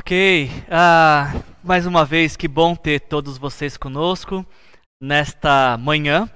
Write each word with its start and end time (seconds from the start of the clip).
Ok, 0.00 0.48
uh, 0.68 1.44
mais 1.60 1.84
uma 1.84 2.04
vez 2.04 2.36
que 2.36 2.46
bom 2.46 2.76
ter 2.76 3.00
todos 3.00 3.36
vocês 3.36 3.76
conosco 3.76 4.46
nesta 5.02 5.76
manhã. 5.76 6.30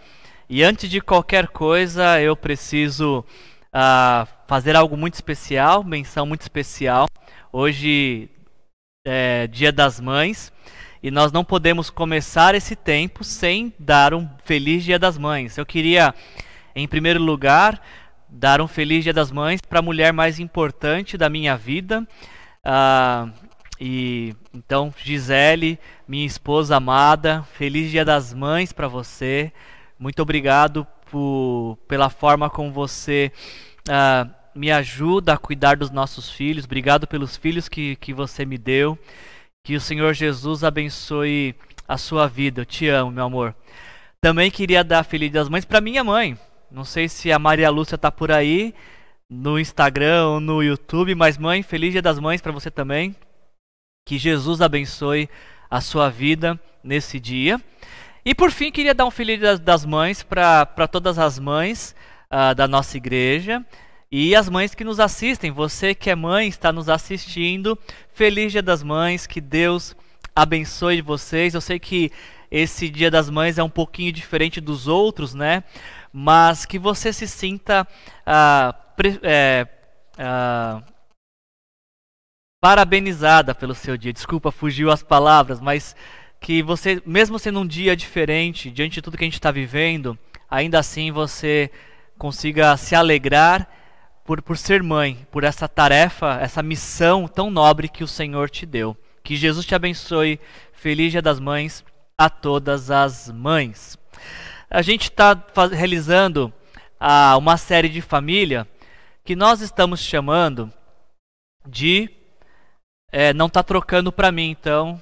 E 0.50 0.64
antes 0.64 0.90
de 0.90 1.00
qualquer 1.00 1.46
coisa, 1.46 2.20
eu 2.20 2.34
preciso 2.34 3.20
uh, 3.20 4.26
fazer 4.48 4.74
algo 4.74 4.96
muito 4.96 5.14
especial, 5.14 5.84
menção 5.84 6.26
muito 6.26 6.40
especial. 6.40 7.06
Hoje 7.52 8.28
é 9.06 9.46
Dia 9.46 9.70
das 9.70 10.00
Mães 10.00 10.52
e 11.00 11.08
nós 11.08 11.30
não 11.30 11.44
podemos 11.44 11.88
começar 11.88 12.56
esse 12.56 12.74
tempo 12.74 13.22
sem 13.22 13.72
dar 13.78 14.12
um 14.12 14.28
feliz 14.44 14.82
Dia 14.82 14.98
das 14.98 15.16
Mães. 15.16 15.56
Eu 15.56 15.64
queria, 15.64 16.12
em 16.74 16.88
primeiro 16.88 17.22
lugar, 17.22 17.80
dar 18.28 18.60
um 18.60 18.66
feliz 18.66 19.04
Dia 19.04 19.12
das 19.12 19.30
Mães 19.30 19.60
para 19.60 19.78
a 19.78 19.82
mulher 19.82 20.12
mais 20.12 20.40
importante 20.40 21.16
da 21.16 21.30
minha 21.30 21.56
vida. 21.56 22.04
Uh, 22.66 23.41
e 23.84 24.36
então, 24.54 24.94
Gisele, 24.96 25.76
minha 26.06 26.24
esposa 26.24 26.76
amada, 26.76 27.42
feliz 27.54 27.90
Dia 27.90 28.04
das 28.04 28.32
Mães 28.32 28.72
para 28.72 28.86
você. 28.86 29.52
Muito 29.98 30.22
obrigado 30.22 30.86
por, 31.10 31.76
pela 31.88 32.08
forma 32.08 32.48
como 32.48 32.70
você 32.70 33.32
uh, 33.88 34.30
me 34.54 34.70
ajuda 34.70 35.32
a 35.32 35.36
cuidar 35.36 35.76
dos 35.76 35.90
nossos 35.90 36.30
filhos. 36.30 36.64
Obrigado 36.64 37.08
pelos 37.08 37.36
filhos 37.36 37.68
que, 37.68 37.96
que 37.96 38.14
você 38.14 38.46
me 38.46 38.56
deu. 38.56 38.96
Que 39.64 39.74
o 39.74 39.80
Senhor 39.80 40.14
Jesus 40.14 40.62
abençoe 40.62 41.52
a 41.88 41.98
sua 41.98 42.28
vida. 42.28 42.60
Eu 42.60 42.66
te 42.66 42.86
amo, 42.86 43.10
meu 43.10 43.24
amor. 43.24 43.52
Também 44.20 44.48
queria 44.48 44.84
dar 44.84 45.02
Feliz 45.02 45.32
Dia 45.32 45.40
das 45.40 45.48
Mães 45.48 45.64
para 45.64 45.80
minha 45.80 46.04
mãe. 46.04 46.38
Não 46.70 46.84
sei 46.84 47.08
se 47.08 47.32
a 47.32 47.38
Maria 47.40 47.68
Lúcia 47.68 47.96
está 47.96 48.12
por 48.12 48.30
aí 48.30 48.72
no 49.28 49.58
Instagram 49.58 50.28
ou 50.28 50.40
no 50.40 50.62
YouTube, 50.62 51.16
mas 51.16 51.36
mãe, 51.36 51.64
Feliz 51.64 51.90
Dia 51.90 52.00
das 52.00 52.20
Mães 52.20 52.40
para 52.40 52.52
você 52.52 52.70
também. 52.70 53.16
Que 54.04 54.18
Jesus 54.18 54.60
abençoe 54.60 55.28
a 55.70 55.80
sua 55.80 56.10
vida 56.10 56.58
nesse 56.82 57.20
dia. 57.20 57.60
E 58.24 58.34
por 58.34 58.50
fim, 58.50 58.70
queria 58.70 58.94
dar 58.94 59.06
um 59.06 59.10
feliz 59.10 59.40
das, 59.40 59.60
das 59.60 59.84
mães 59.84 60.22
para 60.22 60.88
todas 60.90 61.18
as 61.18 61.38
mães 61.38 61.94
uh, 62.30 62.54
da 62.54 62.66
nossa 62.66 62.96
igreja 62.96 63.64
e 64.10 64.36
as 64.36 64.48
mães 64.48 64.74
que 64.74 64.84
nos 64.84 65.00
assistem. 65.00 65.50
Você 65.50 65.94
que 65.94 66.10
é 66.10 66.14
mãe, 66.14 66.48
está 66.48 66.72
nos 66.72 66.88
assistindo. 66.88 67.78
Feliz 68.12 68.52
Dia 68.52 68.62
das 68.62 68.82
Mães, 68.82 69.26
que 69.26 69.40
Deus 69.40 69.96
abençoe 70.36 71.00
vocês. 71.00 71.54
Eu 71.54 71.60
sei 71.60 71.78
que 71.78 72.12
esse 72.50 72.90
Dia 72.90 73.10
das 73.10 73.30
Mães 73.30 73.56
é 73.56 73.62
um 73.62 73.70
pouquinho 73.70 74.12
diferente 74.12 74.60
dos 74.60 74.86
outros, 74.86 75.32
né? 75.32 75.64
Mas 76.12 76.66
que 76.66 76.78
você 76.78 77.12
se 77.12 77.26
sinta 77.26 77.88
uh, 78.26 78.74
pre, 78.94 79.18
é, 79.22 79.66
uh, 80.18 80.91
parabenizada 82.62 83.56
pelo 83.56 83.74
seu 83.74 83.96
dia. 83.96 84.12
Desculpa, 84.12 84.52
fugiu 84.52 84.88
as 84.88 85.02
palavras, 85.02 85.60
mas 85.60 85.96
que 86.38 86.62
você, 86.62 87.02
mesmo 87.04 87.36
sendo 87.36 87.58
um 87.58 87.66
dia 87.66 87.96
diferente, 87.96 88.70
diante 88.70 88.94
de 88.94 89.02
tudo 89.02 89.18
que 89.18 89.24
a 89.24 89.26
gente 89.26 89.34
está 89.34 89.50
vivendo, 89.50 90.16
ainda 90.48 90.78
assim 90.78 91.10
você 91.10 91.72
consiga 92.16 92.76
se 92.76 92.94
alegrar 92.94 93.68
por, 94.24 94.40
por 94.40 94.56
ser 94.56 94.80
mãe, 94.80 95.26
por 95.32 95.42
essa 95.42 95.66
tarefa, 95.66 96.38
essa 96.40 96.62
missão 96.62 97.26
tão 97.26 97.50
nobre 97.50 97.88
que 97.88 98.04
o 98.04 98.08
Senhor 98.08 98.48
te 98.48 98.64
deu. 98.64 98.96
Que 99.24 99.34
Jesus 99.34 99.66
te 99.66 99.74
abençoe. 99.74 100.38
Feliz 100.72 101.10
Dia 101.10 101.22
das 101.22 101.40
Mães 101.40 101.84
a 102.16 102.30
todas 102.30 102.92
as 102.92 103.28
mães. 103.28 103.98
A 104.70 104.82
gente 104.82 105.10
está 105.10 105.36
realizando 105.72 106.52
ah, 107.00 107.36
uma 107.36 107.56
série 107.56 107.88
de 107.88 108.00
família 108.00 108.68
que 109.24 109.34
nós 109.34 109.60
estamos 109.60 109.98
chamando 109.98 110.72
de 111.66 112.21
é, 113.12 113.34
não 113.34 113.46
está 113.46 113.62
trocando 113.62 114.10
para 114.10 114.32
mim, 114.32 114.48
então 114.50 115.00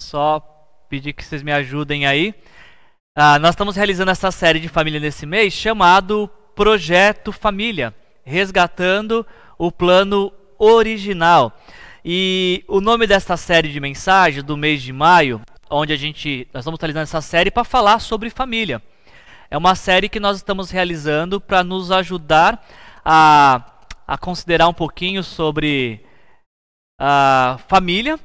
só 0.00 0.40
pedir 0.88 1.12
que 1.12 1.22
vocês 1.22 1.42
me 1.42 1.52
ajudem 1.52 2.06
aí. 2.06 2.34
Ah, 3.14 3.38
nós 3.38 3.50
estamos 3.50 3.76
realizando 3.76 4.10
essa 4.10 4.30
série 4.30 4.58
de 4.58 4.68
família 4.68 4.98
nesse 4.98 5.26
mês 5.26 5.52
chamado 5.52 6.28
Projeto 6.54 7.32
Família, 7.32 7.94
resgatando 8.24 9.26
o 9.58 9.70
plano 9.70 10.32
original. 10.58 11.52
E 12.02 12.64
o 12.66 12.80
nome 12.80 13.06
dessa 13.06 13.36
série 13.36 13.68
de 13.68 13.78
mensagens 13.78 14.42
do 14.42 14.56
mês 14.56 14.80
de 14.80 14.92
maio, 14.92 15.42
onde 15.68 15.92
a 15.92 15.96
gente 15.96 16.48
nós 16.54 16.62
estamos 16.62 16.80
realizando 16.80 17.02
essa 17.02 17.20
série 17.20 17.50
para 17.50 17.62
falar 17.62 17.98
sobre 17.98 18.30
família. 18.30 18.82
É 19.50 19.58
uma 19.58 19.74
série 19.74 20.08
que 20.08 20.18
nós 20.18 20.38
estamos 20.38 20.70
realizando 20.70 21.40
para 21.40 21.62
nos 21.62 21.90
ajudar 21.90 22.66
a, 23.04 23.60
a 24.06 24.16
considerar 24.16 24.66
um 24.68 24.72
pouquinho 24.72 25.22
sobre 25.22 26.04
uh, 27.00 27.58
família, 27.66 28.20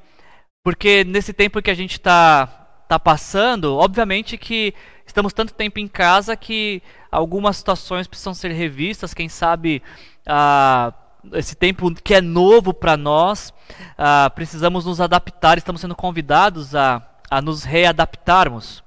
porque 0.64 1.04
nesse 1.06 1.32
tempo 1.32 1.62
que 1.62 1.72
a 1.72 1.76
gente 1.76 1.94
está 1.94 2.48
tá 2.88 3.00
passando, 3.00 3.76
obviamente 3.76 4.38
que 4.38 4.74
estamos 5.06 5.34
tanto 5.34 5.54
tempo 5.54 5.80
em 5.80 5.88
casa 5.88 6.36
que 6.36 6.84
algumas 7.12 7.58
situações 7.58 8.08
precisam 8.08 8.34
ser 8.34 8.52
revistas, 8.52 9.14
quem 9.14 9.30
sabe 9.30 9.82
uh, 10.28 10.94
esse 11.34 11.56
tempo 11.56 11.94
que 11.96 12.14
é 12.14 12.22
novo 12.22 12.74
para 12.74 12.98
nós, 12.98 13.54
uh, 13.92 14.30
precisamos 14.36 14.86
nos 14.86 15.02
adaptar, 15.02 15.58
estamos 15.58 15.82
sendo 15.82 15.96
convidados 15.96 16.76
a, 16.76 17.02
a 17.30 17.42
nos 17.42 17.64
readaptarmos. 17.64 18.84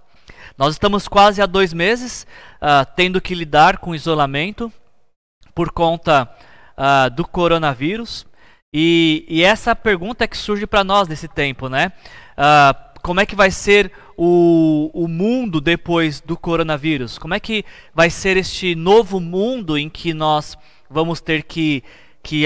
Nós 0.56 0.74
estamos 0.74 1.06
quase 1.06 1.40
há 1.40 1.46
dois 1.46 1.72
meses 1.72 2.26
uh, 2.56 2.86
tendo 2.96 3.20
que 3.20 3.34
lidar 3.34 3.78
com 3.78 3.94
isolamento 3.94 4.72
por 5.54 5.70
conta 5.72 6.28
uh, 6.76 7.10
do 7.10 7.26
coronavírus. 7.26 8.26
E, 8.72 9.24
e 9.28 9.42
essa 9.42 9.74
pergunta 9.74 10.24
é 10.24 10.28
que 10.28 10.36
surge 10.36 10.66
para 10.66 10.84
nós 10.84 11.08
nesse 11.08 11.26
tempo, 11.26 11.70
né? 11.70 11.90
Uh, 12.36 13.00
como 13.00 13.18
é 13.18 13.24
que 13.24 13.34
vai 13.34 13.50
ser 13.50 13.90
o, 14.14 14.90
o 14.92 15.08
mundo 15.08 15.58
depois 15.58 16.20
do 16.20 16.36
coronavírus? 16.36 17.16
Como 17.16 17.32
é 17.32 17.40
que 17.40 17.64
vai 17.94 18.10
ser 18.10 18.36
este 18.36 18.74
novo 18.74 19.20
mundo 19.20 19.78
em 19.78 19.88
que 19.88 20.12
nós 20.12 20.54
vamos 20.90 21.18
ter 21.18 21.44
que, 21.44 21.82
que 22.22 22.44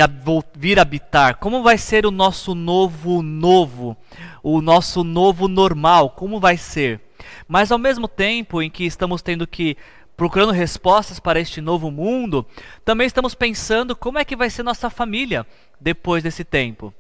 vir 0.55 0.79
habitar? 0.79 1.39
Como 1.39 1.61
vai 1.61 1.77
ser 1.77 2.07
o 2.07 2.13
nosso 2.13 2.55
novo 2.55 3.21
novo? 3.21 3.97
O 4.45 4.61
nosso 4.61 5.03
novo 5.03 5.49
normal? 5.49 6.11
Como 6.11 6.39
vai 6.39 6.57
ser? 6.57 7.01
Mas 7.49 7.73
ao 7.73 7.79
mesmo 7.79 8.07
tempo 8.07 8.63
em 8.63 8.71
que 8.71 8.85
estamos 8.85 9.23
tendo 9.23 9.45
que 9.45 9.77
procurando 10.23 10.53
respostas 10.53 11.19
para 11.19 11.41
este 11.41 11.61
novo 11.61 11.91
mundo, 11.91 12.47
também 12.85 13.09
estamos 13.09 13.35
pensando 13.35 13.97
como 13.97 14.21
é 14.21 14.25
que 14.25 14.37
vai 14.37 14.49
ser 14.49 14.63
nossa 14.63 14.89
família 14.89 15.45
depois 15.81 16.23
desse 16.23 16.45
tempo. 16.45 16.95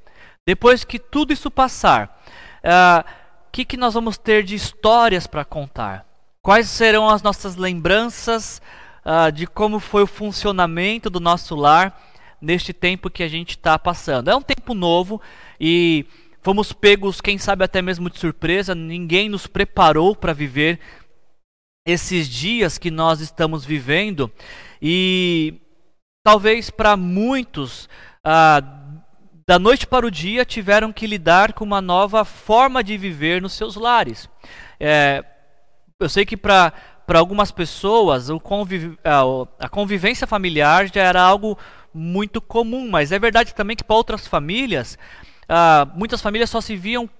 Depois 0.44 0.82
que 0.82 0.98
tudo 0.98 1.32
isso 1.32 1.48
passar, 1.48 2.20
o 2.64 2.66
uh, 2.66 2.70
ah, 2.70 3.04
que, 3.52 3.64
que 3.64 3.76
nós 3.76 3.94
vamos 3.94 4.18
ter 4.18 4.42
de 4.42 4.56
histórias 4.56 5.24
para 5.28 5.44
contar? 5.44 6.04
Quais 6.42 6.68
serão 6.68 7.08
as 7.08 7.22
nossas 7.22 7.54
lembranças 7.54 8.60
uh, 9.06 9.30
de 9.30 9.46
como 9.46 9.78
foi 9.78 10.02
o 10.02 10.08
funcionamento 10.08 11.08
do 11.08 11.20
nosso 11.20 11.54
lar 11.54 11.96
neste 12.40 12.72
tempo 12.72 13.08
que 13.08 13.22
a 13.22 13.28
gente 13.28 13.50
está 13.50 13.78
passando? 13.78 14.30
É 14.30 14.34
um 14.34 14.42
tempo 14.42 14.74
novo 14.74 15.22
e 15.60 16.04
fomos 16.42 16.72
pegos, 16.72 17.20
quem 17.20 17.38
sabe 17.38 17.64
até 17.64 17.80
mesmo 17.80 18.10
de 18.10 18.18
surpresa, 18.18 18.74
ninguém 18.74 19.28
nos 19.28 19.46
preparou 19.46 20.16
para 20.16 20.32
viver 20.32 20.80
esses 21.84 22.28
dias 22.28 22.78
que 22.78 22.90
nós 22.90 23.20
estamos 23.20 23.64
vivendo 23.64 24.30
e 24.80 25.60
talvez 26.24 26.70
para 26.70 26.96
muitos 26.96 27.88
ah, 28.24 28.62
da 29.46 29.58
noite 29.58 29.86
para 29.86 30.06
o 30.06 30.10
dia 30.10 30.44
tiveram 30.44 30.92
que 30.92 31.06
lidar 31.06 31.52
com 31.52 31.64
uma 31.64 31.80
nova 31.80 32.24
forma 32.24 32.82
de 32.84 32.96
viver 32.96 33.42
nos 33.42 33.54
seus 33.54 33.74
lares. 33.74 34.28
É, 34.78 35.24
eu 35.98 36.08
sei 36.08 36.24
que 36.24 36.36
para 36.36 36.72
para 37.04 37.18
algumas 37.18 37.50
pessoas 37.50 38.28
conviv 38.42 38.96
a, 39.04 39.22
a 39.58 39.68
convivência 39.68 40.26
familiar 40.26 40.86
já 40.86 41.02
era 41.02 41.20
algo 41.20 41.58
muito 41.92 42.40
comum, 42.40 42.88
mas 42.88 43.12
é 43.12 43.18
verdade 43.18 43.54
também 43.54 43.76
que 43.76 43.84
para 43.84 43.96
outras 43.96 44.26
famílias, 44.26 44.96
ah, 45.48 45.86
muitas 45.94 46.22
famílias 46.22 46.48
só 46.48 46.60
se 46.60 46.76
viam 46.76 47.10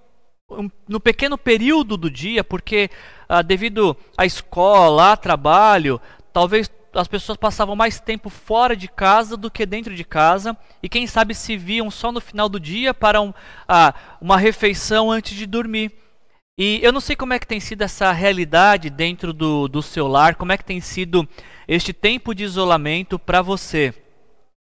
no 0.88 1.00
pequeno 1.00 1.36
período 1.38 1.96
do 1.96 2.10
dia, 2.10 2.44
porque 2.44 2.90
ah, 3.32 3.40
devido 3.40 3.96
à 4.14 4.26
escola, 4.26 5.12
a 5.12 5.16
trabalho, 5.16 5.98
talvez 6.34 6.70
as 6.92 7.08
pessoas 7.08 7.38
passavam 7.38 7.74
mais 7.74 7.98
tempo 7.98 8.28
fora 8.28 8.76
de 8.76 8.86
casa 8.86 9.38
do 9.38 9.50
que 9.50 9.64
dentro 9.64 9.94
de 9.94 10.04
casa, 10.04 10.54
e 10.82 10.88
quem 10.88 11.06
sabe 11.06 11.34
se 11.34 11.56
viam 11.56 11.90
só 11.90 12.12
no 12.12 12.20
final 12.20 12.46
do 12.46 12.60
dia 12.60 12.92
para 12.92 13.22
um, 13.22 13.32
ah, 13.66 13.94
uma 14.20 14.36
refeição 14.36 15.10
antes 15.10 15.34
de 15.34 15.46
dormir. 15.46 15.92
E 16.58 16.78
eu 16.82 16.92
não 16.92 17.00
sei 17.00 17.16
como 17.16 17.32
é 17.32 17.38
que 17.38 17.46
tem 17.46 17.58
sido 17.58 17.80
essa 17.80 18.12
realidade 18.12 18.90
dentro 18.90 19.32
do, 19.32 19.66
do 19.66 19.80
seu 19.80 20.06
lar, 20.06 20.34
como 20.34 20.52
é 20.52 20.58
que 20.58 20.64
tem 20.66 20.82
sido 20.82 21.26
este 21.66 21.94
tempo 21.94 22.34
de 22.34 22.44
isolamento 22.44 23.18
para 23.18 23.40
você. 23.40 23.94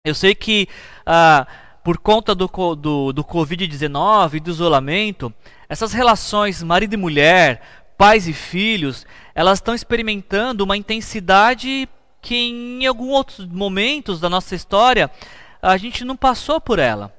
Eu 0.07 0.15
sei 0.15 0.35
que 0.35 0.67
ah, 1.05 1.47
por 1.85 1.99
conta 1.99 2.35
do, 2.35 2.47
do, 2.77 3.13
do 3.13 3.23
Covid-19 3.23 4.37
e 4.37 4.41
do 4.41 4.51
isolamento, 4.51 5.31
essas 5.69 5.93
relações 5.93 6.63
marido 6.63 6.95
e 6.95 6.97
mulher, 6.97 7.84
pais 8.05 8.29
e 8.29 8.35
filhos, 8.35 9.07
elas 9.35 9.61
estão 9.61 9.75
experimentando 9.75 10.63
uma 10.63 10.77
intensidade 10.77 11.89
que 12.21 12.37
em 12.37 12.85
alguns 12.85 13.09
outros 13.09 13.47
momentos 13.47 14.21
da 14.21 14.29
nossa 14.29 14.55
história 14.55 15.11
a 15.63 15.75
gente 15.79 16.05
não 16.05 16.15
passou 16.15 16.61
por 16.61 16.79
ela. 16.79 17.15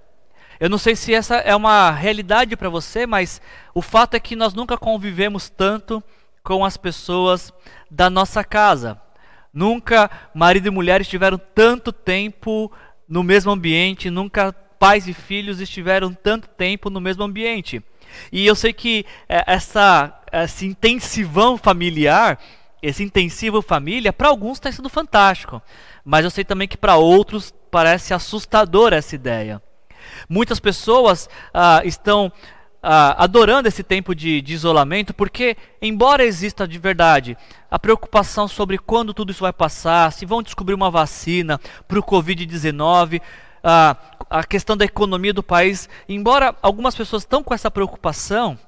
Eu 0.60 0.70
não 0.70 0.78
sei 0.78 0.96
se 0.96 1.12
essa 1.12 1.38
é 1.38 1.56
uma 1.56 1.90
realidade 1.90 2.56
para 2.56 2.70
você, 2.70 3.08
mas 3.08 3.42
o 3.74 3.82
fato 3.82 4.14
é 4.14 4.20
que 4.20 4.36
nós 4.36 4.54
nunca 4.54 4.78
convivemos 4.78 5.50
tanto 5.50 6.04
com 6.44 6.64
as 6.64 6.78
pessoas 6.78 7.52
da 7.90 8.08
nossa 8.08 8.44
casa. 8.44 9.02
Nunca 9.52 10.08
marido 10.36 10.68
e 10.68 10.70
mulher 10.70 11.02
estiveram 11.02 11.40
tanto 11.56 11.92
tempo 11.92 12.72
no 13.10 13.24
mesmo 13.24 13.52
ambiente, 13.52 14.12
nunca 14.12 14.54
pais 14.54 15.08
e 15.08 15.14
filhos 15.14 15.60
estiveram 15.60 16.14
tanto 16.14 16.48
tempo 16.48 16.92
no 16.92 17.02
mesmo 17.02 17.24
ambiente. 17.24 17.82
E 18.31 18.46
eu 18.46 18.56
sei 18.56 18.74
que 18.74 19.06
é, 19.28 19.44
essa, 19.48 20.13
esse 20.31 20.66
intensivão 20.66 21.57
familiar, 21.57 22.40
esse 22.81 23.04
intensivo 23.04 23.62
família, 23.62 24.13
para 24.13 24.30
alguns 24.30 24.57
está 24.57 24.72
sendo 24.72 24.90
fantástico. 24.90 25.62
Mas 26.04 26.24
eu 26.24 26.31
sei 26.31 26.44
também 26.44 26.68
que 26.68 26.78
para 26.78 26.98
outros 26.98 27.54
parece 27.72 28.13
assustador 28.13 28.94
essa 28.94 29.16
ideia. 29.16 29.62
Muitas 30.30 30.60
pessoas 30.60 31.30
ah, 31.54 31.81
estão 31.84 32.31
ah, 32.81 33.24
adorando 33.24 33.68
esse 33.68 33.84
tempo 33.84 34.13
de, 34.13 34.42
de, 34.42 34.54
isolamento, 34.54 35.13
porque, 35.13 35.58
embora 35.81 36.24
exista 36.24 36.68
de 36.68 36.78
verdade 36.78 37.36
a 37.69 37.80
preocupação 37.80 38.48
sobre 38.48 38.78
quando 38.78 39.13
tudo 39.13 39.31
isso 39.31 39.42
vai 39.42 39.51
passar, 39.51 40.12
se 40.12 40.25
vão 40.25 40.44
descobrir 40.44 40.75
uma 40.75 40.92
vacina 40.92 41.60
para 41.88 42.00
o 42.00 42.04
Covid-19, 42.04 43.19
ah, 43.63 43.98
a 44.40 44.44
questão 44.44 44.76
da 44.76 44.84
economia 44.84 45.34
do 45.34 45.42
país, 45.42 45.88
embora 46.10 46.54
algumas 46.62 46.94
pessoas 46.94 47.24
estão 47.24 47.42
com 47.42 47.54
essa 47.54 47.72
preocupação, 47.72 48.60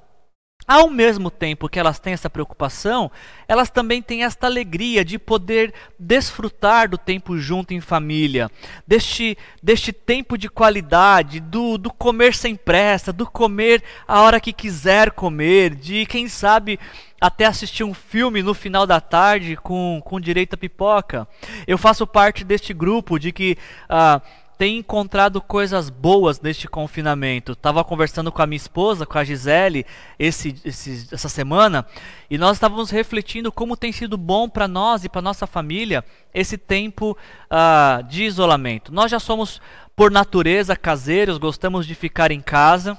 ao 0.66 0.88
mesmo 0.88 1.30
tempo 1.30 1.68
que 1.68 1.78
elas 1.78 1.98
têm 1.98 2.14
essa 2.14 2.30
preocupação, 2.30 3.10
elas 3.46 3.68
também 3.68 4.00
têm 4.00 4.24
esta 4.24 4.46
alegria 4.46 5.04
de 5.04 5.18
poder 5.18 5.74
desfrutar 5.98 6.88
do 6.88 6.96
tempo 6.96 7.36
junto 7.36 7.74
em 7.74 7.82
família, 7.82 8.50
deste, 8.86 9.36
deste 9.62 9.92
tempo 9.92 10.38
de 10.38 10.48
qualidade, 10.48 11.38
do, 11.38 11.76
do 11.76 11.92
comer 11.92 12.34
sem 12.34 12.56
pressa, 12.56 13.12
do 13.12 13.26
comer 13.26 13.82
a 14.06 14.22
hora 14.22 14.40
que 14.40 14.54
quiser 14.54 15.10
comer, 15.10 15.74
de 15.74 16.06
quem 16.06 16.28
sabe 16.28 16.80
até 17.20 17.44
assistir 17.44 17.84
um 17.84 17.92
filme 17.92 18.42
no 18.42 18.54
final 18.54 18.86
da 18.86 19.02
tarde 19.02 19.54
com, 19.56 20.00
com 20.02 20.18
direito 20.18 20.54
a 20.54 20.58
pipoca. 20.58 21.28
Eu 21.66 21.76
faço 21.76 22.06
parte 22.06 22.42
deste 22.42 22.72
grupo 22.72 23.18
de 23.18 23.32
que. 23.32 23.58
Ah, 23.86 24.22
tem 24.58 24.78
encontrado 24.78 25.40
coisas 25.40 25.88
boas 25.88 26.40
neste 26.40 26.66
confinamento. 26.66 27.52
Estava 27.52 27.84
conversando 27.84 28.32
com 28.32 28.42
a 28.42 28.46
minha 28.46 28.56
esposa, 28.56 29.06
com 29.06 29.16
a 29.16 29.22
Gisele, 29.22 29.86
esse, 30.18 30.56
esse, 30.64 31.06
essa 31.12 31.28
semana, 31.28 31.86
e 32.28 32.36
nós 32.36 32.56
estávamos 32.56 32.90
refletindo 32.90 33.52
como 33.52 33.76
tem 33.76 33.92
sido 33.92 34.18
bom 34.18 34.48
para 34.48 34.66
nós 34.66 35.04
e 35.04 35.08
para 35.08 35.22
nossa 35.22 35.46
família 35.46 36.04
esse 36.34 36.58
tempo 36.58 37.16
uh, 37.46 38.02
de 38.02 38.24
isolamento. 38.24 38.92
Nós 38.92 39.12
já 39.12 39.20
somos, 39.20 39.62
por 39.94 40.10
natureza, 40.10 40.74
caseiros, 40.74 41.38
gostamos 41.38 41.86
de 41.86 41.94
ficar 41.94 42.32
em 42.32 42.40
casa 42.40 42.98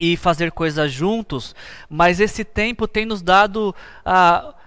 e 0.00 0.16
fazer 0.16 0.50
coisas 0.50 0.90
juntos, 0.90 1.54
mas 1.90 2.20
esse 2.20 2.42
tempo 2.42 2.88
tem 2.88 3.04
nos 3.04 3.20
dado. 3.20 3.74
Uh, 4.06 4.59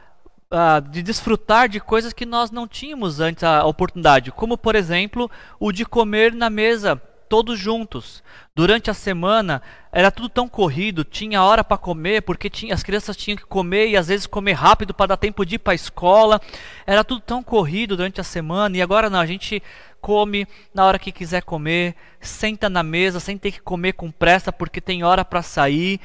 uh, 0.53 0.81
de 0.89 1.01
desfrutar 1.01 1.67
de 1.67 1.79
coisas 1.79 2.13
que 2.13 2.25
nós 2.25 2.51
não 2.51 2.67
tínhamos 2.67 3.19
antes 3.19 3.43
a 3.43 3.65
oportunidade, 3.65 4.31
como 4.31 4.57
por 4.57 4.75
exemplo 4.75 5.29
o 5.59 5.71
de 5.71 5.85
comer 5.85 6.33
na 6.33 6.49
mesa 6.49 7.01
todos 7.27 7.57
juntos. 7.57 8.23
Durante 8.55 8.91
a 8.91 8.93
semana 8.93 9.59
era 9.91 10.11
tudo 10.11 10.29
tão 10.29 10.47
corrido, 10.47 11.03
tinha 11.03 11.41
hora 11.41 11.63
para 11.63 11.77
comer, 11.77 12.21
porque 12.21 12.47
tinha, 12.47 12.75
as 12.75 12.83
crianças 12.83 13.17
tinham 13.17 13.35
que 13.35 13.45
comer 13.45 13.87
e 13.87 13.97
às 13.97 14.07
vezes 14.07 14.27
comer 14.27 14.53
rápido 14.53 14.93
para 14.93 15.07
dar 15.07 15.17
tempo 15.17 15.43
de 15.43 15.55
ir 15.55 15.59
para 15.59 15.73
a 15.73 15.75
escola. 15.75 16.39
Era 16.85 17.03
tudo 17.03 17.21
tão 17.21 17.41
corrido 17.41 17.97
durante 17.97 18.21
a 18.21 18.23
semana 18.23 18.77
e 18.77 18.83
agora 18.83 19.09
não, 19.09 19.19
a 19.19 19.25
gente 19.25 19.63
come 19.99 20.45
na 20.73 20.85
hora 20.85 20.99
que 20.99 21.11
quiser 21.11 21.41
comer, 21.41 21.95
senta 22.19 22.69
na 22.69 22.83
mesa 22.83 23.19
sem 23.19 23.37
ter 23.37 23.53
que 23.53 23.61
comer 23.61 23.93
com 23.93 24.11
pressa 24.11 24.51
porque 24.51 24.81
tem 24.81 25.03
hora 25.03 25.25
para 25.25 25.41
sair 25.41 25.99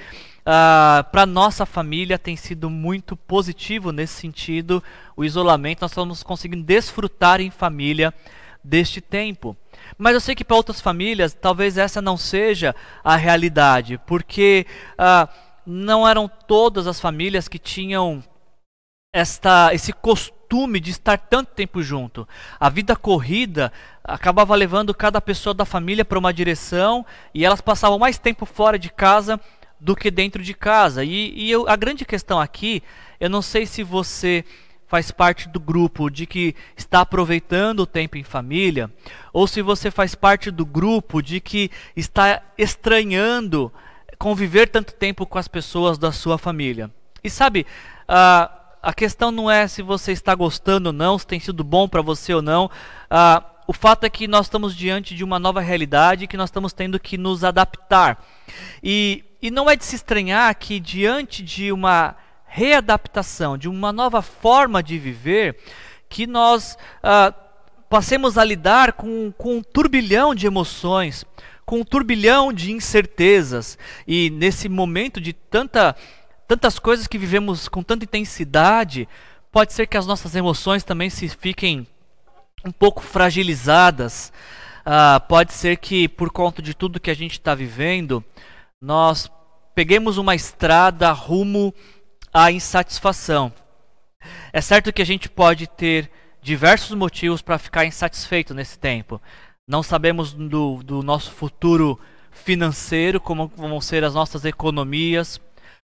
uh, 0.48 0.50
ah, 0.50 1.06
para 1.12 1.26
nossa 1.26 1.66
família 1.66 2.18
tem 2.18 2.34
sido 2.34 2.70
muito 2.70 3.14
positivo 3.14 3.92
nesse 3.92 4.14
sentido. 4.14 4.82
O 5.14 5.24
isolamento, 5.24 5.82
nós 5.82 5.90
estamos 5.90 6.22
conseguindo 6.22 6.64
desfrutar 6.64 7.40
em 7.40 7.50
família 7.50 8.14
deste 8.64 9.00
tempo. 9.00 9.54
Mas 9.98 10.14
eu 10.14 10.20
sei 10.20 10.34
que 10.34 10.44
para 10.44 10.56
outras 10.56 10.80
famílias, 10.80 11.34
talvez 11.34 11.76
essa 11.76 12.00
não 12.00 12.16
seja 12.16 12.74
a 13.04 13.14
realidade, 13.14 14.00
porque 14.06 14.66
uh, 14.94 15.28
não 15.66 16.08
eram 16.08 16.28
todas 16.46 16.86
as 16.86 16.98
famílias 16.98 17.46
que 17.46 17.58
tinham 17.58 18.24
esta, 19.12 19.72
esse 19.74 19.92
costume 19.92 20.80
de 20.80 20.90
estar 20.90 21.18
tanto 21.18 21.52
tempo 21.52 21.82
junto. 21.82 22.26
A 22.58 22.70
vida 22.70 22.96
corrida 22.96 23.70
acabava 24.02 24.54
levando 24.54 24.94
cada 24.94 25.20
pessoa 25.20 25.52
da 25.52 25.64
família 25.66 26.04
para 26.04 26.18
uma 26.18 26.32
direção 26.32 27.04
e 27.34 27.44
elas 27.44 27.60
passavam 27.60 27.98
mais 27.98 28.18
tempo 28.18 28.46
fora 28.46 28.78
de 28.78 28.90
casa 28.90 29.38
do 29.80 29.94
que 29.94 30.10
dentro 30.10 30.42
de 30.42 30.54
casa. 30.54 31.04
E, 31.04 31.32
e 31.34 31.50
eu, 31.50 31.68
a 31.68 31.76
grande 31.76 32.04
questão 32.04 32.40
aqui, 32.40 32.82
eu 33.20 33.30
não 33.30 33.42
sei 33.42 33.66
se 33.66 33.82
você 33.82 34.44
faz 34.86 35.10
parte 35.10 35.48
do 35.48 35.60
grupo 35.60 36.08
de 36.08 36.26
que 36.26 36.54
está 36.76 37.02
aproveitando 37.02 37.80
o 37.80 37.86
tempo 37.86 38.16
em 38.16 38.24
família, 38.24 38.90
ou 39.32 39.46
se 39.46 39.60
você 39.60 39.90
faz 39.90 40.14
parte 40.14 40.50
do 40.50 40.64
grupo 40.64 41.20
de 41.20 41.40
que 41.40 41.70
está 41.94 42.42
estranhando 42.56 43.70
conviver 44.18 44.66
tanto 44.66 44.94
tempo 44.94 45.24
com 45.26 45.38
as 45.38 45.46
pessoas 45.46 45.96
da 45.96 46.10
sua 46.10 46.38
família. 46.38 46.90
E 47.22 47.30
sabe, 47.30 47.66
a, 48.08 48.50
a 48.82 48.92
questão 48.92 49.30
não 49.30 49.50
é 49.50 49.68
se 49.68 49.82
você 49.82 50.12
está 50.12 50.34
gostando 50.34 50.88
ou 50.88 50.92
não, 50.92 51.18
se 51.18 51.26
tem 51.26 51.38
sido 51.38 51.62
bom 51.62 51.88
para 51.88 52.02
você 52.02 52.34
ou 52.34 52.42
não. 52.42 52.70
A, 53.08 53.44
o 53.66 53.72
fato 53.72 54.04
é 54.04 54.10
que 54.10 54.26
nós 54.26 54.46
estamos 54.46 54.74
diante 54.74 55.14
de 55.14 55.22
uma 55.22 55.38
nova 55.38 55.60
realidade 55.60 56.26
que 56.26 56.36
nós 56.36 56.48
estamos 56.48 56.72
tendo 56.72 56.98
que 56.98 57.18
nos 57.18 57.44
adaptar. 57.44 58.24
E 58.82 59.24
e 59.40 59.50
não 59.50 59.70
é 59.70 59.76
de 59.76 59.84
se 59.84 59.96
estranhar 59.96 60.54
que, 60.56 60.80
diante 60.80 61.42
de 61.42 61.70
uma 61.70 62.16
readaptação, 62.46 63.56
de 63.56 63.68
uma 63.68 63.92
nova 63.92 64.22
forma 64.22 64.82
de 64.82 64.98
viver, 64.98 65.56
que 66.08 66.26
nós 66.26 66.76
ah, 67.02 67.32
passemos 67.88 68.36
a 68.36 68.44
lidar 68.44 68.94
com, 68.94 69.32
com 69.36 69.58
um 69.58 69.62
turbilhão 69.62 70.34
de 70.34 70.46
emoções, 70.46 71.24
com 71.64 71.80
um 71.80 71.84
turbilhão 71.84 72.52
de 72.52 72.72
incertezas. 72.72 73.78
E 74.06 74.30
nesse 74.30 74.68
momento 74.68 75.20
de 75.20 75.32
tanta, 75.32 75.94
tantas 76.46 76.78
coisas 76.78 77.06
que 77.06 77.18
vivemos 77.18 77.68
com 77.68 77.82
tanta 77.82 78.04
intensidade, 78.04 79.08
pode 79.52 79.72
ser 79.72 79.86
que 79.86 79.96
as 79.96 80.06
nossas 80.06 80.34
emoções 80.34 80.82
também 80.82 81.10
se 81.10 81.28
fiquem 81.28 81.86
um 82.64 82.72
pouco 82.72 83.02
fragilizadas. 83.02 84.32
Ah, 84.84 85.20
pode 85.20 85.52
ser 85.52 85.76
que, 85.76 86.08
por 86.08 86.30
conta 86.30 86.62
de 86.62 86.74
tudo 86.74 86.98
que 86.98 87.10
a 87.10 87.14
gente 87.14 87.32
está 87.32 87.54
vivendo, 87.54 88.24
nós 88.80 89.30
peguemos 89.74 90.18
uma 90.18 90.34
estrada 90.34 91.10
rumo 91.12 91.74
à 92.32 92.50
insatisfação. 92.50 93.52
É 94.52 94.60
certo 94.60 94.92
que 94.92 95.02
a 95.02 95.06
gente 95.06 95.28
pode 95.28 95.66
ter 95.66 96.10
diversos 96.42 96.96
motivos 96.96 97.42
para 97.42 97.58
ficar 97.58 97.84
insatisfeito 97.84 98.54
nesse 98.54 98.78
tempo. 98.78 99.20
Não 99.68 99.82
sabemos 99.82 100.32
do, 100.32 100.82
do 100.82 101.02
nosso 101.02 101.30
futuro 101.30 101.98
financeiro, 102.30 103.20
como 103.20 103.48
vão 103.48 103.80
ser 103.80 104.04
as 104.04 104.14
nossas 104.14 104.44
economias. 104.44 105.40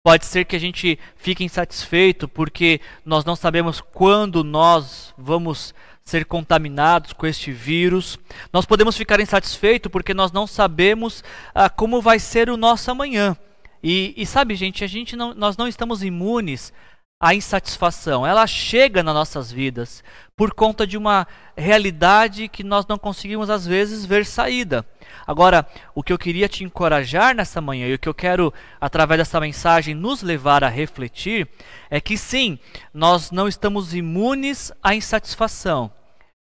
Pode 0.05 0.25
ser 0.25 0.45
que 0.45 0.55
a 0.55 0.59
gente 0.59 0.99
fique 1.15 1.43
insatisfeito 1.43 2.27
porque 2.27 2.81
nós 3.05 3.23
não 3.23 3.35
sabemos 3.35 3.79
quando 3.79 4.43
nós 4.43 5.13
vamos 5.17 5.73
ser 6.03 6.25
contaminados 6.25 7.13
com 7.13 7.25
este 7.25 7.51
vírus. 7.51 8.19
Nós 8.51 8.65
podemos 8.65 8.97
ficar 8.97 9.19
insatisfeitos 9.19 9.91
porque 9.91 10.13
nós 10.13 10.31
não 10.31 10.45
sabemos 10.45 11.23
ah, 11.53 11.69
como 11.69 12.01
vai 12.01 12.19
ser 12.19 12.49
o 12.49 12.57
nosso 12.57 12.91
amanhã. 12.91 13.35
E, 13.81 14.13
e 14.15 14.25
sabe, 14.25 14.55
gente, 14.55 14.83
a 14.83 14.87
gente 14.87 15.15
não, 15.15 15.33
nós 15.33 15.57
não 15.57 15.67
estamos 15.67 16.03
imunes 16.03 16.73
à 17.19 17.33
insatisfação. 17.33 18.25
Ela 18.25 18.45
chega 18.45 19.01
nas 19.01 19.13
nossas 19.13 19.51
vidas 19.51 20.03
por 20.35 20.53
conta 20.53 20.85
de 20.85 20.97
uma 20.97 21.27
realidade 21.55 22.47
que 22.47 22.63
nós 22.63 22.85
não 22.85 22.97
conseguimos 22.97 23.49
às 23.49 23.65
vezes 23.65 24.05
ver 24.05 24.25
saída. 24.25 24.85
Agora, 25.25 25.65
o 25.95 26.03
que 26.03 26.11
eu 26.11 26.17
queria 26.17 26.49
te 26.49 26.63
encorajar 26.63 27.35
nessa 27.35 27.61
manhã 27.61 27.87
e 27.87 27.93
o 27.93 27.99
que 27.99 28.09
eu 28.09 28.13
quero, 28.13 28.53
através 28.79 29.19
dessa 29.19 29.39
mensagem, 29.39 29.93
nos 29.93 30.21
levar 30.21 30.63
a 30.63 30.69
refletir 30.69 31.47
é 31.89 32.01
que 32.01 32.17
sim, 32.17 32.59
nós 32.93 33.31
não 33.31 33.47
estamos 33.47 33.93
imunes 33.93 34.71
à 34.81 34.95
insatisfação, 34.95 35.91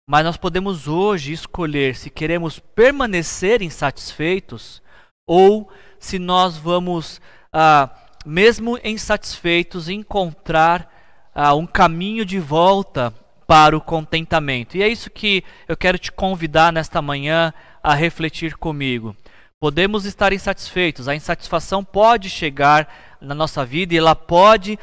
mas 0.09 0.25
nós 0.25 0.37
podemos 0.37 0.89
hoje 0.89 1.33
escolher 1.33 1.95
se 1.97 2.11
queremos 2.11 2.59
permanecer 2.59 3.63
insatisfeitos 3.63 4.83
ou 5.27 5.71
se 5.99 6.19
nós 6.19 6.57
vamos, 6.57 7.21
ah, 7.53 7.91
mesmo 8.27 8.79
insatisfeitos, 8.83 9.89
encontrar 9.89 10.93
ah, 11.35 11.55
um 11.55 11.67
caminho 11.67 12.25
de 12.25 12.39
volta 12.39 13.15
para 13.47 13.77
o 13.77 13.81
contentamento. 13.81 14.77
E 14.77 14.83
é 14.83 14.89
isso 14.89 15.11
que 15.11 15.43
eu 15.67 15.77
quero 15.77 15.99
te 15.99 16.13
convidar 16.13 16.73
nesta 16.73 17.03
manhã 17.03 17.53
a 17.83 17.95
refletir 17.95 18.57
comigo. 18.57 19.17
Podemos 19.59 20.05
estar 20.05 20.33
insatisfeitos, 20.33 21.09
a 21.09 21.15
insatisfação 21.15 21.85
pode 21.85 22.31
chegar 22.31 22.89
na 23.21 23.35
nossa 23.35 23.65
vida 23.65 23.95
e 23.95 23.99
ela 23.99 24.17
pode 24.17 24.79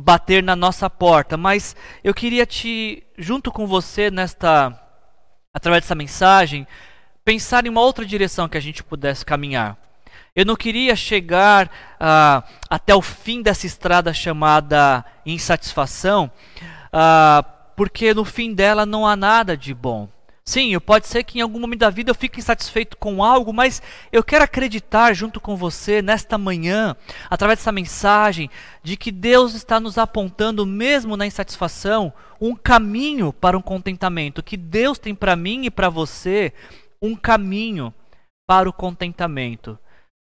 bater 0.00 0.42
na 0.42 0.56
nossa 0.56 0.88
porta, 0.88 1.36
mas 1.36 1.76
eu 2.02 2.14
queria 2.14 2.46
te, 2.46 3.02
junto 3.18 3.52
com 3.52 3.66
você 3.66 4.10
nesta 4.10 4.78
através 5.52 5.84
dessa 5.84 5.94
mensagem, 5.94 6.66
pensar 7.24 7.66
em 7.66 7.68
uma 7.68 7.82
outra 7.82 8.06
direção 8.06 8.48
que 8.48 8.56
a 8.56 8.60
gente 8.60 8.82
pudesse 8.82 9.24
caminhar. 9.24 9.76
Eu 10.34 10.46
não 10.46 10.56
queria 10.56 10.96
chegar 10.96 11.66
uh, 11.66 12.42
até 12.70 12.94
o 12.94 13.02
fim 13.02 13.42
dessa 13.42 13.66
estrada 13.66 14.14
chamada 14.14 15.04
insatisfação, 15.26 16.30
uh, 16.86 17.44
porque 17.76 18.14
no 18.14 18.24
fim 18.24 18.54
dela 18.54 18.86
não 18.86 19.06
há 19.06 19.14
nada 19.14 19.56
de 19.56 19.74
bom. 19.74 20.08
Sim, 20.44 20.76
pode 20.80 21.06
ser 21.06 21.22
que 21.22 21.38
em 21.38 21.40
algum 21.40 21.60
momento 21.60 21.80
da 21.80 21.90
vida 21.90 22.10
eu 22.10 22.14
fique 22.14 22.40
insatisfeito 22.40 22.96
com 22.96 23.22
algo, 23.22 23.52
mas 23.52 23.80
eu 24.10 24.24
quero 24.24 24.42
acreditar 24.42 25.14
junto 25.14 25.40
com 25.40 25.56
você 25.56 26.02
nesta 26.02 26.36
manhã, 26.36 26.96
através 27.30 27.60
dessa 27.60 27.70
mensagem, 27.70 28.50
de 28.82 28.96
que 28.96 29.12
Deus 29.12 29.54
está 29.54 29.78
nos 29.78 29.98
apontando, 29.98 30.66
mesmo 30.66 31.16
na 31.16 31.26
insatisfação, 31.26 32.12
um 32.40 32.56
caminho 32.56 33.32
para 33.32 33.56
um 33.56 33.62
contentamento. 33.62 34.42
Que 34.42 34.56
Deus 34.56 34.98
tem 34.98 35.14
para 35.14 35.36
mim 35.36 35.66
e 35.66 35.70
para 35.70 35.88
você 35.88 36.52
um 37.00 37.14
caminho 37.14 37.94
para 38.44 38.68
o 38.68 38.72
contentamento. 38.72 39.78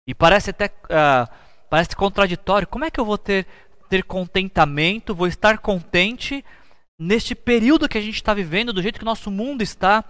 E 0.07 0.15
parece 0.15 0.51
até 0.51 0.67
uh, 0.67 1.29
parece 1.71 1.97
contraditório. 1.97 2.69
Como 2.69 2.85
é 2.85 2.91
que 2.91 3.01
eu 3.01 3.07
vou 3.07 3.17
ter, 3.17 3.47
ter 3.89 4.05
contentamento, 4.05 5.15
vou 5.15 5.27
estar 5.27 5.59
contente 5.59 6.45
neste 7.01 7.35
período 7.35 7.89
que 7.89 7.97
a 7.97 8.01
gente 8.03 8.17
está 8.17 8.35
vivendo, 8.35 8.75
do 8.75 8.83
jeito 8.83 8.99
que 8.99 9.05
nosso 9.07 9.31
mundo 9.31 9.63
está? 9.63 10.05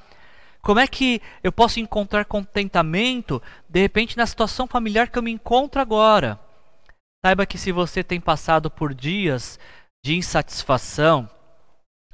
Como 0.61 0.81
é 0.81 0.89
que 0.89 1.23
eu 1.43 1.53
posso 1.53 1.79
encontrar 1.79 2.25
contentamento, 2.25 3.41
de 3.69 3.81
repente, 3.81 4.17
na 4.17 4.27
situação 4.27 4.67
familiar 4.67 5.09
que 5.09 5.17
eu 5.17 5.23
me 5.23 5.31
encontro 5.31 5.81
agora? 5.81 6.39
Saiba 7.25 7.47
que 7.47 7.57
se 7.57 7.71
você 7.71 8.03
tem 8.03 8.21
passado 8.21 8.69
por 8.69 8.93
dias 8.93 9.59
de 10.05 10.17
insatisfação, 10.17 11.31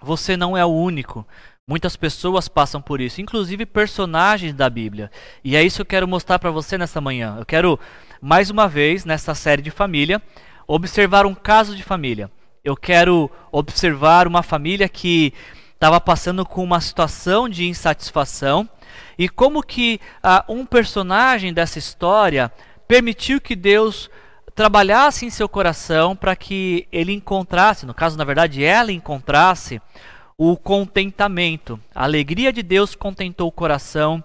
você 0.00 0.37
não 0.37 0.54
é 0.54 0.64
o 0.64 0.68
único. 0.68 1.26
Muitas 1.68 1.97
pessoas 1.97 2.47
passam 2.47 2.80
por 2.83 3.00
isso, 3.00 3.21
inclusive 3.21 3.64
personagens 3.64 4.52
da 4.52 4.68
Bíblia. 4.68 5.11
E 5.42 5.56
é 5.56 5.62
isso 5.64 5.76
que 5.76 5.83
eu 5.83 5.87
quero 5.87 6.06
mostrar 6.09 6.38
para 6.38 6.50
você 6.50 6.76
nessa 6.76 7.00
manhã. 7.00 7.37
Eu 7.38 7.47
quero, 7.47 7.80
mais 8.21 8.50
uma 8.50 8.68
vez, 8.68 9.04
nessa 9.06 9.35
série 9.35 9.62
de 9.62 9.71
família, 9.71 10.23
observar 10.68 11.25
um 11.25 11.35
caso 11.35 11.75
de 11.75 11.83
família 11.83 12.30
eu 12.66 12.76
quero 12.76 13.30
observar 13.52 14.26
uma 14.26 14.42
família 14.42 14.88
que 14.88 15.32
estava 15.73 16.00
passando 16.00 16.44
com 16.44 16.64
uma 16.64 16.80
situação 16.80 17.49
de 17.49 17.68
insatisfação 17.68 18.68
e 19.16 19.28
como 19.28 19.62
que 19.62 20.00
uh, 20.16 20.52
um 20.52 20.66
personagem 20.66 21.54
dessa 21.54 21.78
história 21.78 22.50
permitiu 22.88 23.40
que 23.40 23.54
Deus 23.54 24.11
trabalhasse 24.52 25.25
em 25.25 25.30
seu 25.30 25.49
coração 25.49 26.16
para 26.16 26.35
que 26.35 26.88
ele 26.90 27.12
encontrasse, 27.12 27.87
no 27.87 27.94
caso, 27.94 28.18
na 28.18 28.25
verdade, 28.25 28.64
ela 28.64 28.90
encontrasse 28.90 29.80
o 30.37 30.56
contentamento. 30.56 31.78
A 31.94 32.02
alegria 32.02 32.52
de 32.52 32.64
Deus 32.64 32.96
contentou 32.96 33.46
o 33.46 33.52
coração 33.52 34.25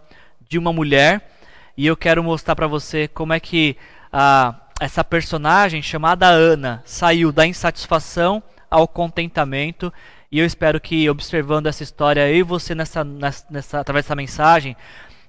de 0.49 0.57
uma 0.57 0.73
mulher 0.73 1.31
e 1.77 1.85
eu 1.85 1.95
quero 1.95 2.23
mostrar 2.23 2.55
para 2.55 2.65
você 2.65 3.07
como 3.07 3.33
é 3.33 3.39
que 3.39 3.77
uh, 4.11 4.60
essa 4.81 5.03
personagem 5.03 5.79
chamada 5.79 6.27
Ana 6.27 6.81
saiu 6.83 7.31
da 7.31 7.45
insatisfação 7.45 8.41
ao 8.67 8.87
contentamento. 8.87 9.93
E 10.31 10.39
eu 10.39 10.45
espero 10.45 10.81
que, 10.81 11.07
observando 11.07 11.67
essa 11.67 11.83
história, 11.83 12.33
e 12.33 12.41
você, 12.41 12.73
nessa, 12.73 13.03
nessa, 13.03 13.79
através 13.79 14.05
dessa 14.05 14.15
mensagem, 14.15 14.75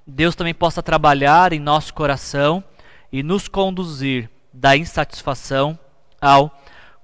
Deus 0.07 0.33
também 0.33 0.55
possa 0.55 0.81
trabalhar 0.81 1.53
em 1.53 1.59
nosso 1.59 1.93
coração 1.93 2.63
e 3.11 3.21
nos 3.21 3.47
conduzir 3.47 4.27
da 4.51 4.75
insatisfação 4.75 5.77
ao 6.19 6.59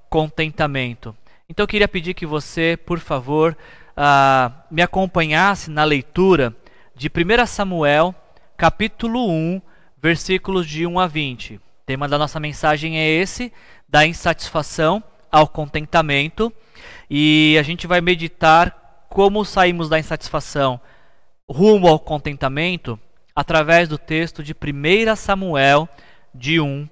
contentamento. 0.10 1.15
Então 1.48 1.65
eu 1.65 1.68
queria 1.68 1.88
pedir 1.88 2.15
que 2.15 2.25
você, 2.25 2.75
por 2.84 2.98
favor, 2.98 3.56
uh, 3.91 4.51
me 4.72 4.82
acompanhasse 4.82 5.70
na 5.70 5.84
leitura 5.84 6.56
de 6.96 7.10
1 7.10 7.46
Samuel, 7.46 8.15
capítulo 8.58 9.29
1, 9.29 9.62
versículos 10.01 10.65
de 10.65 10.88
1 10.88 11.00
a 11.00 11.06
20 11.06 11.68
tema 11.89 12.08
da 12.08 12.19
nossa 12.19 12.39
mensagem 12.39 13.00
é 13.00 13.10
esse, 13.10 13.51
da 13.88 14.05
insatisfação 14.05 15.03
ao 15.31 15.48
contentamento. 15.48 16.53
E 17.10 17.58
a 17.60 17.63
gente 17.63 17.88
vai 17.88 18.00
meditar 18.00 19.08
como 19.10 19.43
saímos 19.43 19.89
da 19.89 19.98
insatisfação 19.98 20.79
rumo 21.50 21.88
ao 21.88 22.00
contentamento 22.00 23.00
através 23.36 23.89
do 23.89 23.98
texto 23.98 24.43
de 24.43 24.53
1 24.53 25.15
Samuel, 25.15 25.89
de 26.31 26.62
1 26.62 26.88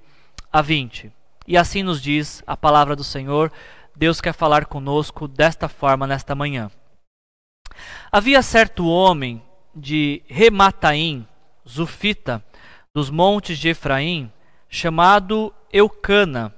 a 0.51 0.63
20. 0.63 1.11
E 1.45 1.55
assim 1.55 1.83
nos 1.83 2.01
diz 2.01 2.41
a 2.47 2.57
palavra 2.57 2.95
do 2.95 3.03
Senhor. 3.03 3.51
Deus 3.95 4.19
quer 4.19 4.33
falar 4.33 4.65
conosco 4.65 5.27
desta 5.27 5.69
forma 5.69 6.07
nesta 6.07 6.33
manhã. 6.33 6.71
Havia 8.11 8.41
certo 8.41 8.87
homem 8.87 9.43
de 9.75 10.23
Remataim, 10.27 11.27
Zufita, 11.69 12.43
dos 12.91 13.11
montes 13.11 13.59
de 13.59 13.69
Efraim, 13.69 14.31
chamado 14.69 15.53
Eucana, 15.71 16.53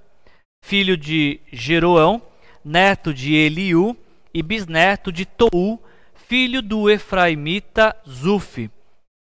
filho 0.64 0.98
de 0.98 1.40
Jeroão, 1.52 2.22
neto 2.64 3.14
de 3.14 3.34
Eliú 3.34 3.96
e 4.34 4.44
bisneto 4.44 5.12
de 5.12 5.26
Tou, 5.26 5.84
filho 6.28 6.62
do 6.62 6.90
Efraimita 6.90 7.96
Zufi. 8.08 8.70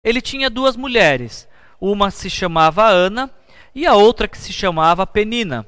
Ele 0.04 0.20
tinha 0.20 0.50
duas 0.50 0.76
mulheres, 0.76 1.48
uma 1.80 2.10
se 2.10 2.28
chamava 2.28 2.86
Ana 2.86 3.30
e 3.74 3.86
a 3.86 3.94
outra 3.94 4.28
que 4.28 4.36
se 4.38 4.52
chamava 4.52 5.06
Penina. 5.06 5.66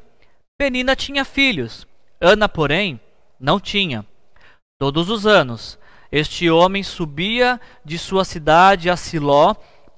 Penina 0.58 0.94
tinha 0.94 1.24
filhos, 1.24 1.86
Ana, 2.20 2.48
porém, 2.48 3.00
não 3.38 3.58
tinha. 3.58 4.04
Todos 4.78 5.08
os 5.08 5.26
anos, 5.26 5.78
este 6.10 6.50
homem 6.50 6.82
subia 6.82 7.60
de 7.84 7.98
sua 7.98 8.24
cidade 8.24 8.90
a 8.90 8.96
Siló 8.96 9.54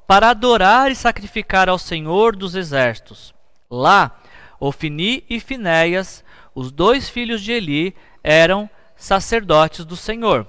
para 0.07 0.31
adorar 0.31 0.91
e 0.91 0.95
sacrificar 0.95 1.69
ao 1.69 1.79
Senhor 1.79 2.37
dos 2.37 2.55
Exércitos. 2.55 3.35
Lá, 3.71 4.21
Ofni 4.61 5.25
e 5.29 5.41
Finéias, 5.41 6.25
os 6.55 6.71
dois 6.71 7.09
filhos 7.09 7.43
de 7.43 7.53
Eli, 7.53 7.95
eram 8.23 8.71
sacerdotes 8.97 9.85
do 9.85 9.97
Senhor. 9.97 10.47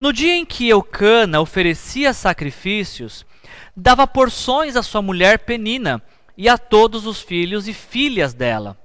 No 0.00 0.12
dia 0.12 0.34
em 0.34 0.44
que 0.44 0.68
Eucana 0.68 1.40
oferecia 1.40 2.12
sacrifícios, 2.12 3.24
dava 3.76 4.06
porções 4.06 4.74
à 4.74 4.82
sua 4.82 5.02
mulher 5.02 5.40
Penina 5.40 6.02
e 6.36 6.48
a 6.48 6.58
todos 6.58 7.06
os 7.06 7.20
filhos 7.20 7.68
e 7.68 7.72
filhas 7.72 8.34
dela. 8.34 8.76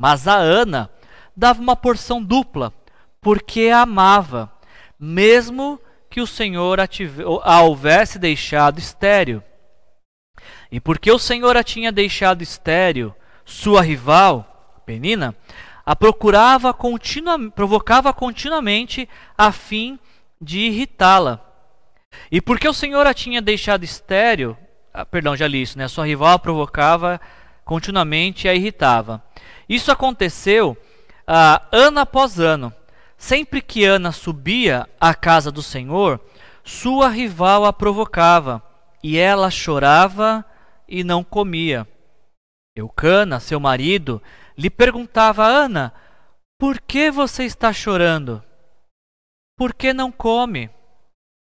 Mas 0.00 0.26
a 0.26 0.36
Ana 0.36 0.90
dava 1.36 1.60
uma 1.60 1.76
porção 1.76 2.22
dupla, 2.22 2.72
porque 3.20 3.68
a 3.68 3.82
amava, 3.82 4.50
mesmo 4.98 5.78
que 6.08 6.20
o 6.20 6.26
Senhor 6.26 6.78
a 6.80 7.62
houvesse 7.62 8.18
deixado 8.18 8.78
estéril. 8.78 9.42
E 10.70 10.80
porque 10.80 11.10
o 11.10 11.18
Senhor 11.18 11.56
a 11.56 11.62
tinha 11.62 11.92
deixado 11.92 12.42
estéril, 12.42 13.14
sua 13.44 13.82
rival, 13.82 14.80
Penina, 14.84 15.34
a 15.84 15.94
procurava 15.94 16.74
continua, 16.74 17.50
provocava 17.50 18.12
continuamente 18.12 19.08
a 19.36 19.52
fim 19.52 19.98
de 20.40 20.60
irritá-la. 20.60 21.40
E 22.30 22.40
porque 22.40 22.68
o 22.68 22.74
Senhor 22.74 23.06
a 23.06 23.14
tinha 23.14 23.40
deixado 23.40 23.84
estéril, 23.84 24.56
ah, 24.92 25.04
perdão, 25.04 25.36
já 25.36 25.46
li 25.46 25.62
isso, 25.62 25.78
né? 25.78 25.86
Sua 25.88 26.06
rival 26.06 26.34
a 26.34 26.38
provocava 26.38 27.20
continuamente 27.64 28.46
e 28.46 28.50
a 28.50 28.54
irritava. 28.54 29.22
Isso 29.68 29.92
aconteceu 29.92 30.76
ah, 31.26 31.62
ano 31.70 32.00
após 32.00 32.38
ano. 32.40 32.72
Sempre 33.16 33.62
que 33.62 33.84
Ana 33.84 34.12
subia 34.12 34.88
à 35.00 35.14
casa 35.14 35.50
do 35.50 35.62
Senhor, 35.62 36.20
sua 36.62 37.08
rival 37.08 37.64
a 37.64 37.72
provocava, 37.72 38.62
e 39.02 39.16
ela 39.16 39.50
chorava 39.50 40.44
e 40.88 41.02
não 41.02 41.24
comia. 41.24 41.86
Eucana, 42.74 43.40
seu 43.40 43.58
marido, 43.58 44.22
lhe 44.56 44.68
perguntava 44.68 45.44
a 45.44 45.48
Ana: 45.48 45.94
Por 46.58 46.80
que 46.80 47.10
você 47.10 47.44
está 47.44 47.72
chorando? 47.72 48.42
Por 49.56 49.72
que 49.72 49.92
não 49.92 50.12
come? 50.12 50.68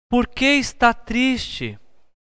Por 0.09 0.29
que 0.29 0.47
está 0.47 0.95
triste? 0.95 1.79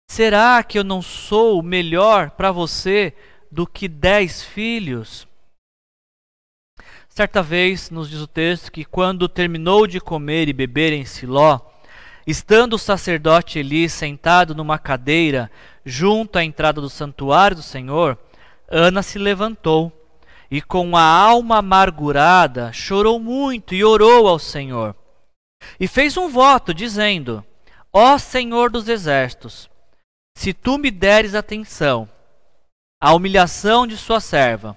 Será 0.09 0.62
que 0.62 0.78
eu 0.78 0.85
não 0.85 1.02
sou 1.02 1.62
melhor 1.62 2.30
para 2.30 2.52
você 2.52 3.12
do 3.50 3.66
que 3.66 3.88
dez 3.88 4.45
filhos? 4.45 5.26
Certa 7.08 7.42
vez, 7.42 7.90
nos 7.90 8.10
diz 8.10 8.20
o 8.20 8.26
texto, 8.26 8.70
que 8.70 8.84
quando 8.84 9.28
terminou 9.28 9.86
de 9.86 10.00
comer 10.00 10.48
e 10.48 10.52
beber 10.52 10.92
em 10.92 11.04
Siló, 11.04 11.60
estando 12.26 12.75
o 12.75 12.78
sacerdote 12.78 13.58
Eli 13.58 13.88
sentado 13.88 14.54
numa 14.54 14.78
cadeira 14.78 15.50
junto 15.84 16.38
à 16.38 16.44
entrada 16.44 16.80
do 16.80 16.90
santuário 16.90 17.56
do 17.56 17.62
Senhor, 17.62 18.18
Ana 18.68 19.02
se 19.02 19.18
levantou 19.18 19.92
e, 20.50 20.60
com 20.60 20.96
a 20.96 21.02
alma 21.02 21.58
amargurada, 21.58 22.72
chorou 22.72 23.18
muito 23.18 23.75
e 23.75 23.84
orou 23.84 24.28
ao 24.28 24.38
Senhor. 24.38 24.94
E 25.80 25.86
fez 25.86 26.16
um 26.16 26.28
voto, 26.28 26.75
dizendo: 26.75 27.44
Ó 27.92 28.18
Senhor 28.18 28.70
dos 28.70 28.88
exércitos, 28.88 29.70
se 30.36 30.52
tu 30.52 30.76
me 30.76 30.90
deres 30.90 31.34
atenção 31.34 32.08
à 33.00 33.14
humilhação 33.14 33.86
de 33.86 33.96
sua 33.96 34.20
serva, 34.20 34.76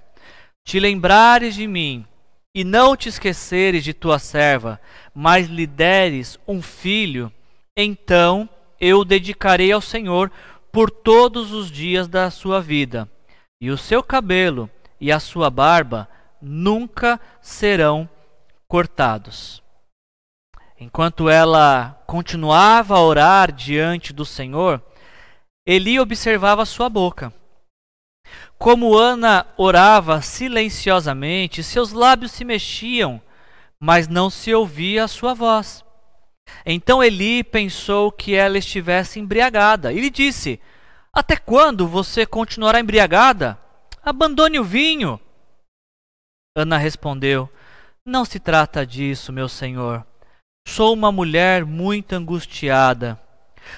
te 0.64 0.80
lembrares 0.80 1.56
de 1.56 1.68
mim 1.68 2.06
e 2.54 2.64
não 2.64 2.96
te 2.96 3.10
esqueceres 3.10 3.84
de 3.84 3.94
tua 3.94 4.20
serva, 4.20 4.80
mas 5.14 5.48
lhe 5.48 5.68
deres 5.68 6.40
um 6.48 6.62
filho, 6.62 7.32
então 7.78 8.50
eu 8.80 9.00
o 9.00 9.06
dedicarei 9.06 9.72
ao 9.72 9.82
Senhor 9.82 10.32
por 10.72 10.90
todos 10.90 11.52
os 11.52 11.72
dias 11.72 12.08
da 12.08 12.32
sua 12.32 12.62
vida, 12.62 13.10
e 13.62 13.70
o 13.70 13.78
seu 13.78 14.02
cabelo 14.02 14.70
e 15.00 15.12
a 15.12 15.20
sua 15.20 15.50
barba 15.50 16.08
nunca 16.42 17.20
serão 17.42 18.10
cortados. 18.68 19.62
Enquanto 20.80 21.28
ela 21.28 22.02
continuava 22.08 22.96
a 22.96 23.02
orar 23.02 23.52
diante 23.52 24.14
do 24.14 24.24
Senhor, 24.26 24.82
Eli 25.66 26.00
observava 26.00 26.66
sua 26.66 26.90
boca. 26.90 27.34
Como 28.60 28.98
Ana 28.98 29.48
orava 29.56 30.22
silenciosamente, 30.22 31.64
seus 31.64 31.94
lábios 31.94 32.34
se 32.34 32.44
mexiam, 32.44 33.22
mas 33.80 34.10
não 34.10 34.30
se 34.30 34.54
ouvia 34.54 35.06
a 35.06 35.08
sua 35.08 35.34
voz. 35.34 35.86
Então 36.66 37.02
Eli 37.02 37.42
pensou 37.42 38.12
que 38.12 38.36
ela 38.36 38.58
estivesse 38.58 39.18
embriagada 39.18 39.94
e 39.94 40.02
lhe 40.02 40.10
disse: 40.10 40.60
Até 41.14 41.38
quando 41.38 41.88
você 41.88 42.26
continuará 42.26 42.82
embriagada? 42.82 43.58
Abandone 44.04 44.60
o 44.60 44.64
vinho. 44.66 45.18
Ana 46.54 46.78
respondeu: 46.78 47.50
Não 48.06 48.26
se 48.26 48.42
trata 48.42 48.86
disso, 48.86 49.32
meu 49.32 49.48
senhor. 49.48 50.06
Sou 50.68 50.94
uma 50.94 51.14
mulher 51.14 51.64
muito 51.64 52.12
angustiada. 52.12 53.18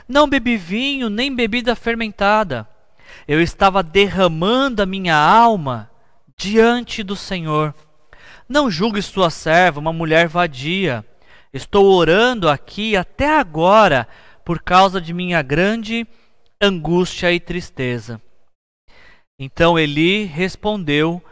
Não 0.07 0.27
bebi 0.27 0.57
vinho 0.57 1.07
nem 1.07 1.35
bebida 1.35 1.75
fermentada. 1.75 2.67
Eu 3.27 3.41
estava 3.41 3.81
derramando 3.83 4.81
a 4.81 4.85
minha 4.85 5.15
alma 5.15 5.89
diante 6.37 7.03
do 7.03 7.15
Senhor. 7.15 7.73
Não 8.47 8.69
julgue 8.69 9.01
sua 9.01 9.29
serva 9.29 9.79
uma 9.79 9.93
mulher 9.93 10.27
vadia. 10.27 11.05
Estou 11.53 11.85
orando 11.85 12.49
aqui 12.49 12.95
até 12.95 13.37
agora 13.37 14.07
por 14.43 14.61
causa 14.61 14.99
de 14.99 15.13
minha 15.13 15.41
grande 15.41 16.07
angústia 16.61 17.31
e 17.31 17.39
tristeza. 17.39 18.21
Então 19.39 19.77
Eli 19.77 20.25
respondeu: 20.25 21.23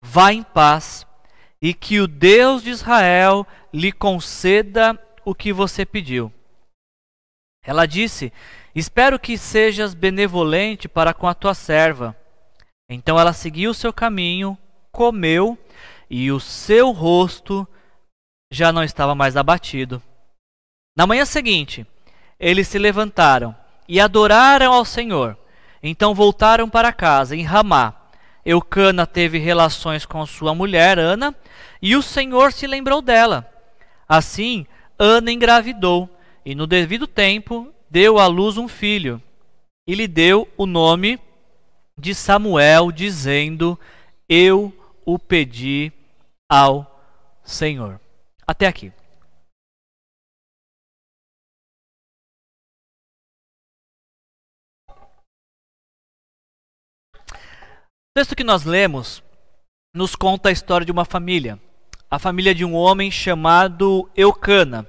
Vá 0.00 0.32
em 0.32 0.42
paz, 0.42 1.06
e 1.60 1.74
que 1.74 2.00
o 2.00 2.06
Deus 2.06 2.62
de 2.62 2.70
Israel 2.70 3.46
lhe 3.72 3.90
conceda 3.90 4.98
o 5.24 5.34
que 5.34 5.52
você 5.52 5.84
pediu. 5.84 6.32
Ela 7.62 7.84
disse: 7.86 8.32
Espero 8.78 9.18
que 9.18 9.36
sejas 9.36 9.92
benevolente 9.92 10.86
para 10.88 11.12
com 11.12 11.26
a 11.26 11.34
tua 11.34 11.52
serva. 11.52 12.16
Então 12.88 13.18
ela 13.18 13.32
seguiu 13.32 13.74
seu 13.74 13.92
caminho, 13.92 14.56
comeu, 14.92 15.58
e 16.08 16.30
o 16.30 16.38
seu 16.38 16.92
rosto 16.92 17.66
já 18.52 18.70
não 18.70 18.84
estava 18.84 19.16
mais 19.16 19.36
abatido. 19.36 20.00
Na 20.96 21.08
manhã 21.08 21.24
seguinte, 21.24 21.84
eles 22.38 22.68
se 22.68 22.78
levantaram 22.78 23.52
e 23.88 23.98
adoraram 23.98 24.72
ao 24.72 24.84
Senhor. 24.84 25.36
Então 25.82 26.14
voltaram 26.14 26.70
para 26.70 26.92
casa 26.92 27.34
em 27.34 27.42
Ramá. 27.42 27.92
Eucana 28.44 29.08
teve 29.08 29.38
relações 29.38 30.06
com 30.06 30.24
sua 30.24 30.54
mulher 30.54 31.00
Ana, 31.00 31.34
e 31.82 31.96
o 31.96 32.02
Senhor 32.02 32.52
se 32.52 32.64
lembrou 32.68 33.02
dela. 33.02 33.52
Assim, 34.08 34.68
Ana 34.96 35.32
engravidou, 35.32 36.08
e 36.44 36.54
no 36.54 36.64
devido 36.64 37.08
tempo 37.08 37.74
deu 37.90 38.18
à 38.18 38.26
luz 38.26 38.56
um 38.56 38.68
filho, 38.68 39.22
e 39.86 39.94
lhe 39.94 40.06
deu 40.06 40.48
o 40.56 40.66
nome 40.66 41.18
de 41.98 42.14
Samuel, 42.14 42.92
dizendo: 42.92 43.78
Eu 44.28 44.72
o 45.04 45.18
pedi 45.18 45.92
ao 46.48 46.86
Senhor. 47.42 48.00
Até 48.46 48.66
aqui. 48.66 48.92
O 57.30 58.20
texto 58.20 58.36
que 58.36 58.44
nós 58.44 58.64
lemos 58.64 59.22
nos 59.94 60.14
conta 60.14 60.48
a 60.48 60.52
história 60.52 60.84
de 60.84 60.92
uma 60.92 61.04
família, 61.04 61.58
a 62.10 62.18
família 62.18 62.54
de 62.54 62.64
um 62.64 62.74
homem 62.74 63.10
chamado 63.10 64.10
Eucana. 64.14 64.86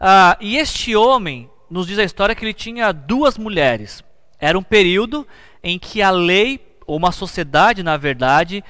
Ah, 0.00 0.36
e 0.40 0.56
este 0.56 0.96
homem 0.96 1.51
nos 1.72 1.86
diz 1.86 1.98
a 1.98 2.04
história 2.04 2.34
que 2.34 2.44
ele 2.44 2.52
tinha 2.52 2.92
duas 2.92 3.38
mulheres. 3.38 4.04
Era 4.38 4.58
um 4.58 4.62
período 4.62 5.26
em 5.62 5.78
que 5.78 6.02
a 6.02 6.10
lei, 6.10 6.60
ou 6.86 6.98
uma 6.98 7.10
sociedade, 7.10 7.82
na 7.82 7.96
verdade, 7.96 8.62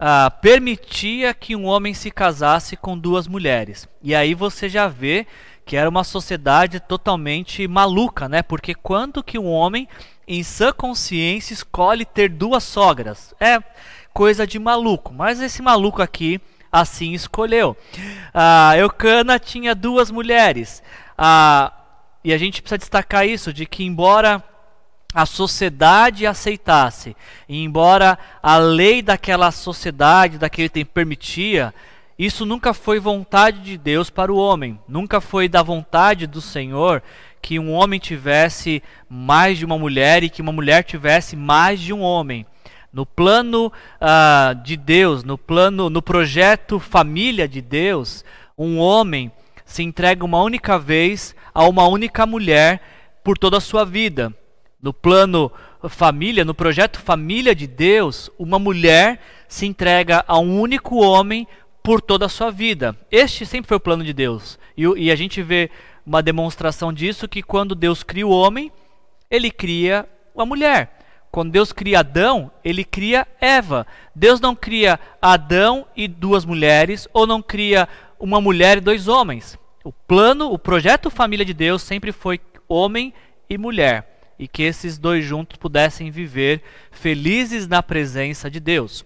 ah, 0.00 0.28
permitia 0.30 1.32
que 1.32 1.54
um 1.54 1.64
homem 1.64 1.94
se 1.94 2.10
casasse 2.10 2.76
com 2.76 2.98
duas 2.98 3.28
mulheres. 3.28 3.88
E 4.02 4.16
aí 4.16 4.34
você 4.34 4.68
já 4.68 4.88
vê 4.88 5.28
que 5.64 5.76
era 5.76 5.88
uma 5.88 6.02
sociedade 6.02 6.80
totalmente 6.80 7.68
maluca, 7.68 8.28
né? 8.28 8.42
Porque 8.42 8.74
quando 8.74 9.22
que 9.22 9.38
um 9.38 9.48
homem 9.48 9.86
em 10.26 10.42
sã 10.42 10.72
consciência 10.72 11.54
escolhe 11.54 12.04
ter 12.04 12.30
duas 12.30 12.64
sogras? 12.64 13.32
É 13.38 13.62
coisa 14.12 14.44
de 14.44 14.58
maluco. 14.58 15.14
Mas 15.14 15.40
esse 15.40 15.62
maluco 15.62 16.02
aqui 16.02 16.40
assim 16.72 17.12
escolheu. 17.12 17.76
A 18.34 18.76
Eucana 18.76 19.38
tinha 19.38 19.72
duas 19.72 20.10
mulheres. 20.10 20.82
A 21.16 21.72
e 22.22 22.32
a 22.32 22.38
gente 22.38 22.60
precisa 22.60 22.78
destacar 22.78 23.26
isso, 23.26 23.52
de 23.52 23.66
que 23.66 23.84
embora 23.84 24.42
a 25.12 25.26
sociedade 25.26 26.26
aceitasse, 26.26 27.16
e 27.48 27.62
embora 27.62 28.18
a 28.42 28.58
lei 28.58 29.02
daquela 29.02 29.50
sociedade, 29.50 30.38
daquele 30.38 30.68
tempo 30.68 30.92
permitia, 30.92 31.74
isso 32.18 32.44
nunca 32.44 32.74
foi 32.74 33.00
vontade 33.00 33.60
de 33.60 33.78
Deus 33.78 34.10
para 34.10 34.32
o 34.32 34.36
homem, 34.36 34.78
nunca 34.86 35.20
foi 35.20 35.48
da 35.48 35.62
vontade 35.62 36.26
do 36.26 36.40
Senhor 36.40 37.02
que 37.40 37.58
um 37.58 37.72
homem 37.72 37.98
tivesse 37.98 38.82
mais 39.08 39.58
de 39.58 39.64
uma 39.64 39.78
mulher 39.78 40.22
e 40.22 40.28
que 40.30 40.42
uma 40.42 40.52
mulher 40.52 40.84
tivesse 40.84 41.34
mais 41.34 41.80
de 41.80 41.92
um 41.92 42.02
homem. 42.02 42.44
No 42.92 43.06
plano 43.06 43.66
uh, 43.66 44.54
de 44.62 44.76
Deus, 44.76 45.24
no 45.24 45.38
plano, 45.38 45.88
no 45.88 46.02
projeto 46.02 46.78
família 46.78 47.48
de 47.48 47.62
Deus, 47.62 48.24
um 48.58 48.78
homem 48.78 49.32
se 49.70 49.84
entrega 49.84 50.24
uma 50.24 50.42
única 50.42 50.76
vez 50.76 51.32
a 51.54 51.64
uma 51.68 51.86
única 51.86 52.26
mulher 52.26 52.82
por 53.22 53.38
toda 53.38 53.58
a 53.58 53.60
sua 53.60 53.84
vida. 53.84 54.34
No 54.82 54.92
plano 54.92 55.50
família, 55.88 56.44
no 56.44 56.52
projeto 56.52 56.98
família 56.98 57.54
de 57.54 57.68
Deus, 57.68 58.28
uma 58.36 58.58
mulher 58.58 59.20
se 59.46 59.66
entrega 59.66 60.24
a 60.26 60.40
um 60.40 60.60
único 60.60 60.96
homem 60.96 61.46
por 61.84 62.00
toda 62.00 62.26
a 62.26 62.28
sua 62.28 62.50
vida. 62.50 62.98
Este 63.12 63.46
sempre 63.46 63.68
foi 63.68 63.76
o 63.76 63.80
plano 63.80 64.02
de 64.02 64.12
Deus. 64.12 64.58
E, 64.76 64.82
e 65.04 65.08
a 65.08 65.14
gente 65.14 65.40
vê 65.40 65.70
uma 66.04 66.20
demonstração 66.20 66.92
disso 66.92 67.28
que 67.28 67.40
quando 67.40 67.76
Deus 67.76 68.02
cria 68.02 68.26
o 68.26 68.32
homem, 68.32 68.72
ele 69.30 69.52
cria 69.52 70.04
a 70.36 70.44
mulher. 70.44 70.98
Quando 71.30 71.52
Deus 71.52 71.72
cria 71.72 72.00
Adão, 72.00 72.50
ele 72.64 72.82
cria 72.82 73.24
Eva. 73.40 73.86
Deus 74.16 74.40
não 74.40 74.56
cria 74.56 74.98
Adão 75.22 75.86
e 75.94 76.08
duas 76.08 76.44
mulheres, 76.44 77.06
ou 77.12 77.24
não 77.24 77.40
cria 77.40 77.88
uma 78.20 78.40
mulher 78.40 78.78
e 78.78 78.80
dois 78.80 79.08
homens. 79.08 79.58
O 79.82 79.92
plano, 79.92 80.52
o 80.52 80.58
projeto 80.58 81.10
família 81.10 81.44
de 81.44 81.54
Deus 81.54 81.82
sempre 81.82 82.12
foi 82.12 82.38
homem 82.68 83.12
e 83.48 83.58
mulher, 83.58 84.34
e 84.38 84.46
que 84.46 84.62
esses 84.62 84.98
dois 84.98 85.24
juntos 85.24 85.56
pudessem 85.56 86.10
viver 86.10 86.62
felizes 86.90 87.66
na 87.66 87.82
presença 87.82 88.50
de 88.50 88.60
Deus. 88.60 89.04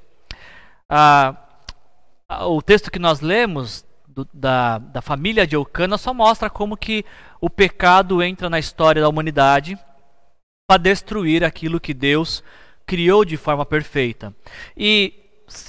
Ah, 0.88 1.36
o 2.42 2.60
texto 2.60 2.90
que 2.90 2.98
nós 2.98 3.20
lemos 3.20 3.86
do, 4.06 4.28
da, 4.34 4.78
da 4.78 5.00
família 5.00 5.46
de 5.46 5.56
Eucana 5.56 5.96
só 5.96 6.12
mostra 6.12 6.50
como 6.50 6.76
que 6.76 7.04
o 7.40 7.48
pecado 7.48 8.22
entra 8.22 8.50
na 8.50 8.58
história 8.58 9.00
da 9.00 9.08
humanidade 9.08 9.78
para 10.66 10.82
destruir 10.82 11.44
aquilo 11.44 11.80
que 11.80 11.94
Deus 11.94 12.42
criou 12.86 13.24
de 13.24 13.36
forma 13.36 13.64
perfeita. 13.64 14.34
E 14.76 15.23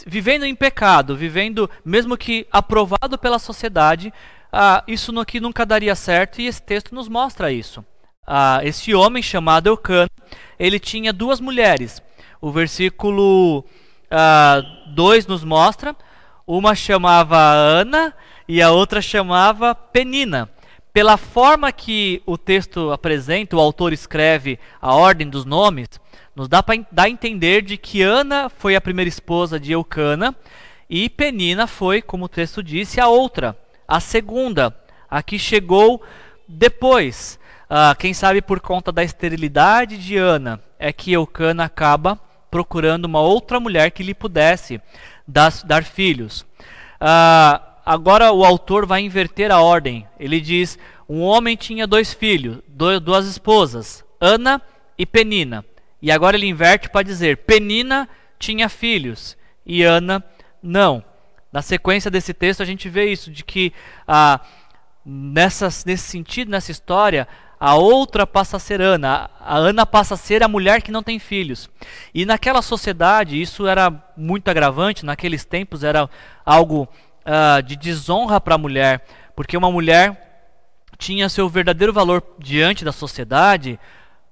vivendo 0.06 0.46
em 0.46 0.56
pecado, 0.56 1.16
vivendo 1.16 1.70
mesmo 1.84 2.18
que 2.18 2.48
aprovado 2.52 3.18
pela 3.18 3.40
sociedade, 3.40 4.14
ah, 4.52 4.84
isso 4.88 5.18
aqui 5.20 5.40
nunca 5.40 5.66
daria 5.66 5.96
certo 5.96 6.40
e 6.40 6.48
esse 6.48 6.62
texto 6.62 6.96
nos 6.96 7.10
mostra 7.10 7.52
isso. 7.52 7.84
Ah, 8.26 8.60
esse 8.64 8.94
homem 8.96 9.22
chamado 9.22 9.68
Eucana, 9.68 10.10
ele 10.58 10.80
tinha 10.80 11.12
duas 11.12 11.40
mulheres. 11.40 12.02
O 12.42 12.52
versículo 12.52 13.66
2 14.94 15.26
ah, 15.26 15.28
nos 15.28 15.44
mostra, 15.44 15.96
uma 16.48 16.74
chamava 16.74 17.38
Ana 17.38 18.14
e 18.48 18.62
a 18.62 18.72
outra 18.72 19.02
chamava 19.02 19.76
Penina. 19.76 20.50
Pela 20.94 21.18
forma 21.18 21.72
que 21.74 22.24
o 22.26 22.38
texto 22.38 22.92
apresenta, 22.92 23.58
o 23.58 23.60
autor 23.60 23.92
escreve 23.92 24.58
a 24.82 24.96
ordem 24.96 25.30
dos 25.30 25.44
nomes, 25.44 25.90
nos 26.36 26.50
dá 26.50 26.62
para 26.62 26.76
a 26.98 27.10
entender 27.10 27.62
de 27.62 27.78
que 27.78 28.02
Ana 28.02 28.50
foi 28.50 28.76
a 28.76 28.82
primeira 28.82 29.08
esposa 29.08 29.60
de 29.60 29.72
Eucana 29.72 30.36
e 30.90 31.10
Penina 31.10 31.66
foi, 31.66 32.02
como 32.02 32.26
o 32.26 32.30
texto 32.30 32.62
disse, 32.62 33.00
a 33.00 33.08
outra. 33.08 33.58
A 33.88 34.00
segunda, 34.00 34.76
a 35.10 35.24
que 35.24 35.40
chegou 35.40 36.04
depois, 36.48 37.40
uh, 37.70 37.96
quem 37.98 38.14
sabe 38.14 38.42
por 38.42 38.60
conta 38.60 38.92
da 38.92 39.04
esterilidade 39.04 39.98
de 39.98 40.18
Ana, 40.18 40.62
é 40.78 40.92
que 40.92 41.14
Eucana 41.14 41.66
acaba 41.66 42.20
procurando 42.52 43.06
uma 43.06 43.22
outra 43.22 43.60
mulher 43.60 43.92
que 43.92 44.04
lhe 44.04 44.14
pudesse 44.14 44.82
dar, 45.28 45.52
dar 45.64 45.84
filhos. 45.84 46.42
Uh, 47.02 47.60
agora 47.86 48.32
o 48.32 48.44
autor 48.44 48.86
vai 48.86 49.02
inverter 49.02 49.52
a 49.52 49.62
ordem. 49.62 50.06
Ele 50.20 50.42
diz: 50.42 50.78
um 51.08 51.22
homem 51.22 51.56
tinha 51.56 51.88
dois 51.88 52.14
filhos, 52.14 52.60
duas 52.68 53.26
esposas, 53.26 54.04
Ana 54.20 54.62
e 54.98 55.06
Penina. 55.06 55.64
E 56.06 56.12
agora 56.12 56.38
ele 56.38 56.46
inverte 56.46 56.88
para 56.88 57.02
dizer: 57.02 57.38
Penina 57.38 58.08
tinha 58.38 58.70
filhos 58.70 59.36
e 59.66 59.82
Ana 59.82 60.24
não. 60.62 61.04
Na 61.52 61.64
sequência 61.64 62.12
desse 62.12 62.32
texto 62.32 62.62
a 62.62 62.66
gente 62.66 62.88
vê 62.88 63.12
isso, 63.12 63.32
de 63.32 63.44
que 63.44 63.74
ah, 64.08 64.40
nessas, 65.04 65.84
nesse 65.84 66.04
sentido, 66.04 66.52
nessa 66.52 66.70
história, 66.70 67.28
a 67.60 67.74
outra 67.74 68.28
passa 68.28 68.58
a 68.58 68.60
ser 68.60 68.82
Ana. 68.82 69.32
A 69.40 69.58
Ana 69.58 69.84
passa 69.84 70.14
a 70.14 70.18
ser 70.18 70.44
a 70.44 70.48
mulher 70.48 70.84
que 70.84 70.92
não 70.92 71.02
tem 71.02 71.18
filhos. 71.18 71.68
E 72.14 72.24
naquela 72.24 72.62
sociedade, 72.62 73.42
isso 73.42 73.66
era 73.66 73.92
muito 74.16 74.48
agravante, 74.48 75.08
naqueles 75.08 75.44
tempos 75.44 75.84
era 75.84 76.08
algo 76.46 76.88
uh, 77.26 77.64
de 77.64 77.76
desonra 77.76 78.40
para 78.40 78.54
a 78.54 78.60
mulher, 78.60 79.04
porque 79.36 79.58
uma 79.58 79.72
mulher 79.72 80.52
tinha 81.00 81.28
seu 81.30 81.50
verdadeiro 81.50 81.92
valor 81.92 82.22
diante 82.38 82.86
da 82.86 82.92
sociedade 82.92 83.80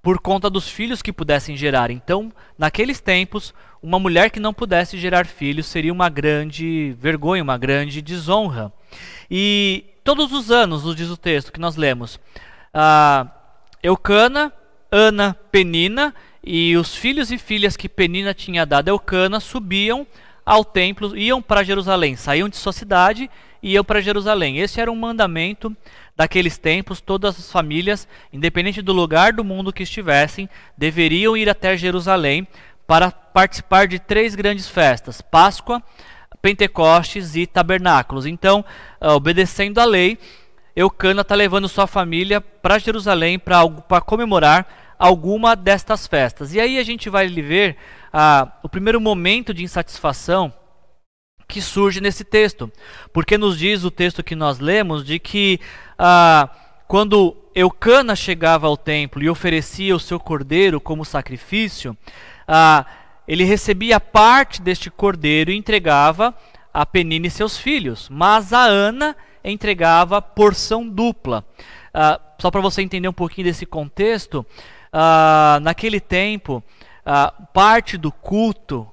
por 0.04 0.20
conta 0.20 0.50
dos 0.50 0.68
filhos 0.68 1.02
que 1.02 1.14
pudessem 1.14 1.56
gerar. 1.56 1.90
Então, 1.90 2.30
naqueles 2.58 3.00
tempos, 3.00 3.54
uma 3.82 3.98
mulher 3.98 4.30
que 4.30 4.40
não 4.40 4.54
pudesse 4.54 4.98
gerar 4.98 5.26
filhos 5.26 5.66
seria 5.66 5.94
uma 5.94 6.10
grande 6.10 6.94
vergonha, 7.00 7.42
uma 7.42 7.58
grande 7.58 8.02
desonra. 8.02 8.72
E 9.32 9.86
todos 10.04 10.34
os 10.34 10.52
anos, 10.52 10.84
nos 10.84 10.94
diz 10.94 11.10
o 11.10 11.16
texto 11.16 11.54
que 11.54 11.60
nós 11.60 11.78
lemos, 11.78 12.20
Eucana, 13.82 14.52
Ana, 14.92 15.38
Penina 15.50 16.14
e 16.44 16.76
os 16.76 16.94
filhos 16.94 17.32
e 17.32 17.38
filhas 17.38 17.78
que 17.78 17.88
Penina 17.88 18.34
tinha 18.34 18.66
dado 18.66 18.90
a 18.90 18.92
Eucana 18.92 19.40
subiam 19.40 20.06
ao 20.46 20.66
templo, 20.66 21.18
iam 21.18 21.42
para 21.42 21.64
Jerusalém, 21.64 22.18
saíam 22.18 22.50
de 22.50 22.58
sua 22.58 22.74
cidade 22.74 23.32
e 23.64 23.72
iam 23.72 23.84
para 23.84 24.02
Jerusalém. 24.02 24.60
Esse 24.60 24.82
era 24.82 24.92
um 24.92 24.96
mandamento 24.96 25.76
daqueles 26.16 26.58
tempos, 26.58 27.00
todas 27.00 27.40
as 27.40 27.50
famílias, 27.50 28.08
independente 28.32 28.82
do 28.82 28.92
lugar 28.92 29.32
do 29.32 29.44
mundo 29.44 29.72
que 29.72 29.82
estivessem, 29.82 30.50
deveriam 30.78 31.36
ir 31.36 31.50
até 31.50 31.78
Jerusalém 31.78 32.46
para 32.86 33.10
participar 33.10 33.88
de 33.88 33.98
três 33.98 34.36
grandes 34.36 34.68
festas: 34.68 35.22
Páscoa, 35.22 35.82
Pentecostes 36.42 37.38
e 37.38 37.48
Tabernáculos. 37.48 38.26
Então, 38.26 38.66
ah, 39.00 39.16
obedecendo 39.16 39.80
à 39.80 39.86
lei, 39.86 40.20
Eucana 40.76 41.22
está 41.22 41.34
levando 41.34 41.70
sua 41.70 41.88
família 41.88 42.42
para 42.42 42.78
Jerusalém 42.78 43.40
para 43.40 44.02
comemorar 44.02 44.68
alguma 45.00 45.56
destas 45.56 46.06
festas. 46.06 46.54
E 46.54 46.60
aí 46.60 46.78
a 46.78 46.84
gente 46.84 47.10
vai 47.10 47.28
ver 47.30 47.78
ah, 48.12 48.52
o 48.62 48.68
primeiro 48.68 49.00
momento 49.00 49.54
de 49.54 49.64
insatisfação 49.64 50.54
que 51.48 51.62
surge 51.62 52.02
nesse 52.02 52.24
texto, 52.24 52.72
porque 53.12 53.38
nos 53.38 53.58
diz 53.58 53.84
o 53.84 53.92
texto 53.92 54.24
que 54.24 54.36
nós 54.36 54.60
lemos 54.60 55.06
de 55.06 55.20
que 55.20 55.60
ah, 55.98 56.50
quando 56.88 57.36
Eucana 57.56 58.16
chegava 58.16 58.68
ao 58.68 58.78
templo 58.78 59.22
e 59.22 59.30
oferecia 59.30 59.96
o 59.96 60.00
seu 60.00 60.20
cordeiro 60.20 60.82
como 60.82 61.06
sacrifício, 61.06 61.96
ah, 62.48 62.86
ele 63.28 63.44
recebia 63.44 64.00
parte 64.00 64.62
deste 64.62 64.90
cordeiro 64.90 65.52
e 65.52 65.58
entregava 65.58 66.36
a 66.74 66.86
Penina 66.86 67.28
e 67.28 67.32
seus 67.32 67.58
filhos, 67.58 68.10
mas 68.10 68.52
a 68.52 68.64
Ana 68.64 69.16
entregava 69.44 70.22
porção 70.22 70.88
dupla. 70.88 71.46
Ah, 71.94 72.20
só 72.40 72.50
para 72.50 72.62
você 72.62 72.82
entender 72.82 73.08
um 73.08 73.14
pouquinho 73.14 73.46
desse 73.46 73.66
contexto, 73.66 74.46
ah, 74.92 75.60
naquele 75.62 76.00
tempo, 76.00 76.64
ah, 77.06 77.32
parte 77.54 77.98
do 77.98 78.12
culto 78.12 78.88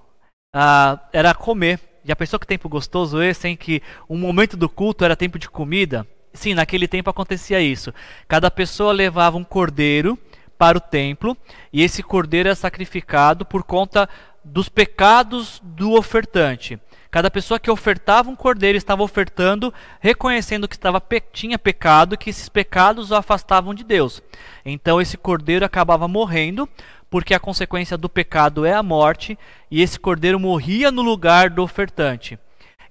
era 1.13 1.33
comer. 1.33 1.81
Já 2.11 2.17
pensou 2.17 2.41
que 2.41 2.47
tempo 2.47 2.69
gostoso 2.69 3.23
esse, 3.23 3.47
em 3.47 3.57
que 3.57 3.81
um 4.09 4.19
momento 4.19 4.57
do 4.57 4.69
culto 4.69 5.05
era 5.05 5.15
tempo 5.15 5.39
de 5.39 5.49
comida? 5.49 6.05
Sim, 6.33 6.55
naquele 6.55 6.89
tempo 6.89 7.09
acontecia 7.09 7.61
isso. 7.61 7.95
Cada 8.27 8.51
pessoa 8.51 8.93
levava 8.93 9.37
um 9.37 9.45
cordeiro 9.45 10.19
para 10.59 10.77
o 10.77 10.81
templo 10.81 11.37
e 11.73 11.85
esse 11.85 12.03
cordeiro 12.03 12.49
era 12.49 12.57
sacrificado 12.57 13.47
por 13.47 13.63
conta 13.63 14.09
dos 14.43 14.69
pecados 14.69 15.63
do 15.63 15.93
ofertante. 15.93 16.81
Cada 17.11 17.31
pessoa 17.31 17.59
que 17.59 17.71
ofertava 17.71 18.31
um 18.31 18.37
cordeiro 18.37 18.79
estava 18.79 19.03
ofertando, 19.03 19.75
reconhecendo 19.99 20.69
que 20.69 20.77
estava 20.77 21.03
tinha 21.33 21.59
pecado, 21.59 22.17
que 22.17 22.31
esses 22.31 22.49
pecados 22.49 23.11
o 23.11 23.17
afastavam 23.17 23.75
de 23.75 23.83
Deus. 23.83 24.23
Então 24.65 25.01
esse 25.01 25.17
cordeiro 25.17 25.65
acabava 25.65 26.07
morrendo, 26.07 26.69
porque 27.11 27.35
a 27.35 27.41
consequência 27.41 27.99
do 27.99 28.09
pecado 28.09 28.65
é 28.65 28.73
a 28.73 28.83
morte, 28.83 29.37
e 29.69 29.83
esse 29.83 29.99
cordeiro 29.99 30.39
morria 30.39 30.93
no 30.93 31.03
lugar 31.03 31.51
do 31.51 31.63
ofertante. 31.65 32.39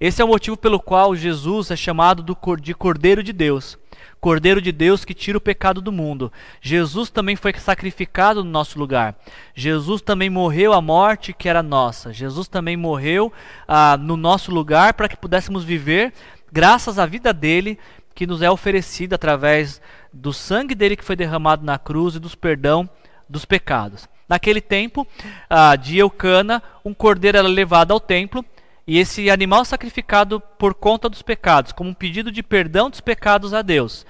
Esse 0.00 0.22
é 0.22 0.24
o 0.24 0.28
motivo 0.28 0.56
pelo 0.56 0.80
qual 0.80 1.14
Jesus 1.14 1.70
é 1.70 1.76
chamado 1.76 2.24
de 2.58 2.74
Cordeiro 2.74 3.22
de 3.22 3.34
Deus. 3.34 3.78
Cordeiro 4.18 4.58
de 4.60 4.72
Deus 4.72 5.04
que 5.04 5.12
tira 5.12 5.36
o 5.36 5.40
pecado 5.42 5.82
do 5.82 5.92
mundo. 5.92 6.32
Jesus 6.58 7.10
também 7.10 7.36
foi 7.36 7.52
sacrificado 7.52 8.42
no 8.42 8.50
nosso 8.50 8.78
lugar. 8.78 9.14
Jesus 9.54 10.00
também 10.00 10.30
morreu 10.30 10.72
a 10.72 10.80
morte 10.80 11.34
que 11.34 11.50
era 11.50 11.62
nossa. 11.62 12.14
Jesus 12.14 12.48
também 12.48 12.78
morreu 12.78 13.30
ah, 13.68 13.98
no 13.98 14.16
nosso 14.16 14.50
lugar 14.50 14.94
para 14.94 15.06
que 15.06 15.18
pudéssemos 15.18 15.64
viver, 15.64 16.14
graças 16.50 16.98
à 16.98 17.04
vida 17.04 17.30
dele, 17.30 17.78
que 18.14 18.26
nos 18.26 18.40
é 18.40 18.50
oferecida 18.50 19.16
através 19.16 19.82
do 20.10 20.32
sangue 20.32 20.74
dele 20.74 20.96
que 20.96 21.04
foi 21.04 21.14
derramado 21.14 21.62
na 21.62 21.78
cruz 21.78 22.14
e 22.14 22.18
dos 22.18 22.34
perdão 22.34 22.88
dos 23.28 23.44
pecados. 23.44 24.08
Naquele 24.26 24.62
tempo 24.62 25.06
ah, 25.50 25.76
de 25.76 25.98
Eucana, 25.98 26.62
um 26.82 26.94
cordeiro 26.94 27.36
era 27.36 27.48
levado 27.48 27.92
ao 27.92 28.00
templo 28.00 28.42
e 28.90 28.98
esse 28.98 29.30
animal 29.30 29.64
sacrificado 29.64 30.40
por 30.40 30.74
conta 30.74 31.08
dos 31.08 31.22
pecados, 31.22 31.70
como 31.70 31.90
um 31.90 31.94
pedido 31.94 32.32
de 32.32 32.42
perdão 32.42 32.90
dos 32.90 33.00
pecados 33.00 33.54
a 33.54 33.62
Deus. 33.62 34.04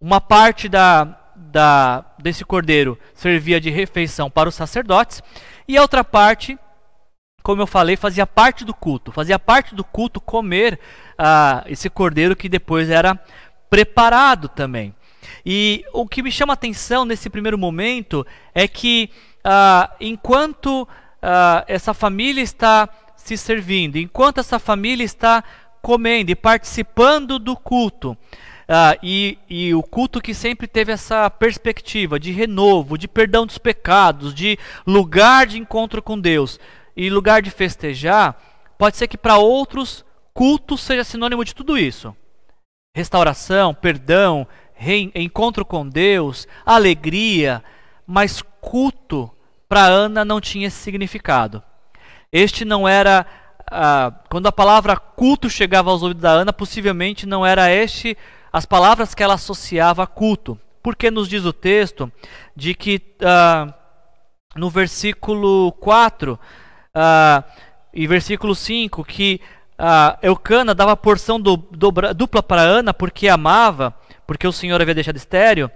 Uma 0.00 0.20
parte 0.20 0.68
da, 0.68 1.16
da, 1.36 2.04
desse 2.18 2.44
cordeiro 2.44 2.98
servia 3.14 3.60
de 3.60 3.70
refeição 3.70 4.28
para 4.28 4.48
os 4.48 4.56
sacerdotes, 4.56 5.22
e 5.68 5.76
a 5.76 5.82
outra 5.82 6.02
parte, 6.02 6.58
como 7.44 7.62
eu 7.62 7.66
falei, 7.68 7.94
fazia 7.94 8.26
parte 8.26 8.64
do 8.64 8.74
culto. 8.74 9.12
Fazia 9.12 9.38
parte 9.38 9.72
do 9.72 9.84
culto 9.84 10.20
comer 10.20 10.80
ah, 11.16 11.62
esse 11.68 11.88
cordeiro 11.88 12.34
que 12.34 12.48
depois 12.48 12.90
era 12.90 13.16
preparado 13.70 14.48
também. 14.48 14.92
E 15.46 15.84
o 15.92 16.08
que 16.08 16.24
me 16.24 16.32
chama 16.32 16.52
a 16.52 16.54
atenção 16.54 17.04
nesse 17.04 17.30
primeiro 17.30 17.56
momento 17.56 18.26
é 18.52 18.66
que 18.66 19.10
ah, 19.44 19.94
enquanto 20.00 20.88
ah, 21.22 21.64
essa 21.68 21.94
família 21.94 22.42
está 22.42 22.88
se 23.24 23.36
servindo, 23.36 23.96
enquanto 23.96 24.38
essa 24.38 24.58
família 24.58 25.04
está 25.04 25.42
comendo 25.80 26.30
e 26.30 26.34
participando 26.34 27.38
do 27.38 27.56
culto, 27.56 28.16
ah, 28.68 28.96
e, 29.02 29.38
e, 29.48 29.74
o 29.74 29.82
culto 29.82 30.20
que 30.20 30.32
sempre 30.32 30.66
teve 30.66 30.92
essa 30.92 31.28
perspectiva 31.28 32.18
de 32.18 32.32
renovo, 32.32 32.96
de 32.96 33.06
perdão 33.06 33.44
dos 33.44 33.58
pecados, 33.58 34.34
de 34.34 34.58
lugar 34.86 35.46
de 35.46 35.58
encontro 35.58 36.02
com 36.02 36.18
Deus 36.18 36.58
e 36.96 37.10
lugar 37.10 37.42
de 37.42 37.50
festejar, 37.50 38.40
pode 38.78 38.96
ser 38.96 39.06
que 39.06 39.18
para 39.18 39.36
outros 39.36 40.04
culto 40.32 40.78
seja 40.78 41.04
sinônimo 41.04 41.44
de 41.44 41.54
tudo 41.54 41.76
isso: 41.76 42.16
restauração, 42.94 43.74
perdão, 43.74 44.46
encontro 45.14 45.64
com 45.64 45.86
Deus, 45.86 46.48
alegria, 46.64 47.62
mas 48.06 48.42
culto 48.60 49.30
para 49.68 49.84
Ana 49.84 50.24
não 50.24 50.40
tinha 50.40 50.70
significado. 50.70 51.62
Este 52.34 52.64
não 52.64 52.88
era. 52.88 53.24
Ah, 53.70 54.12
quando 54.28 54.48
a 54.48 54.52
palavra 54.52 54.96
culto 54.96 55.48
chegava 55.48 55.88
aos 55.88 56.02
ouvidos 56.02 56.20
da 56.20 56.32
Ana, 56.32 56.52
possivelmente 56.52 57.26
não 57.26 57.46
era 57.46 57.72
este 57.72 58.18
as 58.52 58.66
palavras 58.66 59.14
que 59.14 59.22
ela 59.22 59.34
associava 59.34 60.02
a 60.02 60.06
culto. 60.06 60.58
Porque 60.82 61.12
nos 61.12 61.28
diz 61.28 61.44
o 61.44 61.52
texto 61.52 62.10
de 62.56 62.74
que 62.74 63.00
ah, 63.22 63.72
no 64.56 64.68
versículo 64.68 65.70
4 65.78 66.36
ah, 66.92 67.44
e 67.92 68.04
versículo 68.08 68.52
5 68.52 69.04
que 69.04 69.40
Eucana 70.20 70.74
dava 70.74 70.96
porção 70.96 71.40
do, 71.40 71.56
dobra, 71.56 72.12
dupla 72.12 72.42
para 72.42 72.62
Ana 72.62 72.92
porque 72.92 73.28
amava, 73.28 73.94
porque 74.26 74.46
o 74.46 74.52
Senhor 74.52 74.80
havia 74.82 74.94
deixado 74.94 75.16
estéreo. 75.16 75.70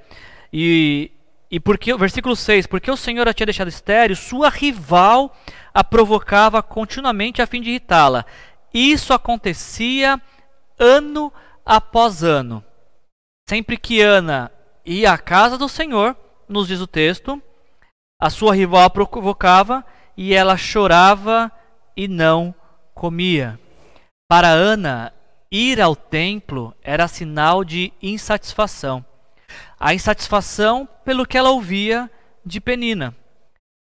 E, 0.53 1.13
e 1.51 1.59
porque, 1.59 1.95
versículo 1.97 2.37
6, 2.37 2.67
porque 2.67 2.91
o 2.91 2.97
Senhor 2.97 3.27
a 3.27 3.33
tinha 3.33 3.47
deixado 3.47 3.69
estéreo, 3.69 4.15
sua 4.15 4.51
rival 4.51 5.35
a 5.73 5.83
provocava 5.83 6.63
continuamente 6.63 7.41
a 7.41 7.47
fim 7.47 7.63
de 7.63 7.71
irritá-la. 7.71 8.27
Isso 8.73 9.15
acontecia 9.15 10.21
ano 10.79 11.33
após 11.65 12.23
ano. 12.23 12.63
Sempre 13.49 13.79
que 13.79 14.03
Ana 14.03 14.51
ia 14.85 15.13
à 15.13 15.19
casa 15.19 15.57
do 15.57 15.69
Senhor, 15.69 16.15
nos 16.47 16.69
diz 16.69 16.81
o 16.81 16.87
texto, 16.87 17.43
a 18.21 18.29
sua 18.29 18.55
rival 18.55 18.83
a 18.83 18.91
provocava 18.91 19.85
e 20.17 20.35
ela 20.35 20.57
chorava 20.57 21.51
e 21.97 22.07
não 22.07 22.55
comia. 22.95 23.59
Para 24.29 24.49
Ana, 24.49 25.15
ir 25.51 25.81
ao 25.81 25.97
templo 25.97 26.75
era 26.83 27.09
sinal 27.09 27.65
de 27.65 27.91
insatisfação 28.03 29.03
a 29.79 29.95
insatisfação 29.95 30.89
pelo 31.05 31.27
que 31.27 31.39
ela 31.39 31.51
ouvia 31.51 32.11
de 32.45 32.61
Penina. 32.61 33.15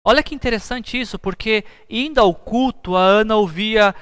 Olha 0.04 0.22
que 0.22 0.34
interessante 0.34 1.00
isso, 1.00 1.18
porque 1.18 1.64
indo 1.88 2.20
ao 2.20 2.34
culto, 2.34 2.96
a 2.96 3.02
Ana 3.02 3.36
ouvia 3.36 3.94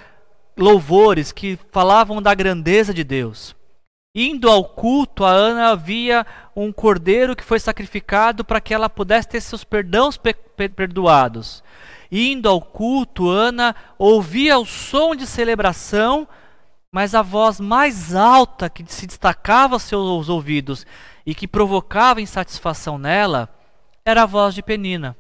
louvores 0.57 1.33
que 1.33 1.59
falavam 1.71 2.23
da 2.23 2.35
grandeza 2.35 2.95
de 2.95 3.05
Deus. 3.05 3.55
Indo 4.15 4.51
ao 4.51 4.65
culto, 4.65 5.25
a 5.25 5.31
Ana 5.31 5.77
via 5.77 6.27
um 6.57 6.73
cordeiro 6.73 7.37
que 7.37 7.45
foi 7.45 7.61
sacrificado 7.61 8.45
para 8.45 8.61
que 8.61 8.75
ela 8.75 8.89
pudesse 8.89 9.29
ter 9.29 9.41
seus 9.41 9.63
perdãos 9.63 10.17
pe 10.17 10.35
perdoados. 10.69 11.63
Indo 12.11 12.49
ao 12.49 12.61
culto, 12.61 13.29
Ana 13.29 13.75
ouvia 13.97 14.59
o 14.59 14.67
som 14.67 15.15
de 15.15 15.27
celebração, 15.27 16.27
mas 16.93 17.15
a 17.15 17.23
voz 17.23 17.61
mais 17.61 18.15
alta 18.15 18.69
que 18.69 18.85
se 18.89 19.07
destacava 19.07 19.77
aos 19.77 19.85
seus 19.85 20.29
ouvidos 20.29 20.85
e 21.25 21.35
que 21.35 21.47
provocava 21.47 22.21
insatisfação 22.21 22.99
nela 22.99 23.49
era 24.05 24.23
a 24.23 24.27
voz 24.27 24.55
de 24.55 24.63
Penina. 24.63 25.17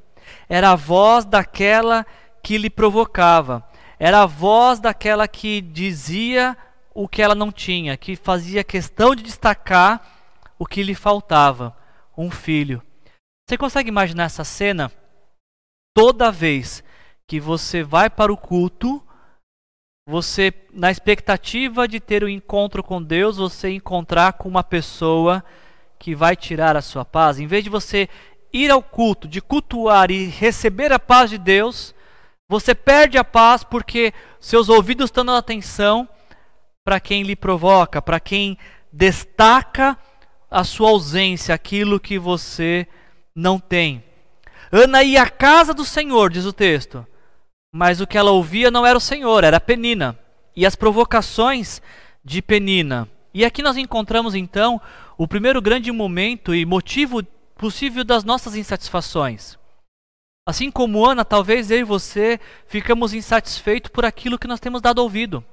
Era 0.48 0.70
a 0.70 0.76
voz 0.76 1.24
daquela 1.24 2.06
que 2.42 2.58
lhe 2.58 2.70
provocava. 2.70 3.66
Era 3.98 4.22
a 4.22 4.26
voz 4.26 4.80
daquela 4.80 5.28
que 5.28 5.60
dizia 5.60 6.56
o 6.94 7.08
que 7.08 7.22
ela 7.22 7.34
não 7.34 7.52
tinha, 7.52 7.96
que 7.96 8.16
fazia 8.16 8.64
questão 8.64 9.14
de 9.14 9.22
destacar 9.22 10.00
o 10.58 10.66
que 10.66 10.82
lhe 10.82 10.94
faltava: 10.94 11.76
um 12.16 12.30
filho. 12.30 12.82
Você 13.48 13.56
consegue 13.56 13.88
imaginar 13.88 14.24
essa 14.24 14.44
cena? 14.44 14.90
Toda 15.94 16.30
vez 16.30 16.84
que 17.26 17.40
você 17.40 17.82
vai 17.82 18.08
para 18.08 18.32
o 18.32 18.36
culto, 18.36 19.02
você, 20.08 20.52
na 20.72 20.90
expectativa 20.90 21.86
de 21.86 22.00
ter 22.00 22.24
um 22.24 22.28
encontro 22.28 22.82
com 22.82 23.02
Deus, 23.02 23.36
você 23.36 23.70
encontrar 23.70 24.32
com 24.34 24.48
uma 24.48 24.64
pessoa 24.64 25.44
que 26.00 26.14
vai 26.14 26.34
tirar 26.34 26.78
a 26.78 26.82
sua 26.82 27.04
paz, 27.04 27.38
em 27.38 27.46
vez 27.46 27.62
de 27.62 27.68
você 27.68 28.08
ir 28.50 28.70
ao 28.70 28.82
culto, 28.82 29.28
de 29.28 29.40
cultuar 29.40 30.10
e 30.10 30.24
receber 30.24 30.90
a 30.92 30.98
paz 30.98 31.28
de 31.28 31.36
Deus, 31.36 31.94
você 32.48 32.74
perde 32.74 33.18
a 33.18 33.22
paz 33.22 33.62
porque 33.62 34.14
seus 34.40 34.70
ouvidos 34.70 35.04
estão 35.04 35.24
dando 35.24 35.36
atenção 35.36 36.08
para 36.82 36.98
quem 36.98 37.22
lhe 37.22 37.36
provoca, 37.36 38.00
para 38.00 38.18
quem 38.18 38.56
destaca 38.90 39.96
a 40.50 40.64
sua 40.64 40.88
ausência, 40.88 41.54
aquilo 41.54 42.00
que 42.00 42.18
você 42.18 42.88
não 43.36 43.60
tem. 43.60 44.02
Ana 44.72 45.02
ia 45.02 45.22
à 45.22 45.28
casa 45.28 45.74
do 45.74 45.84
Senhor, 45.84 46.30
diz 46.30 46.46
o 46.46 46.52
texto, 46.52 47.06
mas 47.72 48.00
o 48.00 48.06
que 48.06 48.16
ela 48.16 48.30
ouvia 48.30 48.70
não 48.70 48.86
era 48.86 48.96
o 48.96 49.00
Senhor, 49.02 49.44
era 49.44 49.60
Penina 49.60 50.18
e 50.56 50.64
as 50.64 50.74
provocações 50.74 51.82
de 52.24 52.40
Penina. 52.40 53.06
E 53.32 53.44
aqui 53.44 53.62
nós 53.62 53.76
encontramos 53.76 54.34
então 54.34 54.80
o 55.20 55.28
primeiro 55.28 55.60
grande 55.60 55.92
momento 55.92 56.54
e 56.54 56.64
motivo 56.64 57.22
possível 57.54 58.02
das 58.02 58.24
nossas 58.24 58.56
insatisfações. 58.56 59.58
Assim 60.48 60.70
como 60.70 61.04
Ana, 61.04 61.26
talvez 61.26 61.70
eu 61.70 61.80
e 61.80 61.84
você 61.84 62.40
ficamos 62.66 63.12
insatisfeitos 63.12 63.90
por 63.90 64.06
aquilo 64.06 64.38
que 64.38 64.46
nós 64.46 64.58
temos 64.58 64.80
dado 64.80 65.00
ouvido, 65.00 65.44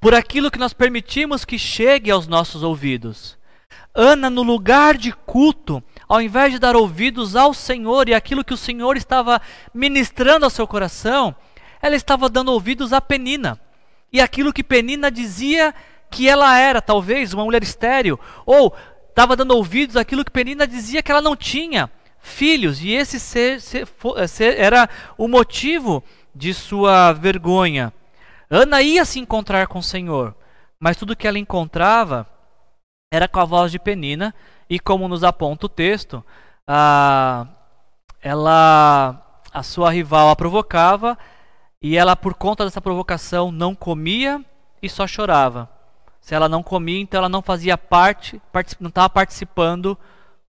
por 0.00 0.12
aquilo 0.12 0.50
que 0.50 0.58
nós 0.58 0.72
permitimos 0.72 1.44
que 1.44 1.56
chegue 1.56 2.10
aos 2.10 2.26
nossos 2.26 2.64
ouvidos. 2.64 3.38
Ana, 3.94 4.28
no 4.28 4.42
lugar 4.42 4.96
de 4.96 5.12
culto, 5.12 5.80
ao 6.08 6.20
invés 6.20 6.50
de 6.50 6.58
dar 6.58 6.74
ouvidos 6.74 7.36
ao 7.36 7.54
Senhor 7.54 8.08
e 8.08 8.14
aquilo 8.14 8.44
que 8.44 8.54
o 8.54 8.56
Senhor 8.56 8.96
estava 8.96 9.40
ministrando 9.72 10.44
ao 10.44 10.50
seu 10.50 10.66
coração, 10.66 11.32
ela 11.80 11.94
estava 11.94 12.28
dando 12.28 12.50
ouvidos 12.50 12.92
a 12.92 13.00
Penina. 13.00 13.56
E 14.12 14.20
aquilo 14.20 14.52
que 14.52 14.64
Penina 14.64 15.12
dizia 15.12 15.72
que 16.10 16.28
ela 16.28 16.58
era, 16.58 16.80
talvez, 16.80 17.32
uma 17.32 17.44
mulher 17.44 17.62
estéril, 17.62 18.18
ou 18.44 18.74
estava 19.16 19.34
dando 19.34 19.56
ouvidos 19.56 19.96
àquilo 19.96 20.22
que 20.22 20.30
Penina 20.30 20.66
dizia 20.66 21.02
que 21.02 21.10
ela 21.10 21.22
não 21.22 21.34
tinha 21.34 21.90
filhos, 22.20 22.82
e 22.82 22.92
esse 22.92 23.18
ser, 23.18 23.62
ser, 23.62 23.88
ser, 24.28 24.60
era 24.60 24.90
o 25.16 25.26
motivo 25.26 26.04
de 26.34 26.52
sua 26.52 27.14
vergonha. 27.14 27.94
Ana 28.50 28.82
ia 28.82 29.06
se 29.06 29.18
encontrar 29.18 29.68
com 29.68 29.78
o 29.78 29.82
Senhor, 29.82 30.34
mas 30.78 30.98
tudo 30.98 31.16
que 31.16 31.26
ela 31.26 31.38
encontrava 31.38 32.26
era 33.10 33.26
com 33.26 33.40
a 33.40 33.46
voz 33.46 33.72
de 33.72 33.78
Penina, 33.78 34.34
e 34.68 34.78
como 34.78 35.08
nos 35.08 35.24
aponta 35.24 35.64
o 35.64 35.70
texto, 35.70 36.22
a, 36.68 37.46
ela, 38.20 39.40
a 39.50 39.62
sua 39.62 39.90
rival 39.90 40.28
a 40.28 40.36
provocava, 40.36 41.16
e 41.80 41.96
ela, 41.96 42.14
por 42.16 42.34
conta 42.34 42.66
dessa 42.66 42.82
provocação, 42.82 43.50
não 43.50 43.74
comia 43.74 44.44
e 44.82 44.90
só 44.90 45.06
chorava. 45.06 45.75
Se 46.26 46.34
ela 46.34 46.48
não 46.48 46.60
comia, 46.60 47.00
então 47.00 47.18
ela 47.18 47.28
não 47.28 47.40
fazia 47.40 47.78
parte, 47.78 48.42
não 48.80 48.88
estava 48.88 49.08
participando 49.08 49.96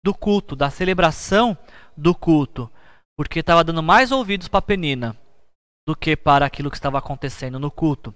do 0.04 0.14
culto, 0.14 0.54
da 0.54 0.70
celebração 0.70 1.58
do 1.96 2.14
culto, 2.14 2.70
porque 3.16 3.40
estava 3.40 3.64
dando 3.64 3.82
mais 3.82 4.12
ouvidos 4.12 4.46
para 4.46 4.62
Penina 4.62 5.16
do 5.84 5.96
que 5.96 6.14
para 6.14 6.46
aquilo 6.46 6.70
que 6.70 6.76
estava 6.76 6.98
acontecendo 6.98 7.58
no 7.58 7.68
culto. 7.68 8.14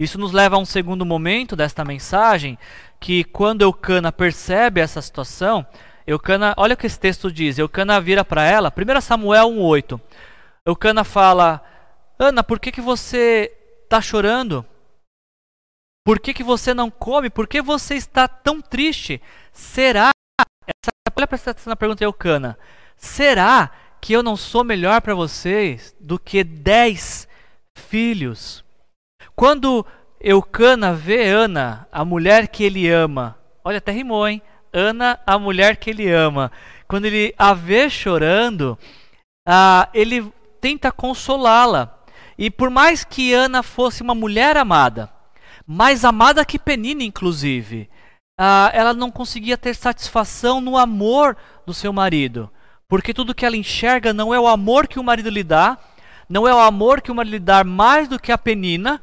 Isso 0.00 0.18
nos 0.18 0.32
leva 0.32 0.56
a 0.56 0.58
um 0.58 0.64
segundo 0.64 1.04
momento 1.04 1.54
desta 1.54 1.84
mensagem, 1.84 2.58
que 2.98 3.24
quando 3.24 3.60
Eucana 3.60 4.10
percebe 4.10 4.80
essa 4.80 5.02
situação, 5.02 5.66
Eucana, 6.06 6.54
olha 6.56 6.72
o 6.72 6.76
que 6.78 6.86
esse 6.86 6.98
texto 6.98 7.30
diz, 7.30 7.58
Eucana 7.58 8.00
vira 8.00 8.24
para 8.24 8.42
ela, 8.42 8.72
1 8.74 9.00
Samuel 9.02 9.50
1,8. 9.50 10.00
Eucana 10.64 11.04
fala, 11.04 11.62
Ana, 12.18 12.42
por 12.42 12.58
que, 12.58 12.72
que 12.72 12.80
você 12.80 13.52
está 13.84 14.00
chorando? 14.00 14.64
Por 16.06 16.20
que, 16.20 16.32
que 16.32 16.44
você 16.44 16.72
não 16.72 16.88
come? 16.88 17.28
Por 17.28 17.48
que 17.48 17.60
você 17.60 17.96
está 17.96 18.28
tão 18.28 18.60
triste? 18.60 19.20
Será? 19.52 20.10
Essa, 20.64 20.92
olha 21.16 21.26
para 21.26 21.34
essa 21.34 21.74
pergunta 21.74 21.98
de 21.98 22.04
Eucana. 22.04 22.56
Será 22.96 23.72
que 24.00 24.12
eu 24.12 24.22
não 24.22 24.36
sou 24.36 24.62
melhor 24.62 25.00
para 25.00 25.16
vocês 25.16 25.96
do 25.98 26.16
que 26.16 26.44
dez 26.44 27.26
filhos? 27.74 28.64
Quando 29.34 29.84
Eucana 30.20 30.94
vê 30.94 31.26
Ana, 31.26 31.88
a 31.90 32.04
mulher 32.04 32.46
que 32.46 32.62
ele 32.62 32.88
ama, 32.88 33.36
olha, 33.64 33.78
até 33.78 33.90
rimou, 33.90 34.28
hein? 34.28 34.40
Ana, 34.72 35.18
a 35.26 35.36
mulher 35.40 35.76
que 35.76 35.90
ele 35.90 36.08
ama. 36.08 36.52
Quando 36.86 37.06
ele 37.06 37.34
a 37.36 37.52
vê 37.52 37.90
chorando, 37.90 38.78
ah, 39.44 39.88
ele 39.92 40.32
tenta 40.60 40.92
consolá-la. 40.92 41.98
E 42.38 42.48
por 42.48 42.70
mais 42.70 43.02
que 43.02 43.34
Ana 43.34 43.60
fosse 43.64 44.02
uma 44.02 44.14
mulher 44.14 44.56
amada, 44.56 45.15
mais 45.66 46.04
amada 46.04 46.44
que 46.44 46.58
Penina, 46.58 47.02
inclusive, 47.02 47.90
ah, 48.38 48.70
ela 48.72 48.94
não 48.94 49.10
conseguia 49.10 49.58
ter 49.58 49.74
satisfação 49.74 50.60
no 50.60 50.76
amor 50.76 51.36
do 51.66 51.74
seu 51.74 51.92
marido. 51.92 52.50
Porque 52.88 53.12
tudo 53.12 53.34
que 53.34 53.44
ela 53.44 53.56
enxerga 53.56 54.12
não 54.12 54.32
é 54.32 54.38
o 54.38 54.46
amor 54.46 54.86
que 54.86 55.00
o 55.00 55.04
marido 55.04 55.28
lhe 55.28 55.42
dá, 55.42 55.76
não 56.28 56.46
é 56.46 56.54
o 56.54 56.58
amor 56.58 57.00
que 57.00 57.10
o 57.10 57.14
marido 57.14 57.32
lhe 57.32 57.40
dá 57.40 57.64
mais 57.64 58.08
do 58.08 58.18
que 58.18 58.30
a 58.30 58.38
Penina, 58.38 59.02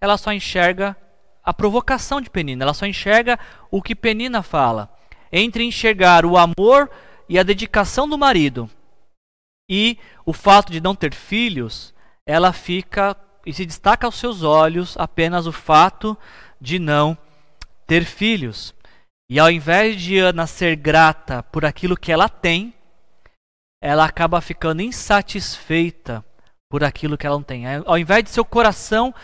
ela 0.00 0.16
só 0.16 0.32
enxerga 0.32 0.96
a 1.42 1.52
provocação 1.52 2.20
de 2.20 2.30
Penina, 2.30 2.64
ela 2.64 2.74
só 2.74 2.86
enxerga 2.86 3.38
o 3.70 3.82
que 3.82 3.94
Penina 3.94 4.42
fala. 4.42 4.90
Entre 5.32 5.64
enxergar 5.64 6.24
o 6.24 6.36
amor 6.36 6.88
e 7.28 7.38
a 7.38 7.42
dedicação 7.42 8.08
do 8.08 8.16
marido 8.16 8.70
e 9.68 9.98
o 10.24 10.32
fato 10.32 10.70
de 10.70 10.80
não 10.80 10.94
ter 10.94 11.12
filhos, 11.12 11.92
ela 12.24 12.52
fica 12.52 13.16
e 13.46 13.54
se 13.54 13.64
destaca 13.64 14.06
aos 14.06 14.16
seus 14.16 14.42
olhos 14.42 14.96
apenas 14.98 15.46
o 15.46 15.52
fato 15.52 16.18
de 16.60 16.80
não 16.80 17.16
ter 17.86 18.04
filhos. 18.04 18.74
E 19.30 19.38
ao 19.38 19.50
invés 19.50 20.00
de 20.00 20.18
Ana 20.18 20.46
ser 20.46 20.74
grata 20.74 21.44
por 21.44 21.64
aquilo 21.64 21.96
que 21.96 22.10
ela 22.10 22.28
tem, 22.28 22.74
ela 23.80 24.04
acaba 24.04 24.40
ficando 24.40 24.82
insatisfeita 24.82 26.24
por 26.68 26.82
aquilo 26.82 27.16
que 27.16 27.26
ela 27.26 27.36
não 27.36 27.42
tem. 27.42 27.64
Ao 27.84 27.96
invés 27.96 28.24
de 28.24 28.30
seu 28.30 28.44
coração 28.44 29.14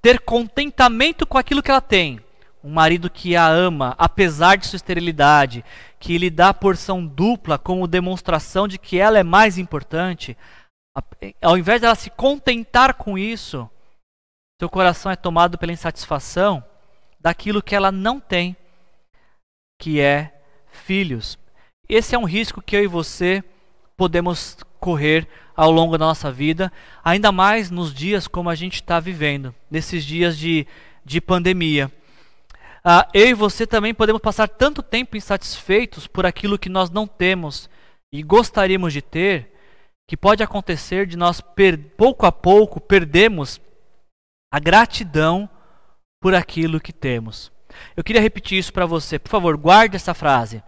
ter 0.00 0.20
contentamento 0.20 1.26
com 1.26 1.36
aquilo 1.36 1.62
que 1.62 1.70
ela 1.70 1.80
tem, 1.80 2.20
um 2.62 2.70
marido 2.70 3.10
que 3.10 3.34
a 3.34 3.48
ama, 3.48 3.94
apesar 3.98 4.56
de 4.56 4.66
sua 4.66 4.76
esterilidade, 4.76 5.64
que 5.98 6.16
lhe 6.16 6.30
dá 6.30 6.54
porção 6.54 7.04
dupla 7.04 7.58
como 7.58 7.88
demonstração 7.88 8.68
de 8.68 8.78
que 8.78 8.98
ela 8.98 9.18
é 9.18 9.24
mais 9.24 9.58
importante, 9.58 10.36
ao 11.40 11.56
invés 11.56 11.80
dela 11.80 11.94
se 11.94 12.10
contentar 12.10 12.94
com 12.94 13.16
isso, 13.16 13.68
seu 14.60 14.68
coração 14.68 15.10
é 15.10 15.16
tomado 15.16 15.58
pela 15.58 15.72
insatisfação 15.72 16.64
daquilo 17.18 17.62
que 17.62 17.74
ela 17.74 17.90
não 17.90 18.20
tem, 18.20 18.56
que 19.80 20.00
é 20.00 20.40
filhos. 20.70 21.38
Esse 21.88 22.14
é 22.14 22.18
um 22.18 22.24
risco 22.24 22.62
que 22.62 22.76
eu 22.76 22.84
e 22.84 22.86
você 22.86 23.42
podemos 23.96 24.56
correr 24.78 25.28
ao 25.56 25.70
longo 25.70 25.96
da 25.96 26.06
nossa 26.06 26.30
vida, 26.30 26.72
ainda 27.04 27.30
mais 27.30 27.70
nos 27.70 27.94
dias 27.94 28.26
como 28.26 28.50
a 28.50 28.54
gente 28.54 28.74
está 28.74 28.98
vivendo, 28.98 29.54
nesses 29.70 30.04
dias 30.04 30.36
de, 30.36 30.66
de 31.04 31.20
pandemia. 31.20 31.90
Ah, 32.84 33.08
eu 33.14 33.28
e 33.28 33.34
você 33.34 33.66
também 33.66 33.94
podemos 33.94 34.20
passar 34.20 34.48
tanto 34.48 34.82
tempo 34.82 35.16
insatisfeitos 35.16 36.06
por 36.06 36.26
aquilo 36.26 36.58
que 36.58 36.68
nós 36.68 36.90
não 36.90 37.06
temos 37.06 37.70
e 38.12 38.22
gostaríamos 38.22 38.92
de 38.92 39.00
ter, 39.00 39.51
que 40.12 40.16
pode 40.18 40.42
acontecer 40.42 41.06
de 41.06 41.16
nós, 41.16 41.42
pouco 41.96 42.26
a 42.26 42.30
pouco, 42.30 42.78
perdemos 42.78 43.58
a 44.52 44.60
gratidão 44.60 45.48
por 46.20 46.34
aquilo 46.34 46.78
que 46.78 46.92
temos. 46.92 47.50
Eu 47.96 48.04
queria 48.04 48.20
repetir 48.20 48.58
isso 48.58 48.74
para 48.74 48.84
você. 48.84 49.18
Por 49.18 49.30
favor, 49.30 49.56
guarde 49.56 49.96
essa 49.96 50.12
frase. 50.12 50.62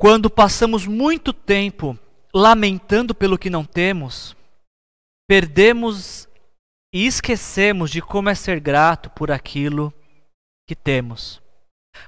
Quando 0.00 0.30
passamos 0.30 0.86
muito 0.86 1.32
tempo 1.32 1.98
lamentando 2.32 3.16
pelo 3.16 3.36
que 3.36 3.50
não 3.50 3.64
temos, 3.64 4.36
perdemos 5.28 6.28
e 6.94 7.06
esquecemos 7.06 7.90
de 7.90 8.00
como 8.00 8.28
é 8.28 8.34
ser 8.36 8.60
grato 8.60 9.10
por 9.10 9.32
aquilo 9.32 9.92
que 10.68 10.76
temos. 10.76 11.42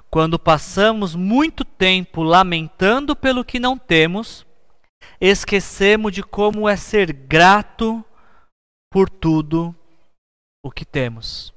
Quando 0.09 0.39
passamos 0.39 1.17
muito 1.17 1.65
tempo 1.65 2.23
lamentando 2.23 3.17
pelo 3.17 3.45
que 3.45 3.59
não 3.59 3.77
temos, 3.77 4.47
esquecemos 5.29 6.13
de 6.13 6.23
como 6.23 6.69
é 6.69 6.77
ser 6.77 7.13
grato 7.13 8.05
por 8.93 9.09
tudo 9.09 9.75
o 10.65 10.71
que 10.71 10.85
temos. 10.85 11.55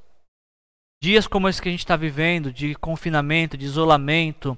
Dias 1.01 1.27
como 1.27 1.49
esse 1.49 1.61
que 1.61 1.69
a 1.69 1.71
gente 1.71 1.81
está 1.81 1.95
vivendo, 1.95 2.51
de 2.51 2.75
confinamento, 2.75 3.57
de 3.57 3.65
isolamento, 3.65 4.57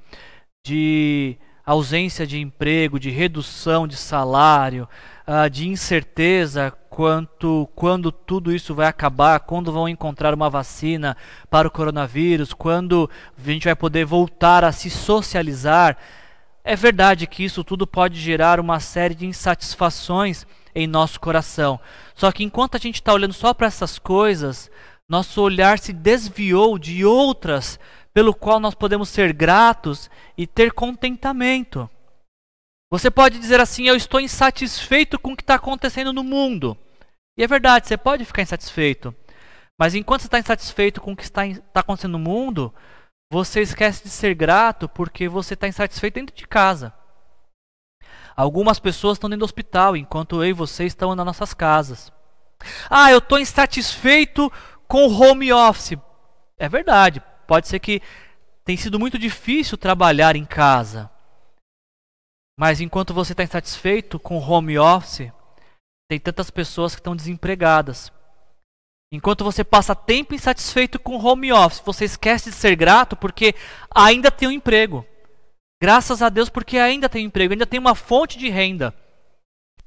de 0.65 1.37
ausência 1.65 2.25
de 2.25 2.39
emprego, 2.39 2.99
de 2.99 3.09
redução 3.09 3.87
de 3.87 3.97
salário, 3.97 4.87
uh, 5.27 5.49
de 5.49 5.67
incerteza 5.67 6.71
quanto 6.89 7.69
quando 7.75 8.11
tudo 8.11 8.53
isso 8.53 8.73
vai 8.73 8.87
acabar, 8.87 9.39
quando 9.41 9.71
vão 9.71 9.89
encontrar 9.89 10.33
uma 10.33 10.49
vacina 10.49 11.17
para 11.49 11.67
o 11.67 11.71
coronavírus, 11.71 12.53
quando 12.53 13.09
a 13.37 13.51
gente 13.51 13.65
vai 13.65 13.75
poder 13.75 14.05
voltar 14.05 14.63
a 14.63 14.71
se 14.71 14.89
socializar. 14.89 15.97
É 16.69 16.75
verdade 16.75 17.27
que 17.27 17.45
isso 17.45 17.63
tudo 17.63 17.87
pode 17.87 18.19
gerar 18.19 18.59
uma 18.59 18.81
série 18.81 19.15
de 19.15 19.25
insatisfações 19.25 20.45
em 20.75 20.85
nosso 20.85 21.17
coração. 21.17 21.79
Só 22.13 22.29
que 22.29 22.43
enquanto 22.43 22.75
a 22.75 22.77
gente 22.77 22.95
está 22.95 23.13
olhando 23.13 23.31
só 23.31 23.53
para 23.53 23.67
essas 23.67 23.97
coisas, 23.97 24.69
nosso 25.07 25.41
olhar 25.41 25.79
se 25.79 25.93
desviou 25.93 26.77
de 26.77 27.05
outras 27.05 27.79
pelo 28.13 28.35
qual 28.35 28.59
nós 28.59 28.75
podemos 28.75 29.07
ser 29.07 29.31
gratos 29.31 30.09
e 30.37 30.45
ter 30.45 30.73
contentamento. 30.73 31.89
Você 32.91 33.09
pode 33.09 33.39
dizer 33.39 33.61
assim: 33.61 33.87
Eu 33.87 33.95
estou 33.95 34.19
insatisfeito 34.19 35.17
com 35.17 35.31
o 35.31 35.37
que 35.37 35.43
está 35.43 35.55
acontecendo 35.55 36.11
no 36.11 36.21
mundo. 36.21 36.77
E 37.37 37.45
é 37.45 37.47
verdade, 37.47 37.87
você 37.87 37.95
pode 37.95 38.25
ficar 38.25 38.41
insatisfeito. 38.41 39.15
Mas 39.79 39.95
enquanto 39.95 40.19
você 40.19 40.27
está 40.27 40.39
insatisfeito 40.39 40.99
com 40.99 41.13
o 41.13 41.15
que 41.15 41.23
está, 41.23 41.47
está 41.47 41.79
acontecendo 41.79 42.11
no 42.11 42.19
mundo, 42.19 42.73
você 43.31 43.61
esquece 43.61 44.03
de 44.03 44.09
ser 44.09 44.33
grato 44.33 44.87
porque 44.87 45.27
você 45.27 45.53
está 45.53 45.67
insatisfeito 45.67 46.15
dentro 46.15 46.35
de 46.35 46.47
casa. 46.47 46.93
Algumas 48.35 48.79
pessoas 48.79 49.17
estão 49.17 49.29
dentro 49.29 49.39
do 49.41 49.45
hospital, 49.45 49.97
enquanto 49.97 50.43
eu 50.43 50.49
e 50.49 50.53
você 50.53 50.85
estão 50.85 51.15
nas 51.15 51.25
nossas 51.25 51.53
casas. 51.53 52.11
Ah, 52.89 53.11
eu 53.11 53.17
estou 53.17 53.39
insatisfeito 53.39 54.51
com 54.87 55.07
o 55.07 55.21
home 55.21 55.51
office. 55.51 55.97
É 56.57 56.69
verdade, 56.69 57.21
Pode 57.47 57.69
ser 57.69 57.79
que 57.79 58.01
tenha 58.65 58.77
sido 58.77 58.99
muito 58.99 59.17
difícil 59.17 59.77
trabalhar 59.77 60.35
em 60.35 60.43
casa. 60.43 61.09
Mas 62.59 62.81
enquanto 62.81 63.13
você 63.13 63.31
está 63.31 63.43
insatisfeito 63.43 64.19
com 64.19 64.37
o 64.37 64.41
home 64.41 64.77
office, 64.77 65.31
tem 66.09 66.19
tantas 66.19 66.49
pessoas 66.49 66.93
que 66.93 66.99
estão 66.99 67.15
desempregadas. 67.15 68.11
Enquanto 69.11 69.43
você 69.43 69.63
passa 69.63 69.95
tempo 69.95 70.35
insatisfeito 70.35 70.99
com 70.99 71.17
home 71.17 71.51
office, 71.53 71.81
você 71.85 72.05
esquece 72.05 72.49
de 72.49 72.55
ser 72.55 72.75
grato 72.75 73.15
porque 73.15 73.55
ainda 73.93 74.29
tem 74.29 74.49
um 74.49 74.51
emprego. 74.51 75.05
Graças 75.81 76.21
a 76.21 76.27
Deus 76.27 76.49
porque 76.49 76.77
ainda 76.77 77.07
tem 77.07 77.23
um 77.23 77.27
emprego, 77.27 77.53
ainda 77.53 77.65
tem 77.65 77.79
uma 77.79 77.95
fonte 77.95 78.37
de 78.37 78.49
renda. 78.49 78.93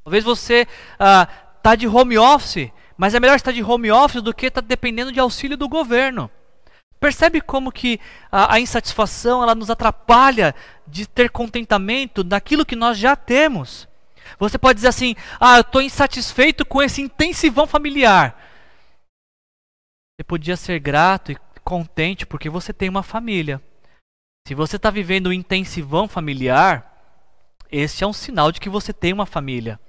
Talvez 0.03 0.25
você 0.25 0.67
está 0.93 1.29
ah, 1.65 1.75
de 1.77 1.87
home 1.87 2.17
office, 2.17 2.71
mas 2.97 3.15
é 3.15 3.21
melhor 3.21 3.37
estar 3.37 3.53
de 3.53 3.63
home 3.63 3.91
office 3.91 4.23
do 4.23 4.33
que 4.33 4.47
estar 4.47 4.63
dependendo 4.63 5.13
de 5.13 5.21
auxílio 5.21 5.57
do 5.57 5.69
governo. 5.69 6.31
Percebe 6.99 7.41
como 7.41 7.73
que 7.73 8.01
a, 8.31 8.55
a, 8.55 8.61
insatisfação 8.61 9.43
ela 9.43 9.55
nos 9.55 9.71
atrapalha 9.71 10.55
de 10.87 11.07
ter 11.07 11.31
contentamento 11.31 12.25
naquilo 12.25 12.65
que 12.65 12.77
nós 12.77 12.97
já 12.97 13.17
temos. 13.17 13.89
Você 14.39 14.57
pode 14.59 14.77
dizer 14.77 14.89
assim: 14.89 15.15
ah, 15.39 15.57
eu 15.57 15.63
estou 15.63 15.83
insatisfeito 15.83 16.65
com 16.65 16.83
esse 16.83 17.03
intensivão 17.03 17.67
familiar. 17.67 18.50
Você 20.21 20.25
podia 20.25 20.55
ser 20.55 20.79
grato 20.79 21.33
e 21.33 21.37
contente 21.65 22.27
porque 22.27 22.51
você 22.51 22.75
tem 22.75 22.91
uma 22.91 23.03
família. 23.03 23.59
Se 24.47 24.55
você 24.55 24.77
está 24.77 24.91
vivendo 24.91 25.29
um 25.29 25.33
intensivão 25.33 26.07
familiar, 26.07 27.17
esse 27.73 28.05
é 28.05 28.07
um 28.07 28.13
sinal 28.13 28.53
de 28.53 28.61
que 28.61 28.69
você 28.69 28.93
tem 28.93 29.15
uma 29.15 29.25
família 29.25 29.81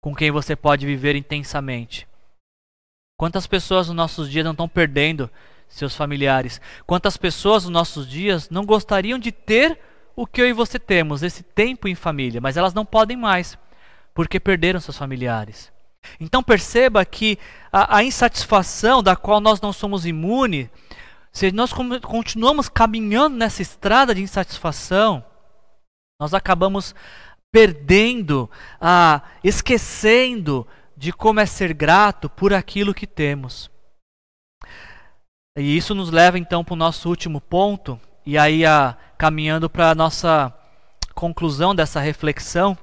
com 0.00 0.14
quem 0.14 0.30
você 0.30 0.54
pode 0.54 0.86
viver 0.86 1.16
intensamente. 1.16 2.06
Quantas 3.18 3.44
pessoas 3.48 3.88
nos 3.88 3.96
nossos 3.96 4.30
dias 4.30 4.44
não 4.44 4.52
estão 4.52 4.68
perdendo 4.68 5.28
seus 5.66 5.96
familiares. 5.96 6.60
Quantas 6.86 7.16
pessoas 7.16 7.64
nos 7.64 7.72
nossos 7.72 8.08
dias 8.08 8.48
não 8.50 8.64
gostariam 8.64 9.18
de 9.18 9.32
ter 9.32 9.80
o 10.14 10.28
que 10.28 10.40
eu 10.40 10.46
e 10.46 10.52
você 10.52 10.78
temos, 10.78 11.24
esse 11.24 11.42
tempo 11.42 11.88
em 11.88 11.96
família, 11.96 12.40
mas 12.40 12.56
elas 12.56 12.72
não 12.72 12.86
podem 12.86 13.16
mais, 13.16 13.58
porque 14.14 14.38
perderam 14.38 14.78
seus 14.78 14.96
familiares. 14.96 15.71
Então 16.20 16.42
perceba 16.42 17.04
que 17.04 17.38
a, 17.72 17.98
a 17.98 18.04
insatisfação 18.04 19.02
da 19.02 19.16
qual 19.16 19.40
nós 19.40 19.60
não 19.60 19.72
somos 19.72 20.04
imunes, 20.06 20.68
se 21.32 21.50
nós 21.50 21.72
continuamos 22.02 22.68
caminhando 22.68 23.36
nessa 23.36 23.62
estrada 23.62 24.14
de 24.14 24.22
insatisfação, 24.22 25.24
nós 26.20 26.34
acabamos 26.34 26.94
perdendo, 27.50 28.50
ah, 28.80 29.22
esquecendo 29.42 30.66
de 30.96 31.12
como 31.12 31.40
é 31.40 31.46
ser 31.46 31.74
grato 31.74 32.28
por 32.30 32.52
aquilo 32.52 32.94
que 32.94 33.06
temos. 33.06 33.70
E 35.58 35.76
isso 35.76 35.94
nos 35.94 36.10
leva 36.10 36.38
então 36.38 36.64
para 36.64 36.74
o 36.74 36.76
nosso 36.76 37.08
último 37.08 37.40
ponto, 37.40 38.00
e 38.24 38.38
aí 38.38 38.64
a, 38.64 38.96
caminhando 39.18 39.68
para 39.68 39.90
a 39.90 39.94
nossa 39.94 40.52
conclusão 41.14 41.74
dessa 41.74 42.00
reflexão. 42.00 42.76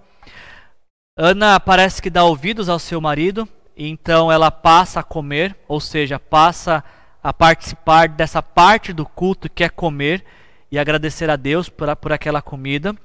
Ana 1.22 1.60
parece 1.60 2.02
que 2.02 2.10
dá 2.10 2.24
ouvidos 2.24 2.70
ao 2.70 2.80
seu 2.80 3.02
marido, 3.02 3.46
então 3.76 4.32
ela 4.32 4.50
passa 4.50 5.02
a 5.02 5.04
comer, 5.04 5.54
ou 5.68 5.82
seja, 5.82 6.18
passa 6.18 6.82
a 7.22 7.34
participar 7.34 8.08
dessa 8.08 8.42
parte 8.42 8.94
do 8.94 9.06
culto 9.06 9.50
que 9.50 9.66
é 9.66 9.68
comer 9.68 10.24
e 10.72 10.80
agradecer 10.80 11.30
a 11.30 11.36
Deus 11.36 11.68
por, 11.68 11.94
por 11.98 12.14
aquela 12.14 12.42
comida. 12.42 12.96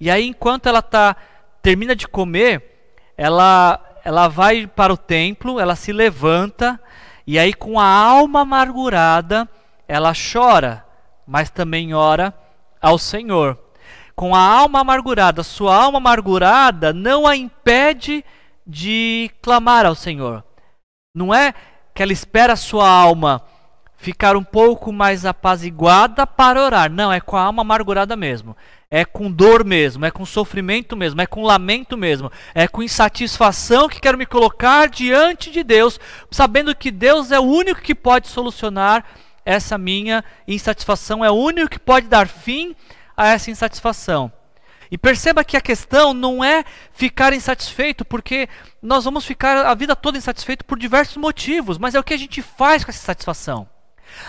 E 0.00 0.10
aí, 0.10 0.26
enquanto 0.26 0.70
ela 0.70 0.80
tá, 0.80 1.14
termina 1.60 1.94
de 1.94 2.08
comer, 2.08 2.96
ela, 3.14 3.78
ela 4.02 4.26
vai 4.26 4.66
para 4.66 4.90
o 4.90 4.96
templo, 4.96 5.60
ela 5.60 5.76
se 5.76 5.92
levanta 5.92 6.80
e 7.26 7.38
aí, 7.38 7.52
com 7.52 7.78
a 7.78 7.84
alma 7.84 8.40
amargurada, 8.40 9.46
ela 9.86 10.12
chora, 10.14 10.82
mas 11.26 11.50
também 11.50 11.92
ora 11.92 12.34
ao 12.80 12.98
Senhor. 12.98 13.58
Com 14.20 14.34
a 14.34 14.38
alma 14.38 14.80
amargurada, 14.80 15.42
sua 15.42 15.74
alma 15.74 15.96
amargurada 15.96 16.92
não 16.92 17.26
a 17.26 17.34
impede 17.34 18.22
de 18.66 19.30
clamar 19.40 19.86
ao 19.86 19.94
Senhor. 19.94 20.44
Não 21.14 21.32
é 21.32 21.54
que 21.94 22.02
ela 22.02 22.12
espera 22.12 22.52
a 22.52 22.56
sua 22.56 22.86
alma 22.86 23.40
ficar 23.96 24.36
um 24.36 24.44
pouco 24.44 24.92
mais 24.92 25.24
apaziguada 25.24 26.26
para 26.26 26.62
orar. 26.62 26.92
Não, 26.92 27.10
é 27.10 27.18
com 27.18 27.34
a 27.34 27.44
alma 27.44 27.62
amargurada 27.62 28.14
mesmo 28.14 28.54
é 28.90 29.06
com 29.06 29.30
dor 29.30 29.64
mesmo, 29.64 30.04
é 30.04 30.10
com 30.10 30.26
sofrimento 30.26 30.96
mesmo, 30.96 31.22
é 31.22 31.26
com 31.26 31.42
lamento 31.42 31.96
mesmo, 31.96 32.30
é 32.54 32.66
com 32.68 32.82
insatisfação 32.82 33.88
que 33.88 34.00
quero 34.00 34.18
me 34.18 34.26
colocar 34.26 34.88
diante 34.88 35.48
de 35.48 35.62
Deus, 35.62 35.98
sabendo 36.28 36.74
que 36.74 36.90
Deus 36.90 37.30
é 37.30 37.38
o 37.38 37.44
único 37.44 37.80
que 37.80 37.94
pode 37.94 38.26
solucionar 38.26 39.04
essa 39.46 39.78
minha 39.78 40.24
insatisfação, 40.46 41.24
é 41.24 41.30
o 41.30 41.34
único 41.34 41.70
que 41.70 41.78
pode 41.78 42.08
dar 42.08 42.26
fim 42.26 42.74
a 43.20 43.28
essa 43.28 43.50
insatisfação. 43.50 44.32
E 44.90 44.96
perceba 44.96 45.44
que 45.44 45.54
a 45.54 45.60
questão 45.60 46.14
não 46.14 46.42
é 46.42 46.64
ficar 46.94 47.34
insatisfeito, 47.34 48.02
porque 48.02 48.48
nós 48.82 49.04
vamos 49.04 49.26
ficar 49.26 49.66
a 49.66 49.74
vida 49.74 49.94
toda 49.94 50.16
insatisfeito 50.16 50.64
por 50.64 50.78
diversos 50.78 51.18
motivos, 51.18 51.76
mas 51.76 51.94
é 51.94 52.00
o 52.00 52.02
que 52.02 52.14
a 52.14 52.18
gente 52.18 52.40
faz 52.40 52.82
com 52.82 52.90
essa 52.90 53.04
satisfação. 53.04 53.68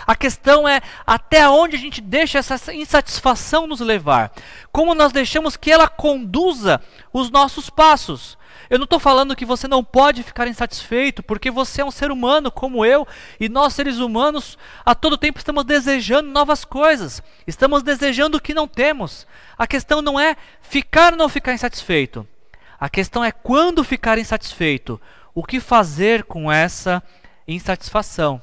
A 0.06 0.14
questão 0.14 0.68
é 0.68 0.82
até 1.06 1.48
onde 1.48 1.74
a 1.74 1.78
gente 1.78 2.02
deixa 2.02 2.38
essa 2.38 2.72
insatisfação 2.74 3.66
nos 3.66 3.80
levar. 3.80 4.30
Como 4.70 4.94
nós 4.94 5.10
deixamos 5.10 5.56
que 5.56 5.72
ela 5.72 5.88
conduza 5.88 6.80
os 7.12 7.30
nossos 7.30 7.70
passos. 7.70 8.36
Eu 8.72 8.78
não 8.78 8.84
estou 8.84 8.98
falando 8.98 9.36
que 9.36 9.44
você 9.44 9.68
não 9.68 9.84
pode 9.84 10.22
ficar 10.22 10.48
insatisfeito, 10.48 11.22
porque 11.22 11.50
você 11.50 11.82
é 11.82 11.84
um 11.84 11.90
ser 11.90 12.10
humano 12.10 12.50
como 12.50 12.86
eu, 12.86 13.06
e 13.38 13.46
nós, 13.46 13.74
seres 13.74 13.98
humanos, 13.98 14.56
a 14.82 14.94
todo 14.94 15.18
tempo 15.18 15.38
estamos 15.38 15.62
desejando 15.62 16.30
novas 16.30 16.64
coisas, 16.64 17.22
estamos 17.46 17.82
desejando 17.82 18.38
o 18.38 18.40
que 18.40 18.54
não 18.54 18.66
temos. 18.66 19.26
A 19.58 19.66
questão 19.66 20.00
não 20.00 20.18
é 20.18 20.38
ficar 20.62 21.12
ou 21.12 21.18
não 21.18 21.28
ficar 21.28 21.52
insatisfeito, 21.52 22.26
a 22.80 22.88
questão 22.88 23.22
é 23.22 23.30
quando 23.30 23.84
ficar 23.84 24.16
insatisfeito, 24.16 24.98
o 25.34 25.44
que 25.44 25.60
fazer 25.60 26.24
com 26.24 26.50
essa 26.50 27.02
insatisfação. 27.46 28.40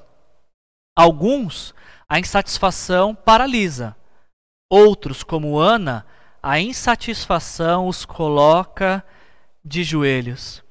Alguns, 0.96 1.74
a 2.08 2.20
insatisfação 2.20 3.16
paralisa. 3.16 3.96
Outros, 4.70 5.24
como 5.24 5.58
Ana, 5.58 6.06
a 6.44 6.60
insatisfação 6.60 7.88
os 7.88 8.06
coloca 8.06 9.04
de 9.64 9.84
joelhos. 9.84 10.64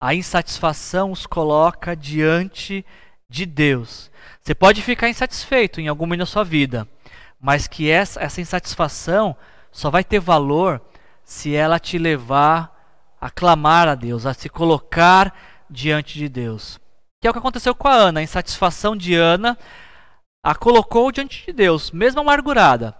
A 0.00 0.14
insatisfação 0.14 1.12
os 1.12 1.26
coloca 1.26 1.96
diante 1.96 2.84
de 3.28 3.46
Deus. 3.46 4.10
Você 4.42 4.54
pode 4.54 4.82
ficar 4.82 5.08
insatisfeito 5.08 5.80
em 5.80 5.88
algum 5.88 6.04
momento 6.04 6.20
da 6.20 6.26
sua 6.26 6.44
vida, 6.44 6.86
mas 7.40 7.66
que 7.66 7.90
essa, 7.90 8.20
essa 8.20 8.40
insatisfação 8.40 9.36
só 9.72 9.90
vai 9.90 10.04
ter 10.04 10.20
valor 10.20 10.80
se 11.24 11.54
ela 11.54 11.78
te 11.78 11.98
levar 11.98 12.72
a 13.20 13.30
clamar 13.30 13.88
a 13.88 13.94
Deus, 13.94 14.26
a 14.26 14.34
se 14.34 14.48
colocar 14.48 15.34
diante 15.70 16.18
de 16.18 16.28
Deus. 16.28 16.78
Que 17.20 17.26
é 17.26 17.30
o 17.30 17.32
que 17.32 17.38
aconteceu 17.38 17.74
com 17.74 17.88
a 17.88 17.94
Ana. 17.94 18.20
A 18.20 18.22
insatisfação 18.22 18.94
de 18.94 19.14
Ana 19.14 19.58
a 20.42 20.54
colocou 20.54 21.10
diante 21.10 21.46
de 21.46 21.52
Deus, 21.54 21.90
mesmo 21.90 22.20
amargurada, 22.20 22.94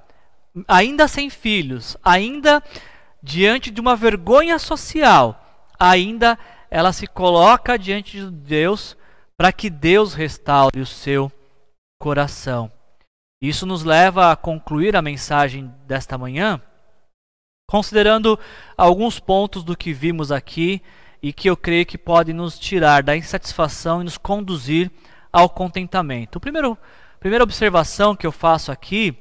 ainda 0.66 1.06
sem 1.06 1.28
filhos, 1.28 1.94
ainda 2.02 2.62
diante 3.24 3.70
de 3.70 3.80
uma 3.80 3.96
vergonha 3.96 4.58
social, 4.58 5.66
ainda 5.80 6.38
ela 6.70 6.92
se 6.92 7.06
coloca 7.06 7.78
diante 7.78 8.18
de 8.18 8.30
Deus 8.30 8.94
para 9.34 9.50
que 9.50 9.70
Deus 9.70 10.12
restaure 10.12 10.78
o 10.78 10.84
seu 10.84 11.32
coração. 11.98 12.70
Isso 13.40 13.64
nos 13.64 13.82
leva 13.82 14.30
a 14.30 14.36
concluir 14.36 14.94
a 14.94 15.00
mensagem 15.00 15.72
desta 15.86 16.18
manhã, 16.18 16.60
considerando 17.66 18.38
alguns 18.76 19.18
pontos 19.18 19.64
do 19.64 19.74
que 19.74 19.94
vimos 19.94 20.30
aqui 20.30 20.82
e 21.22 21.32
que 21.32 21.48
eu 21.48 21.56
creio 21.56 21.86
que 21.86 21.96
podem 21.96 22.34
nos 22.34 22.58
tirar 22.58 23.02
da 23.02 23.16
insatisfação 23.16 24.02
e 24.02 24.04
nos 24.04 24.18
conduzir 24.18 24.90
ao 25.32 25.48
contentamento. 25.48 26.36
O 26.36 26.40
primeiro, 26.40 26.76
a 27.14 27.18
primeira 27.18 27.42
observação 27.42 28.14
que 28.14 28.26
eu 28.26 28.32
faço 28.32 28.70
aqui 28.70 29.16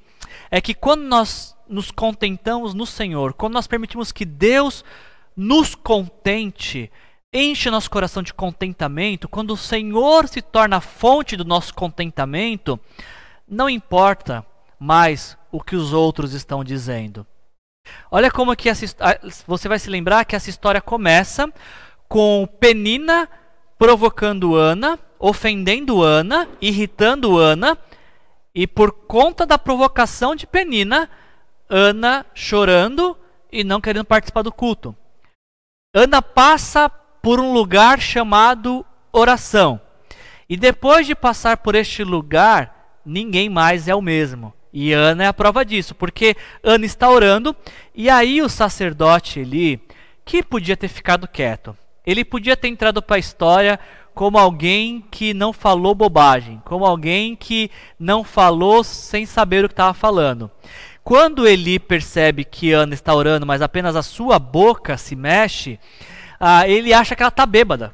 é 0.52 0.60
que 0.60 0.74
quando 0.74 1.04
nós 1.04 1.53
nos 1.68 1.92
contentamos 1.92 2.74
no 2.74 2.86
Senhor, 2.86 3.34
quando 3.34 3.54
nós 3.54 3.68
permitimos 3.68 4.12
que 4.12 4.26
Deus 4.26 4.84
nos 5.36 5.76
contente, 5.76 6.92
enche 7.34 7.70
nosso 7.70 7.90
coração 7.90 8.22
de 8.22 8.34
contentamento, 8.34 9.28
quando 9.28 9.52
o 9.52 9.58
Senhor 9.58 10.28
se 10.28 10.42
torna 10.42 10.78
a 10.78 10.82
fonte 10.82 11.36
do 11.36 11.44
nosso 11.44 11.74
contentamento, 11.74 12.80
não 13.48 13.70
importa 13.70 14.46
mais 14.80 15.38
o 15.52 15.62
que 15.62 15.76
os 15.76 15.94
outros 15.94 16.34
estão 16.34 16.64
dizendo. 16.64 17.26
Olha 18.12 18.32
como 18.32 18.56
que 18.56 18.70
essa, 18.70 18.86
você 19.48 19.68
vai 19.68 19.80
se 19.80 19.90
lembrar 19.90 20.26
que 20.26 20.36
essa 20.36 20.50
história 20.50 20.82
começa 20.82 21.52
com 22.08 22.48
Penina 22.60 23.30
provocando 23.78 24.56
Ana, 24.56 24.98
ofendendo 25.20 26.02
Ana, 26.02 26.48
irritando 26.62 27.38
Ana, 27.38 27.78
e 28.54 28.68
por 28.68 28.92
conta 28.92 29.46
da 29.46 29.58
provocação 29.58 30.36
de 30.36 30.46
Penina, 30.46 31.10
Ana 31.76 32.24
chorando 32.36 33.18
e 33.52 33.64
não 33.64 33.82
querendo 33.82 34.06
participar 34.06 34.44
do 34.44 34.52
culto. 34.52 34.96
Ana 35.92 36.22
passa 36.22 36.88
por 36.88 37.40
um 37.40 37.52
lugar 37.52 38.00
chamado 38.00 38.86
oração. 39.12 39.82
E 40.48 40.56
depois 40.56 41.08
de 41.08 41.16
passar 41.16 41.58
por 41.58 41.74
este 41.74 42.04
lugar, 42.04 43.00
ninguém 43.04 43.50
mais 43.50 43.88
é 43.88 43.96
o 43.96 44.04
mesmo. 44.04 44.54
E 44.72 44.94
Ana 44.94 45.24
é 45.24 45.28
a 45.28 45.34
prova 45.34 45.66
disso, 45.66 45.96
porque 45.96 46.36
Ana 46.62 46.86
está 46.86 47.10
orando 47.10 47.56
e 47.96 48.08
aí 48.08 48.40
o 48.40 48.50
sacerdote 48.50 49.40
ali, 49.40 49.82
que 50.24 50.44
podia 50.44 50.78
ter 50.78 50.90
ficado 50.90 51.28
quieto, 51.28 51.76
ele 52.06 52.24
podia 52.24 52.56
ter 52.56 52.68
entrado 52.68 53.02
para 53.02 53.16
a 53.16 53.20
história 53.20 53.80
como 54.14 54.38
alguém 54.38 55.04
que 55.10 55.34
não 55.34 55.52
falou 55.52 55.96
bobagem, 55.96 56.62
como 56.66 56.86
alguém 56.86 57.36
que 57.36 57.72
não 58.00 58.24
falou 58.24 58.84
sem 58.84 59.26
saber 59.26 59.66
o 59.66 59.68
que 59.68 59.74
estava 59.74 59.94
falando. 59.94 60.52
Quando 61.04 61.48
Eli 61.48 61.80
percebe 61.80 62.46
que 62.46 62.72
Ana 62.72 62.94
está 62.94 63.14
orando, 63.14 63.46
mas 63.46 63.62
apenas 63.62 63.96
a 63.96 64.02
sua 64.02 64.40
boca 64.40 64.98
se 64.98 65.16
mexe, 65.16 65.80
ah, 66.40 66.68
ele 66.68 66.94
acha 66.94 67.16
que 67.16 67.22
ela 67.22 67.30
está 67.30 67.46
bêbada. 67.46 67.94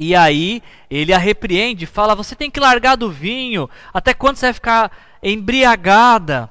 E 0.00 0.14
aí 0.14 0.62
ele 0.90 1.12
a 1.12 1.18
repreende, 1.18 1.84
fala: 1.84 2.14
Você 2.14 2.34
tem 2.34 2.50
que 2.50 2.60
largar 2.60 2.96
do 2.96 3.10
vinho, 3.10 3.68
até 3.92 4.14
quando 4.14 4.36
você 4.36 4.46
vai 4.46 4.52
ficar 4.52 4.92
embriagada? 5.22 6.50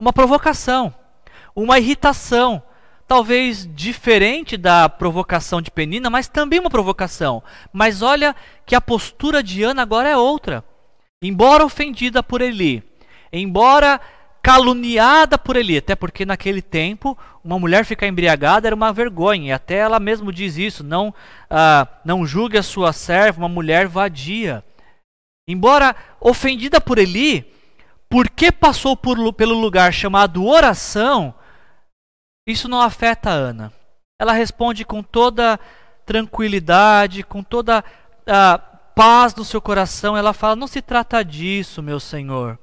Uma 0.00 0.12
provocação, 0.12 0.92
uma 1.54 1.78
irritação 1.78 2.62
talvez 3.06 3.68
diferente 3.74 4.56
da 4.56 4.88
provocação 4.88 5.60
de 5.62 5.70
Penina, 5.70 6.10
mas 6.10 6.28
também 6.28 6.58
uma 6.58 6.70
provocação. 6.70 7.42
Mas 7.72 8.02
olha 8.02 8.34
que 8.66 8.74
a 8.74 8.80
postura 8.80 9.42
de 9.42 9.62
Ana 9.62 9.82
agora 9.82 10.08
é 10.08 10.16
outra. 10.16 10.64
Embora 11.22 11.64
ofendida 11.64 12.22
por 12.22 12.40
Eli, 12.40 12.82
embora 13.32 14.00
caluniada 14.44 15.38
por 15.38 15.56
Eli, 15.56 15.78
até 15.78 15.96
porque 15.96 16.26
naquele 16.26 16.60
tempo 16.60 17.16
uma 17.42 17.58
mulher 17.58 17.82
ficar 17.86 18.06
embriagada 18.06 18.68
era 18.68 18.76
uma 18.76 18.92
vergonha, 18.92 19.48
e 19.48 19.52
até 19.52 19.76
ela 19.76 19.98
mesmo 19.98 20.30
diz 20.30 20.58
isso: 20.58 20.84
não, 20.84 21.14
ah, 21.48 21.88
não 22.04 22.26
julgue 22.26 22.58
a 22.58 22.62
sua 22.62 22.92
serva, 22.92 23.38
uma 23.38 23.48
mulher 23.48 23.88
vadia. 23.88 24.62
Embora 25.48 25.96
ofendida 26.20 26.78
por 26.78 26.98
Eli, 26.98 27.50
porque 28.06 28.52
passou 28.52 28.94
por, 28.94 29.32
pelo 29.32 29.58
lugar 29.58 29.94
chamado 29.94 30.46
oração, 30.46 31.34
isso 32.46 32.68
não 32.68 32.82
afeta 32.82 33.30
Ana. 33.30 33.72
Ela 34.20 34.34
responde 34.34 34.84
com 34.84 35.02
toda 35.02 35.58
tranquilidade, 36.04 37.22
com 37.22 37.42
toda 37.42 37.82
a 38.26 38.58
paz 38.58 39.34
no 39.34 39.44
seu 39.44 39.60
coração. 39.60 40.14
Ela 40.14 40.34
fala: 40.34 40.54
Não 40.54 40.66
se 40.66 40.82
trata 40.82 41.24
disso, 41.24 41.82
meu 41.82 41.98
Senhor. 41.98 42.58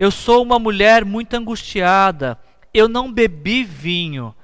Eu 0.00 0.10
sou 0.10 0.42
uma 0.42 0.58
mulher 0.58 1.04
muito 1.04 1.34
angustiada. 1.34 2.38
Eu 2.72 2.88
não 2.88 3.12
bebi 3.12 3.62
vinho, 3.62 4.34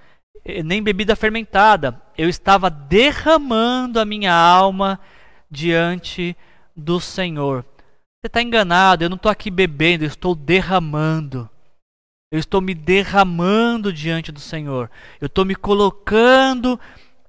nem 0.63 0.83
bebida 0.83 1.17
fermentada. 1.17 1.99
Eu 2.15 2.29
estava 2.29 2.69
derramando 2.69 3.99
a 3.99 4.05
minha 4.05 4.35
alma 4.35 5.01
diante 5.51 6.37
do 6.77 7.01
Senhor. 7.01 7.63
Você 7.63 8.27
está 8.27 8.43
enganado, 8.43 9.03
eu 9.03 9.09
não 9.09 9.17
estou 9.17 9.33
aqui 9.33 9.51
bebendo, 9.51 10.05
eu 10.05 10.09
estou 10.09 10.35
derramando. 10.35 11.49
Eu 12.31 12.39
estou 12.39 12.61
me 12.61 12.75
derramando 12.75 13.91
diante 13.91 14.31
do 14.31 14.41
Senhor. 14.41 14.91
Eu 15.19 15.27
estou 15.27 15.47
me 15.47 15.55
colocando 15.55 16.79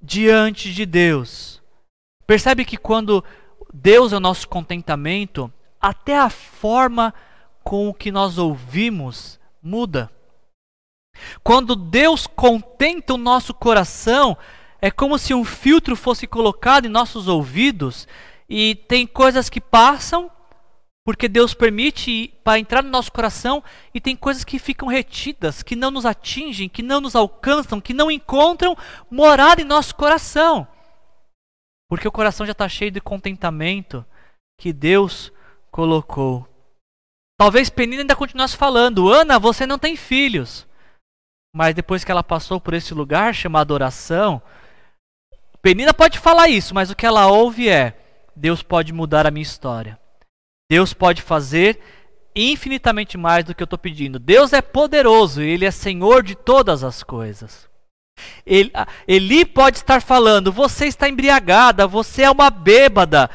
diante 0.02 0.74
de 0.74 0.84
Deus. 0.84 1.62
Percebe 2.26 2.66
que 2.66 2.76
quando 2.76 3.24
Deus 3.72 4.12
é 4.12 4.16
o 4.18 4.20
nosso 4.20 4.46
contentamento, 4.46 5.50
até 5.80 6.18
a 6.18 6.28
forma 6.28 7.14
com 7.68 7.92
que 7.92 8.10
nós 8.10 8.38
ouvimos 8.38 9.38
muda. 9.62 10.10
Quando 11.44 11.76
Deus 11.76 12.26
contenta 12.26 13.12
o 13.12 13.18
nosso 13.18 13.52
coração, 13.52 14.38
é 14.80 14.90
como 14.90 15.18
se 15.18 15.34
um 15.34 15.44
filtro 15.44 15.94
fosse 15.94 16.26
colocado 16.26 16.86
em 16.86 16.88
nossos 16.88 17.28
ouvidos 17.28 18.08
e 18.48 18.74
tem 18.74 19.06
coisas 19.06 19.50
que 19.50 19.60
passam 19.60 20.30
porque 21.04 21.28
Deus 21.28 21.52
permite 21.52 22.34
para 22.42 22.58
entrar 22.58 22.82
no 22.82 22.88
nosso 22.88 23.12
coração 23.12 23.62
e 23.92 24.00
tem 24.00 24.16
coisas 24.16 24.44
que 24.44 24.58
ficam 24.58 24.88
retidas, 24.88 25.62
que 25.62 25.76
não 25.76 25.90
nos 25.90 26.06
atingem, 26.06 26.70
que 26.70 26.82
não 26.82 27.02
nos 27.02 27.14
alcançam, 27.14 27.82
que 27.82 27.92
não 27.92 28.10
encontram 28.10 28.74
morada 29.10 29.60
em 29.60 29.64
nosso 29.64 29.94
coração. 29.94 30.66
Porque 31.86 32.08
o 32.08 32.12
coração 32.12 32.46
já 32.46 32.52
está 32.52 32.66
cheio 32.66 32.90
de 32.90 33.00
contentamento 33.00 34.06
que 34.58 34.72
Deus 34.72 35.30
colocou. 35.70 36.48
Talvez 37.38 37.70
Penina 37.70 38.02
ainda 38.02 38.16
continuasse 38.16 38.56
falando: 38.56 39.08
Ana, 39.08 39.38
você 39.38 39.64
não 39.64 39.78
tem 39.78 39.94
filhos. 39.94 40.66
Mas 41.54 41.74
depois 41.74 42.04
que 42.04 42.10
ela 42.10 42.22
passou 42.22 42.60
por 42.60 42.74
esse 42.74 42.92
lugar 42.92 43.34
chamado 43.34 43.70
oração, 43.70 44.42
Penina 45.62 45.94
pode 45.94 46.18
falar 46.18 46.48
isso, 46.48 46.74
mas 46.74 46.90
o 46.90 46.96
que 46.96 47.06
ela 47.06 47.28
ouve 47.28 47.68
é: 47.68 47.96
Deus 48.34 48.62
pode 48.62 48.92
mudar 48.92 49.26
a 49.26 49.30
minha 49.30 49.42
história. 49.42 49.98
Deus 50.70 50.92
pode 50.92 51.22
fazer 51.22 51.80
infinitamente 52.34 53.16
mais 53.16 53.44
do 53.44 53.54
que 53.54 53.62
eu 53.62 53.66
estou 53.66 53.78
pedindo. 53.78 54.18
Deus 54.18 54.52
é 54.52 54.60
poderoso 54.60 55.42
e 55.42 55.48
Ele 55.48 55.64
é 55.64 55.70
Senhor 55.70 56.22
de 56.22 56.34
todas 56.34 56.84
as 56.84 57.02
coisas. 57.02 57.68
Ele, 58.44 58.72
Eli 59.06 59.44
pode 59.44 59.78
estar 59.78 60.02
falando: 60.02 60.52
você 60.52 60.86
está 60.86 61.08
embriagada, 61.08 61.86
você 61.86 62.22
é 62.22 62.30
uma 62.30 62.50
bêbada. 62.50 63.30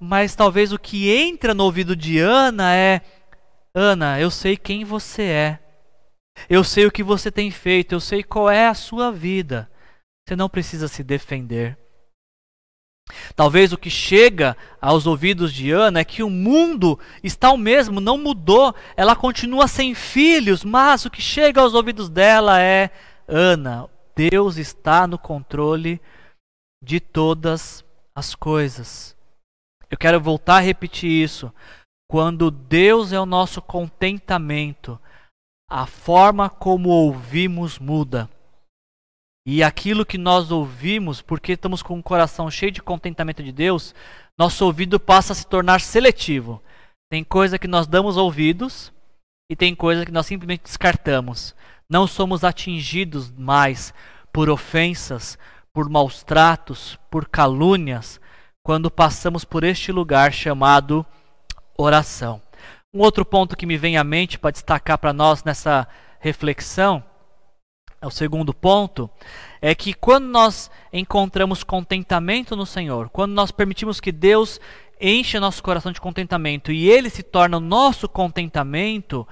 Mas 0.00 0.34
talvez 0.34 0.72
o 0.72 0.78
que 0.78 1.10
entra 1.10 1.54
no 1.54 1.64
ouvido 1.64 1.94
de 1.94 2.18
Ana 2.18 2.74
é: 2.74 3.02
Ana, 3.74 4.20
eu 4.20 4.30
sei 4.30 4.56
quem 4.56 4.84
você 4.84 5.22
é. 5.22 5.58
Eu 6.48 6.62
sei 6.64 6.86
o 6.86 6.90
que 6.90 7.02
você 7.02 7.30
tem 7.30 7.50
feito, 7.50 7.94
eu 7.94 8.00
sei 8.00 8.22
qual 8.22 8.50
é 8.50 8.66
a 8.66 8.74
sua 8.74 9.10
vida. 9.10 9.70
Você 10.26 10.36
não 10.36 10.48
precisa 10.48 10.88
se 10.88 11.02
defender. 11.02 11.78
Talvez 13.34 13.72
o 13.72 13.78
que 13.78 13.90
chega 13.90 14.56
aos 14.80 15.06
ouvidos 15.06 15.52
de 15.52 15.70
Ana 15.70 16.00
é 16.00 16.04
que 16.04 16.22
o 16.22 16.30
mundo 16.30 16.98
está 17.22 17.50
o 17.50 17.58
mesmo, 17.58 18.00
não 18.00 18.16
mudou, 18.16 18.74
ela 18.96 19.16
continua 19.16 19.66
sem 19.66 19.94
filhos, 19.94 20.64
mas 20.64 21.04
o 21.04 21.10
que 21.10 21.20
chega 21.20 21.60
aos 21.60 21.74
ouvidos 21.74 22.08
dela 22.08 22.60
é: 22.60 22.90
Ana, 23.26 23.88
Deus 24.14 24.56
está 24.56 25.06
no 25.06 25.18
controle 25.18 26.00
de 26.82 27.00
todas 27.00 27.84
as 28.14 28.34
coisas. 28.34 29.16
Eu 29.90 29.98
quero 29.98 30.20
voltar 30.20 30.56
a 30.56 30.60
repetir 30.60 31.10
isso. 31.10 31.52
Quando 32.12 32.50
Deus 32.50 33.10
é 33.10 33.18
o 33.18 33.24
nosso 33.24 33.62
contentamento, 33.62 35.00
a 35.66 35.86
forma 35.86 36.50
como 36.50 36.90
ouvimos 36.90 37.78
muda. 37.78 38.28
E 39.46 39.62
aquilo 39.62 40.04
que 40.04 40.18
nós 40.18 40.50
ouvimos, 40.50 41.22
porque 41.22 41.52
estamos 41.52 41.82
com 41.82 41.98
o 41.98 42.02
coração 42.02 42.50
cheio 42.50 42.70
de 42.70 42.82
contentamento 42.82 43.42
de 43.42 43.50
Deus, 43.50 43.94
nosso 44.38 44.62
ouvido 44.66 45.00
passa 45.00 45.32
a 45.32 45.36
se 45.36 45.46
tornar 45.46 45.80
seletivo. 45.80 46.62
Tem 47.10 47.24
coisa 47.24 47.58
que 47.58 47.66
nós 47.66 47.86
damos 47.86 48.18
ouvidos 48.18 48.92
e 49.50 49.56
tem 49.56 49.74
coisa 49.74 50.04
que 50.04 50.12
nós 50.12 50.26
simplesmente 50.26 50.64
descartamos. 50.64 51.56
Não 51.88 52.06
somos 52.06 52.44
atingidos 52.44 53.32
mais 53.32 53.94
por 54.30 54.50
ofensas, 54.50 55.38
por 55.72 55.88
maus 55.88 56.22
tratos, 56.22 56.98
por 57.10 57.26
calúnias, 57.26 58.20
quando 58.62 58.90
passamos 58.90 59.46
por 59.46 59.64
este 59.64 59.90
lugar 59.90 60.30
chamado 60.30 61.06
oração. 61.82 62.40
Um 62.94 63.00
outro 63.00 63.24
ponto 63.24 63.56
que 63.56 63.66
me 63.66 63.76
vem 63.76 63.96
à 63.96 64.04
mente 64.04 64.38
para 64.38 64.50
destacar 64.50 64.98
para 64.98 65.12
nós 65.12 65.42
nessa 65.44 65.88
reflexão, 66.20 67.02
é 68.00 68.06
o 68.06 68.10
segundo 68.10 68.52
ponto, 68.52 69.08
é 69.60 69.74
que 69.74 69.94
quando 69.94 70.26
nós 70.26 70.70
encontramos 70.92 71.62
contentamento 71.62 72.56
no 72.56 72.66
Senhor, 72.66 73.08
quando 73.10 73.32
nós 73.32 73.50
permitimos 73.50 74.00
que 74.00 74.12
Deus 74.12 74.60
encha 75.00 75.40
nosso 75.40 75.62
coração 75.62 75.90
de 75.92 76.00
contentamento 76.00 76.70
e 76.70 76.90
ele 76.90 77.08
se 77.08 77.22
torna 77.22 77.56
o 77.56 77.60
nosso 77.60 78.08
contentamento, 78.08 79.26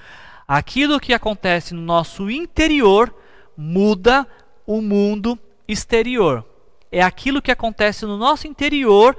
aquilo 0.47 1.01
que 1.01 1.13
acontece 1.13 1.75
no 1.75 1.83
nosso 1.83 2.31
interior 2.31 3.15
muda 3.57 4.27
o 4.67 4.81
mundo 4.81 5.39
exterior. 5.69 6.45
É 6.91 7.03
aquilo 7.03 7.43
que 7.43 7.53
acontece 7.53 8.07
no 8.07 8.17
nosso 8.17 8.47
interior 8.47 9.17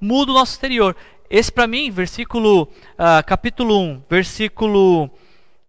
muda 0.00 0.32
o 0.32 0.34
nosso 0.34 0.52
exterior. 0.52 0.96
Esse 1.30 1.52
para 1.52 1.68
mim, 1.68 1.92
versículo, 1.92 2.64
uh, 2.64 3.24
capítulo 3.24 3.78
1, 3.78 4.02
versículo 4.10 5.04
uh, 5.04 5.10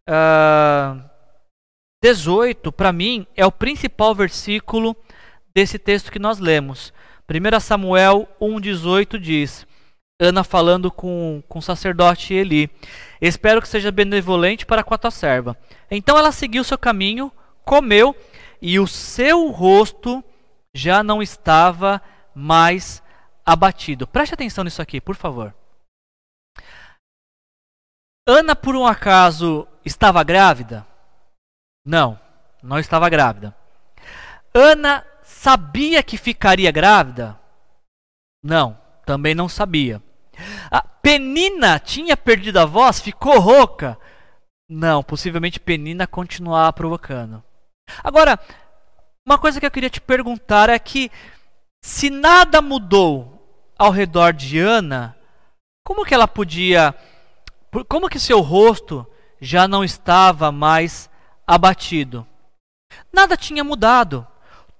ah, 0.07 1.05
18, 2.03 2.71
para 2.71 2.91
mim, 2.91 3.27
é 3.37 3.45
o 3.45 3.51
principal 3.51 4.15
versículo 4.15 4.97
desse 5.53 5.77
texto 5.77 6.11
que 6.11 6.17
nós 6.17 6.39
lemos. 6.39 6.91
1 7.29 7.59
Samuel 7.59 8.27
1,18 8.41 9.19
diz: 9.19 9.67
Ana 10.19 10.43
falando 10.43 10.89
com, 10.89 11.43
com 11.47 11.59
o 11.59 11.61
sacerdote 11.61 12.33
Eli: 12.33 12.67
Espero 13.21 13.61
que 13.61 13.67
seja 13.67 13.91
benevolente 13.91 14.65
para 14.65 14.83
com 14.83 14.95
a 14.95 14.97
tua 14.97 15.11
serva. 15.11 15.55
Então 15.91 16.17
ela 16.17 16.31
seguiu 16.31 16.63
seu 16.63 16.77
caminho, 16.77 17.31
comeu, 17.63 18.15
e 18.59 18.79
o 18.79 18.87
seu 18.87 19.49
rosto 19.51 20.23
já 20.73 21.03
não 21.03 21.21
estava 21.21 22.01
mais 22.33 23.03
abatido. 23.45 24.07
Preste 24.07 24.33
atenção 24.33 24.63
nisso 24.63 24.81
aqui, 24.81 24.99
por 25.01 25.15
favor. 25.15 25.53
Ana, 28.27 28.55
por 28.55 28.75
um 28.75 28.85
acaso, 28.85 29.67
estava 29.83 30.23
grávida? 30.23 30.85
Não, 31.85 32.19
não 32.61 32.79
estava 32.79 33.09
grávida. 33.09 33.55
Ana 34.53 35.05
sabia 35.23 36.03
que 36.03 36.17
ficaria 36.17 36.71
grávida? 36.71 37.39
Não, 38.43 38.77
também 39.05 39.33
não 39.33 39.49
sabia. 39.49 40.01
A 40.69 40.81
Penina 40.81 41.79
tinha 41.79 42.15
perdido 42.15 42.59
a 42.59 42.65
voz, 42.65 42.99
ficou 42.99 43.39
rouca? 43.39 43.97
Não, 44.69 45.03
possivelmente 45.03 45.59
Penina 45.59 46.07
continuava 46.07 46.71
provocando. 46.73 47.43
Agora, 48.03 48.39
uma 49.25 49.37
coisa 49.37 49.59
que 49.59 49.65
eu 49.65 49.71
queria 49.71 49.89
te 49.89 49.99
perguntar 49.99 50.69
é 50.69 50.79
que 50.79 51.11
se 51.83 52.09
nada 52.09 52.61
mudou 52.61 53.30
ao 53.81 53.89
redor 53.89 54.31
de 54.31 54.59
Ana, 54.59 55.17
como 55.83 56.05
que 56.05 56.13
ela 56.13 56.27
podia, 56.27 56.93
como 57.89 58.07
que 58.07 58.19
seu 58.19 58.39
rosto 58.39 59.07
já 59.41 59.67
não 59.67 59.83
estava 59.83 60.51
mais 60.51 61.09
abatido? 61.47 62.27
Nada 63.11 63.35
tinha 63.35 63.63
mudado. 63.63 64.27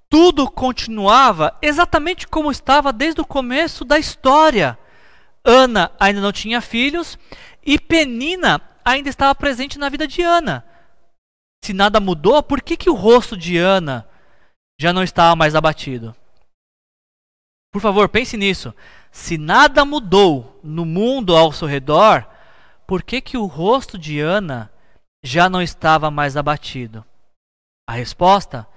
Tudo 0.07 0.47
continuava 0.47 1.57
exatamente 1.63 2.27
como 2.27 2.51
estava 2.51 2.93
desde 2.93 3.19
o 3.19 3.25
começo 3.25 3.83
da 3.83 3.97
história. 3.97 4.77
Ana 5.43 5.91
ainda 5.99 6.21
não 6.21 6.31
tinha 6.31 6.61
filhos 6.61 7.17
e 7.65 7.79
Penina 7.79 8.61
ainda 8.85 9.09
estava 9.09 9.33
presente 9.33 9.79
na 9.79 9.89
vida 9.89 10.07
de 10.07 10.21
Ana. 10.21 10.63
Se 11.65 11.73
nada 11.73 11.99
mudou, 11.99 12.43
por 12.43 12.61
que, 12.61 12.77
que 12.77 12.89
o 12.89 12.93
rosto 12.93 13.35
de 13.35 13.57
Ana 13.57 14.07
já 14.79 14.93
não 14.93 15.01
estava 15.01 15.35
mais 15.35 15.55
abatido? 15.55 16.15
Por 17.71 17.81
favor, 17.81 18.09
pense 18.09 18.35
nisso. 18.35 18.73
Se 19.11 19.37
nada 19.37 19.85
mudou 19.85 20.59
no 20.61 20.85
mundo 20.85 21.35
ao 21.35 21.51
seu 21.51 21.67
redor, 21.67 22.27
por 22.85 23.01
que, 23.01 23.21
que 23.21 23.37
o 23.37 23.45
rosto 23.45 23.97
de 23.97 24.19
Ana 24.19 24.71
já 25.23 25.49
não 25.49 25.61
estava 25.61 26.11
mais 26.11 26.35
abatido? 26.35 27.05
A 27.87 27.93
resposta 27.93 28.67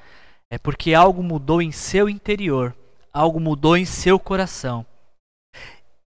é 0.49 0.59
porque 0.59 0.95
algo 0.95 1.23
mudou 1.23 1.61
em 1.61 1.73
seu 1.73 2.09
interior, 2.09 2.77
algo 3.13 3.41
mudou 3.41 3.77
em 3.77 3.85
seu 3.85 4.19
coração. 4.19 4.87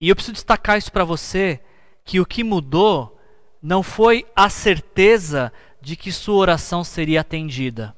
E 0.00 0.08
eu 0.08 0.14
preciso 0.14 0.34
destacar 0.34 0.78
isso 0.78 0.92
para 0.92 1.04
você, 1.04 1.60
que 2.04 2.20
o 2.20 2.26
que 2.26 2.44
mudou 2.44 3.18
não 3.60 3.82
foi 3.82 4.24
a 4.34 4.48
certeza 4.48 5.52
de 5.80 5.96
que 5.96 6.12
sua 6.12 6.36
oração 6.36 6.84
seria 6.84 7.20
atendida, 7.20 7.96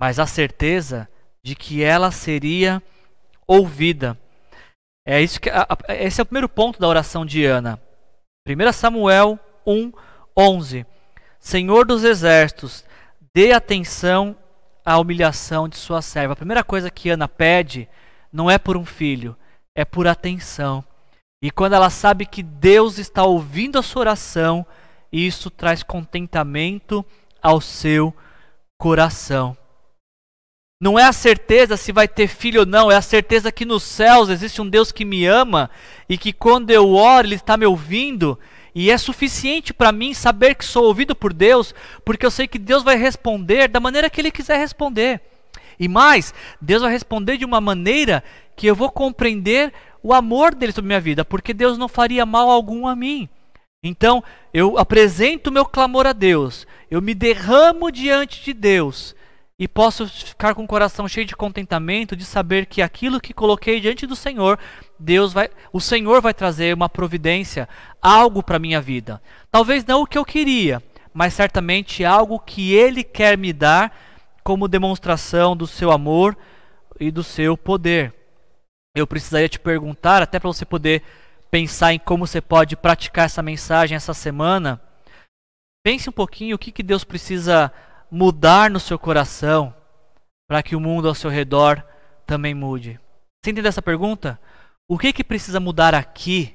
mas 0.00 0.18
a 0.18 0.26
certeza 0.26 1.08
de 1.44 1.54
que 1.54 1.82
ela 1.82 2.10
seria 2.10 2.82
ouvida. 3.52 4.18
É 5.06 5.20
isso 5.20 5.40
que 5.40 5.50
esse 5.88 6.20
é 6.20 6.22
o 6.22 6.26
primeiro 6.26 6.48
ponto 6.48 6.80
da 6.80 6.88
oração 6.88 7.26
de 7.26 7.44
Ana. 7.44 7.80
1 8.46 8.72
Samuel 8.72 9.38
1, 9.66 9.92
11. 10.36 10.86
Senhor 11.40 11.84
dos 11.84 12.04
exércitos, 12.04 12.84
dê 13.34 13.52
atenção 13.52 14.36
à 14.84 14.98
humilhação 14.98 15.68
de 15.68 15.76
sua 15.76 16.00
serva. 16.00 16.34
A 16.34 16.36
primeira 16.36 16.62
coisa 16.62 16.90
que 16.90 17.10
Ana 17.10 17.26
pede 17.26 17.88
não 18.32 18.50
é 18.50 18.58
por 18.58 18.76
um 18.76 18.84
filho, 18.84 19.36
é 19.74 19.84
por 19.84 20.06
atenção. 20.06 20.84
E 21.42 21.50
quando 21.50 21.72
ela 21.72 21.90
sabe 21.90 22.24
que 22.24 22.42
Deus 22.42 22.98
está 22.98 23.24
ouvindo 23.24 23.78
a 23.78 23.82
sua 23.82 24.00
oração, 24.00 24.64
isso 25.10 25.50
traz 25.50 25.82
contentamento 25.82 27.04
ao 27.42 27.60
seu 27.60 28.14
coração. 28.78 29.56
Não 30.82 30.98
é 30.98 31.04
a 31.04 31.12
certeza 31.12 31.76
se 31.76 31.92
vai 31.92 32.08
ter 32.08 32.26
filho 32.26 32.62
ou 32.62 32.66
não, 32.66 32.90
é 32.90 32.96
a 32.96 33.00
certeza 33.00 33.52
que 33.52 33.64
nos 33.64 33.84
céus 33.84 34.28
existe 34.28 34.60
um 34.60 34.68
Deus 34.68 34.90
que 34.90 35.04
me 35.04 35.24
ama 35.24 35.70
e 36.08 36.18
que 36.18 36.32
quando 36.32 36.72
eu 36.72 36.94
oro 36.94 37.24
Ele 37.24 37.36
está 37.36 37.56
me 37.56 37.64
ouvindo. 37.64 38.36
E 38.74 38.90
é 38.90 38.98
suficiente 38.98 39.72
para 39.72 39.92
mim 39.92 40.12
saber 40.12 40.56
que 40.56 40.64
sou 40.64 40.86
ouvido 40.86 41.14
por 41.14 41.32
Deus, 41.32 41.72
porque 42.04 42.26
eu 42.26 42.32
sei 42.32 42.48
que 42.48 42.58
Deus 42.58 42.82
vai 42.82 42.96
responder 42.96 43.68
da 43.68 43.78
maneira 43.78 44.10
que 44.10 44.20
Ele 44.20 44.32
quiser 44.32 44.58
responder. 44.58 45.20
E 45.78 45.86
mais, 45.86 46.34
Deus 46.60 46.82
vai 46.82 46.90
responder 46.90 47.36
de 47.36 47.44
uma 47.44 47.60
maneira 47.60 48.24
que 48.56 48.66
eu 48.66 48.74
vou 48.74 48.90
compreender 48.90 49.72
o 50.02 50.12
amor 50.12 50.52
dele 50.52 50.72
sobre 50.72 50.88
minha 50.88 51.00
vida, 51.00 51.24
porque 51.24 51.54
Deus 51.54 51.78
não 51.78 51.86
faria 51.86 52.26
mal 52.26 52.50
algum 52.50 52.88
a 52.88 52.96
mim. 52.96 53.28
Então, 53.84 54.20
eu 54.52 54.76
apresento 54.76 55.52
meu 55.52 55.64
clamor 55.64 56.08
a 56.08 56.12
Deus, 56.12 56.66
eu 56.90 57.00
me 57.00 57.14
derramo 57.14 57.92
diante 57.92 58.42
de 58.42 58.52
Deus 58.52 59.14
e 59.58 59.68
posso 59.68 60.06
ficar 60.08 60.54
com 60.54 60.64
o 60.64 60.66
coração 60.66 61.06
cheio 61.06 61.26
de 61.26 61.36
contentamento 61.36 62.16
de 62.16 62.24
saber 62.24 62.66
que 62.66 62.82
aquilo 62.82 63.20
que 63.20 63.34
coloquei 63.34 63.80
diante 63.80 64.06
do 64.06 64.16
Senhor, 64.16 64.58
Deus 64.98 65.32
vai, 65.32 65.50
o 65.72 65.80
Senhor 65.80 66.20
vai 66.20 66.34
trazer 66.34 66.74
uma 66.74 66.88
providência, 66.88 67.68
algo 68.00 68.42
para 68.42 68.58
minha 68.58 68.80
vida. 68.80 69.22
Talvez 69.50 69.84
não 69.84 70.02
o 70.02 70.06
que 70.06 70.18
eu 70.18 70.24
queria, 70.24 70.82
mas 71.12 71.34
certamente 71.34 72.04
algo 72.04 72.38
que 72.38 72.72
ele 72.72 73.04
quer 73.04 73.36
me 73.36 73.52
dar 73.52 73.96
como 74.42 74.66
demonstração 74.66 75.56
do 75.56 75.66
seu 75.66 75.92
amor 75.92 76.36
e 76.98 77.10
do 77.10 77.22
seu 77.22 77.56
poder. 77.56 78.12
Eu 78.94 79.06
precisaria 79.06 79.48
te 79.48 79.58
perguntar, 79.58 80.22
até 80.22 80.38
para 80.38 80.48
você 80.48 80.64
poder 80.64 81.02
pensar 81.50 81.92
em 81.92 81.98
como 81.98 82.26
você 82.26 82.40
pode 82.40 82.76
praticar 82.76 83.26
essa 83.26 83.42
mensagem 83.42 83.94
essa 83.94 84.14
semana. 84.14 84.80
Pense 85.84 86.08
um 86.08 86.12
pouquinho 86.12 86.56
o 86.56 86.58
que, 86.58 86.72
que 86.72 86.82
Deus 86.82 87.04
precisa 87.04 87.72
mudar 88.12 88.70
no 88.70 88.78
seu 88.78 88.98
coração 88.98 89.74
para 90.46 90.62
que 90.62 90.76
o 90.76 90.80
mundo 90.80 91.08
ao 91.08 91.14
seu 91.14 91.30
redor 91.30 91.82
também 92.26 92.54
mude? 92.54 93.00
Você 93.42 93.50
entende 93.50 93.66
essa 93.66 93.80
pergunta? 93.80 94.38
O 94.86 94.98
que 94.98 95.14
que 95.14 95.24
precisa 95.24 95.58
mudar 95.58 95.94
aqui 95.94 96.54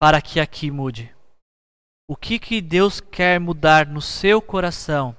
para 0.00 0.22
que 0.22 0.38
aqui 0.38 0.70
mude? 0.70 1.12
O 2.08 2.14
que 2.14 2.38
que 2.38 2.60
Deus 2.60 3.00
quer 3.00 3.40
mudar 3.40 3.88
no 3.88 4.00
seu 4.00 4.40
coração 4.40 5.16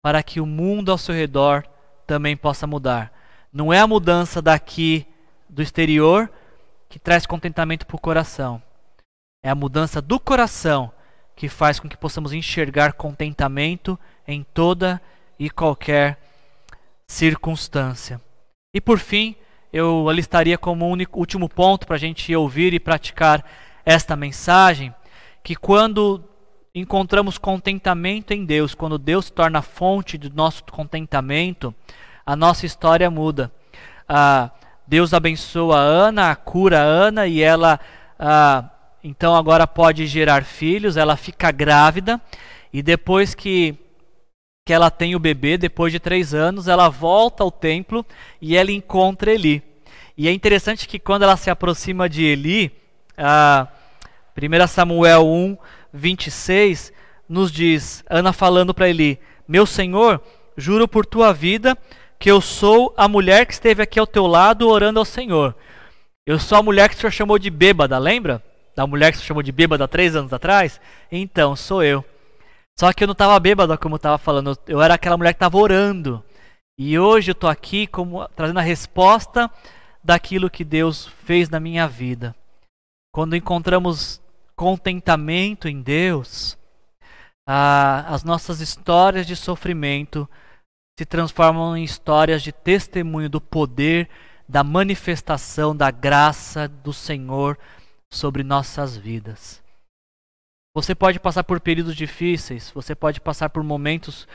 para 0.00 0.22
que 0.22 0.40
o 0.40 0.46
mundo 0.46 0.92
ao 0.92 0.98
seu 0.98 1.12
redor 1.12 1.66
também 2.06 2.36
possa 2.36 2.64
mudar? 2.64 3.12
Não 3.52 3.72
é 3.72 3.80
a 3.80 3.88
mudança 3.88 4.40
daqui 4.40 5.04
do 5.48 5.62
exterior 5.62 6.30
que 6.88 7.00
traz 7.00 7.26
contentamento 7.26 7.84
para 7.84 7.96
o 7.96 8.00
coração. 8.00 8.62
É 9.44 9.50
a 9.50 9.54
mudança 9.54 10.00
do 10.00 10.20
coração 10.20 10.92
que 11.34 11.48
faz 11.48 11.80
com 11.80 11.88
que 11.88 11.96
possamos 11.96 12.32
enxergar 12.32 12.92
contentamento 12.92 13.98
em 14.26 14.42
toda 14.42 15.00
e 15.38 15.50
qualquer 15.50 16.18
circunstância. 17.06 18.20
E 18.74 18.80
por 18.80 18.98
fim, 18.98 19.36
eu 19.72 20.08
alistaria 20.08 20.56
como 20.56 20.88
único, 20.88 21.18
último 21.18 21.48
ponto 21.48 21.86
para 21.86 21.96
a 21.96 21.98
gente 21.98 22.34
ouvir 22.34 22.72
e 22.72 22.80
praticar 22.80 23.44
esta 23.84 24.16
mensagem, 24.16 24.94
que 25.42 25.54
quando 25.54 26.22
encontramos 26.74 27.38
contentamento 27.38 28.32
em 28.32 28.44
Deus, 28.44 28.74
quando 28.74 28.98
Deus 28.98 29.26
se 29.26 29.32
torna 29.32 29.60
a 29.60 29.62
fonte 29.62 30.18
do 30.18 30.34
nosso 30.34 30.64
contentamento, 30.64 31.74
a 32.26 32.34
nossa 32.34 32.66
história 32.66 33.10
muda. 33.10 33.52
Ah, 34.08 34.50
Deus 34.86 35.14
abençoa 35.14 35.76
a 35.76 35.82
Ana, 35.82 36.34
cura 36.34 36.80
a 36.80 36.84
Ana 36.84 37.26
e 37.26 37.40
ela 37.40 37.78
ah, 38.18 38.70
então 39.02 39.36
agora 39.36 39.66
pode 39.66 40.06
gerar 40.06 40.44
filhos. 40.44 40.96
Ela 40.96 41.16
fica 41.16 41.52
grávida 41.52 42.20
e 42.72 42.82
depois 42.82 43.34
que 43.34 43.78
que 44.66 44.72
ela 44.72 44.90
tem 44.90 45.14
o 45.14 45.18
bebê, 45.18 45.58
depois 45.58 45.92
de 45.92 46.00
três 46.00 46.32
anos, 46.32 46.68
ela 46.68 46.88
volta 46.88 47.42
ao 47.42 47.50
templo 47.50 48.04
e 48.40 48.56
ela 48.56 48.72
encontra 48.72 49.30
Eli. 49.30 49.62
E 50.16 50.26
é 50.26 50.32
interessante 50.32 50.88
que 50.88 50.98
quando 50.98 51.22
ela 51.22 51.36
se 51.36 51.50
aproxima 51.50 52.08
de 52.08 52.24
Eli, 52.24 52.72
a 53.18 53.68
1 54.34 54.66
Samuel 54.66 55.26
1, 55.26 55.58
26 55.92 56.94
nos 57.28 57.52
diz, 57.52 58.02
Ana 58.08 58.32
falando 58.32 58.72
para 58.72 58.88
Eli: 58.88 59.18
Meu 59.46 59.66
senhor, 59.66 60.18
juro 60.56 60.88
por 60.88 61.04
tua 61.04 61.30
vida 61.30 61.76
que 62.18 62.30
eu 62.30 62.40
sou 62.40 62.94
a 62.96 63.06
mulher 63.06 63.44
que 63.44 63.52
esteve 63.52 63.82
aqui 63.82 63.98
ao 63.98 64.06
teu 64.06 64.26
lado 64.26 64.66
orando 64.66 64.98
ao 64.98 65.04
Senhor. 65.04 65.54
Eu 66.24 66.38
sou 66.38 66.56
a 66.56 66.62
mulher 66.62 66.88
que 66.88 66.94
o 66.94 66.98
senhor 66.98 67.10
chamou 67.10 67.38
de 67.38 67.50
bêbada, 67.50 67.98
lembra? 67.98 68.42
Da 68.74 68.86
mulher 68.86 69.10
que 69.10 69.18
o 69.18 69.20
senhor 69.20 69.28
chamou 69.28 69.42
de 69.42 69.52
bêbada 69.52 69.86
três 69.86 70.16
anos 70.16 70.32
atrás? 70.32 70.80
Então, 71.12 71.54
sou 71.54 71.82
eu. 71.82 72.02
Só 72.78 72.92
que 72.92 73.04
eu 73.04 73.06
não 73.06 73.12
estava 73.12 73.38
bêbada, 73.38 73.78
como 73.78 73.94
eu 73.94 73.98
estava 73.98 74.18
falando, 74.18 74.58
eu 74.66 74.82
era 74.82 74.94
aquela 74.94 75.16
mulher 75.16 75.32
que 75.32 75.36
estava 75.36 75.56
orando. 75.56 76.24
E 76.78 76.98
hoje 76.98 77.30
eu 77.30 77.34
estou 77.34 77.48
aqui 77.48 77.86
como, 77.86 78.26
trazendo 78.30 78.58
a 78.58 78.62
resposta 78.62 79.50
daquilo 80.02 80.50
que 80.50 80.64
Deus 80.64 81.06
fez 81.24 81.48
na 81.48 81.60
minha 81.60 81.86
vida. 81.86 82.34
Quando 83.14 83.36
encontramos 83.36 84.20
contentamento 84.56 85.68
em 85.68 85.80
Deus, 85.80 86.58
as 87.46 88.24
nossas 88.24 88.60
histórias 88.60 89.26
de 89.26 89.36
sofrimento 89.36 90.28
se 90.98 91.04
transformam 91.04 91.76
em 91.76 91.84
histórias 91.84 92.42
de 92.42 92.52
testemunho 92.52 93.28
do 93.28 93.40
poder, 93.40 94.08
da 94.48 94.62
manifestação 94.62 95.76
da 95.76 95.90
graça 95.90 96.68
do 96.68 96.92
Senhor 96.92 97.58
sobre 98.12 98.42
nossas 98.42 98.96
vidas. 98.96 99.63
Você 100.74 100.92
pode 100.92 101.20
passar 101.20 101.44
por 101.44 101.60
períodos 101.60 101.94
difíceis, 101.94 102.70
você 102.70 102.96
pode 102.96 103.20
passar 103.20 103.48
por 103.48 103.62
momentos 103.62 104.26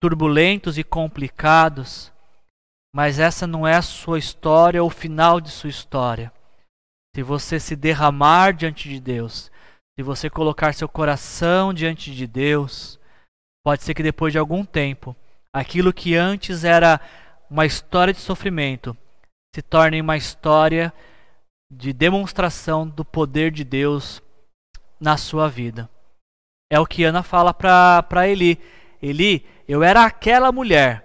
turbulentos 0.00 0.76
e 0.76 0.84
complicados, 0.84 2.12
mas 2.94 3.18
essa 3.18 3.46
não 3.46 3.66
é 3.66 3.74
a 3.74 3.82
sua 3.82 4.18
história 4.18 4.82
ou 4.82 4.88
o 4.88 4.92
final 4.92 5.40
de 5.40 5.50
sua 5.50 5.70
história. 5.70 6.30
Se 7.16 7.22
você 7.22 7.58
se 7.58 7.74
derramar 7.74 8.52
diante 8.52 8.88
de 8.88 9.00
Deus, 9.00 9.50
se 9.98 10.02
você 10.02 10.28
colocar 10.28 10.74
seu 10.74 10.88
coração 10.88 11.72
diante 11.72 12.14
de 12.14 12.26
Deus, 12.26 13.00
pode 13.64 13.82
ser 13.82 13.94
que 13.94 14.02
depois 14.02 14.32
de 14.32 14.38
algum 14.38 14.64
tempo, 14.64 15.16
aquilo 15.52 15.92
que 15.92 16.14
antes 16.14 16.64
era 16.64 17.00
uma 17.50 17.64
história 17.64 18.12
de 18.12 18.20
sofrimento 18.20 18.96
se 19.54 19.62
torne 19.62 20.00
uma 20.00 20.18
história 20.18 20.92
de 21.72 21.92
demonstração 21.94 22.86
do 22.86 23.04
poder 23.04 23.50
de 23.50 23.64
Deus 23.64 24.22
na 25.00 25.16
sua 25.16 25.48
vida. 25.48 25.88
É 26.70 26.78
o 26.78 26.86
que 26.86 27.04
Ana 27.04 27.22
fala 27.22 27.54
para 27.54 28.28
Eli. 28.28 28.58
Eli, 29.00 29.44
eu 29.66 29.82
era 29.82 30.04
aquela 30.04 30.50
mulher, 30.52 31.04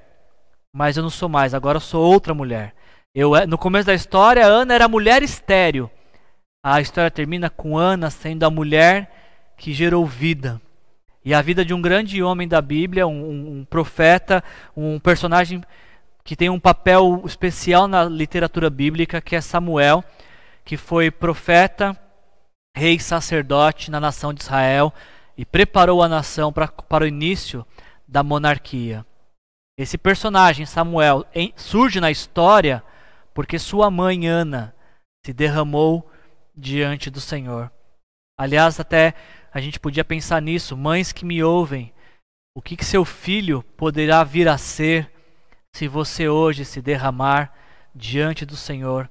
mas 0.74 0.98
eu 0.98 1.04
não 1.04 1.10
sou 1.10 1.30
mais, 1.30 1.54
agora 1.54 1.78
eu 1.78 1.82
sou 1.82 2.04
outra 2.04 2.34
mulher. 2.34 2.74
Eu, 3.16 3.32
no 3.48 3.58
começo 3.58 3.86
da 3.86 3.94
história, 3.94 4.46
Ana 4.46 4.74
era 4.74 4.88
mulher 4.88 5.22
estéreo. 5.22 5.90
A 6.66 6.82
história 6.82 7.12
termina 7.12 7.50
com 7.50 7.78
Ana 7.78 8.10
sendo 8.10 8.44
a 8.44 8.50
mulher 8.50 9.12
que 9.58 9.74
gerou 9.74 10.06
vida. 10.06 10.60
E 11.24 11.34
a 11.34 11.42
vida 11.42 11.64
de 11.64 11.74
um 11.74 11.82
grande 11.82 12.22
homem 12.22 12.48
da 12.48 12.62
Bíblia, 12.62 13.08
um, 13.08 13.60
um 13.60 13.66
profeta, 13.66 14.44
um 14.76 15.00
personagem 15.00 15.62
que 16.24 16.36
tem 16.36 16.50
um 16.50 16.60
papel 16.60 17.22
especial 17.26 17.88
na 17.88 18.06
literatura 18.06 18.70
bíblica, 18.70 19.22
que 19.22 19.36
é 19.36 19.42
Samuel, 19.42 20.04
que 20.66 20.76
foi 20.76 21.12
profeta, 21.12 21.98
rei 22.76 23.00
sacerdote 23.00 23.92
na 23.92 24.00
nação 24.00 24.34
de 24.34 24.42
Israel 24.42 24.94
e 25.38 25.46
preparou 25.46 26.02
a 26.02 26.08
nação 26.08 26.52
pra, 26.52 26.68
para 26.68 27.04
o 27.04 27.08
início 27.08 27.66
da 28.08 28.24
monarquia. 28.24 29.06
Esse 29.78 29.98
personagem, 29.98 30.66
Samuel, 30.66 31.26
em, 31.34 31.54
surge 31.56 32.00
na 32.00 32.12
história 32.12 32.84
porque 33.34 33.58
sua 33.58 33.90
mãe, 33.90 34.28
Ana, 34.28 34.76
se 35.26 35.34
derramou 35.34 36.10
diante 36.56 37.10
do 37.10 37.20
Senhor. 37.20 37.72
Aliás, 38.38 38.80
até 38.80 39.14
a 39.52 39.60
gente 39.60 39.80
podia 39.80 40.04
pensar 40.04 40.42
nisso, 40.42 40.78
mães 40.78 41.12
que 41.12 41.26
me 41.26 41.44
ouvem, 41.44 41.94
o 42.56 42.62
que, 42.62 42.78
que 42.78 42.86
seu 42.86 43.04
filho 43.04 43.64
poderá 43.76 44.24
vir 44.24 44.48
a 44.48 44.58
ser 44.58 45.12
se 45.76 45.88
você 45.88 46.28
hoje 46.28 46.66
se 46.66 46.82
derramar 46.82 47.52
diante 47.96 48.46
do 48.46 48.56
Senhor 48.56 49.10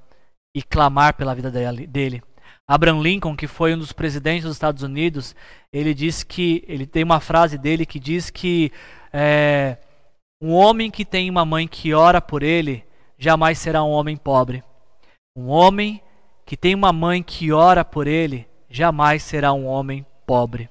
e 0.55 0.61
clamar 0.61 1.15
pela 1.15 1.35
vida 1.35 1.51
dele. 1.51 2.23
Abraham 2.67 3.01
Lincoln, 3.01 3.35
que 3.35 3.47
foi 3.47 3.73
um 3.73 3.77
dos 3.77 3.91
presidentes 3.91 4.43
dos 4.43 4.55
Estados 4.55 4.83
Unidos, 4.83 5.35
ele 5.71 5.93
diz 5.93 6.23
que 6.23 6.63
ele 6.67 6.85
tem 6.85 7.03
uma 7.03 7.19
frase 7.19 7.57
dele 7.57 7.85
que 7.85 7.99
diz 7.99 8.29
que 8.29 8.71
é, 9.11 9.77
um 10.41 10.53
homem 10.53 10.89
que 10.89 11.03
tem 11.03 11.29
uma 11.29 11.45
mãe 11.45 11.67
que 11.67 11.93
ora 11.93 12.21
por 12.21 12.41
ele 12.41 12.85
jamais 13.17 13.57
será 13.57 13.83
um 13.83 13.91
homem 13.91 14.17
pobre. 14.17 14.63
Um 15.35 15.47
homem 15.47 16.01
que 16.45 16.57
tem 16.57 16.75
uma 16.75 16.91
mãe 16.91 17.23
que 17.23 17.51
ora 17.51 17.85
por 17.85 18.07
ele, 18.07 18.47
jamais 18.69 19.23
será 19.23 19.53
um 19.53 19.65
homem 19.65 20.05
pobre. 20.25 20.69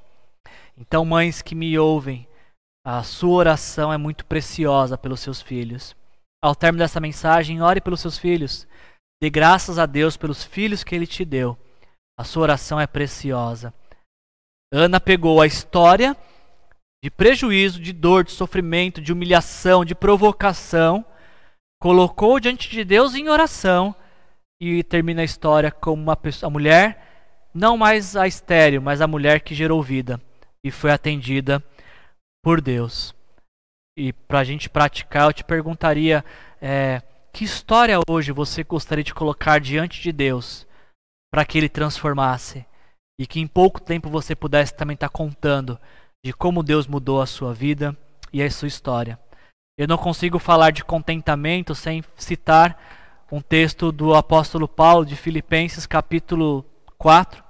Então, 0.77 1.05
mães 1.05 1.41
que 1.41 1.55
me 1.55 1.79
ouvem, 1.79 2.27
a 2.85 3.03
sua 3.03 3.35
oração 3.35 3.93
é 3.93 3.97
muito 3.97 4.27
preciosa 4.27 4.99
pelos 4.99 5.21
seus 5.21 5.41
filhos. 5.41 5.97
Ao 6.43 6.55
término 6.55 6.83
dessa 6.83 7.01
mensagem, 7.01 7.63
ore 7.63 7.81
pelos 7.81 8.01
seus 8.01 8.19
filhos. 8.19 8.67
Dê 9.23 9.31
graças 9.31 9.79
a 9.79 9.87
Deus 9.87 10.17
pelos 10.17 10.43
filhos 10.43 10.83
que 10.83 10.95
ele 10.95 11.07
te 11.07 11.25
deu. 11.25 11.57
A 12.19 12.25
sua 12.25 12.43
oração 12.43 12.81
é 12.81 12.87
preciosa. 12.87 13.73
Ana 14.73 15.01
pegou 15.01 15.41
a 15.41 15.47
história 15.47 16.17
de 17.03 17.11
prejuízo, 17.11 17.81
de 17.81 17.93
dor, 17.93 18.25
de 18.25 18.31
sofrimento, 18.31 19.01
de 19.01 19.13
humilhação, 19.13 19.85
de 19.85 19.95
provocação, 19.95 21.05
colocou 21.81 22.39
diante 22.39 22.71
de 22.71 22.85
Deus 22.85 23.15
em 23.15 23.29
oração 23.29 23.95
e 24.61 24.85
termina 24.85 25.23
a 25.23 25.25
história 25.25 25.71
como 25.71 26.01
uma 26.01 26.17
pessoa, 26.17 26.49
a 26.49 26.53
mulher, 26.53 27.49
não 27.53 27.77
mais 27.77 28.15
a 28.15 28.29
estéreo, 28.29 28.81
mas 28.81 29.01
a 29.01 29.09
mulher 29.09 29.41
que 29.41 29.55
gerou 29.55 29.83
vida 29.83 30.21
e 30.65 30.71
foi 30.71 30.93
atendida 30.93 31.63
por 32.43 32.61
Deus. 32.61 33.15
E 33.99 34.13
para 34.13 34.39
a 34.39 34.45
gente 34.45 34.71
praticar, 34.71 35.27
eu 35.27 35.33
te 35.33 35.45
perguntaria: 35.45 36.25
é, 36.61 37.03
que 37.33 37.45
história 37.45 37.99
hoje 38.09 38.33
você 38.33 38.63
gostaria 38.63 39.05
de 39.05 39.13
colocar 39.13 39.61
diante 39.61 40.01
de 40.01 40.13
Deus 40.13 40.67
para 41.33 41.47
que 41.47 41.57
Ele 41.57 41.69
transformasse? 41.69 42.67
E 43.19 43.27
que 43.27 43.41
em 43.41 43.47
pouco 43.47 43.81
tempo 43.81 44.11
você 44.11 44.37
pudesse 44.37 44.75
também 44.75 44.95
estar 44.95 45.09
tá 45.09 45.13
contando 45.13 45.79
de 46.25 46.33
como 46.33 46.63
Deus 46.63 46.87
mudou 46.87 47.23
a 47.23 47.27
sua 47.27 47.55
vida 47.55 47.97
e 48.33 48.43
a 48.43 48.51
sua 48.51 48.69
história. 48.69 49.19
Eu 49.79 49.89
não 49.89 49.97
consigo 49.97 50.39
falar 50.39 50.71
de 50.71 50.85
contentamento 50.85 51.75
sem 51.75 52.05
citar 52.17 52.79
um 53.31 53.41
texto 53.41 53.91
do 53.91 54.15
apóstolo 54.15 54.69
Paulo 54.69 55.07
de 55.07 55.17
Filipenses, 55.17 55.87
capítulo 55.87 56.67
4, 56.99 57.43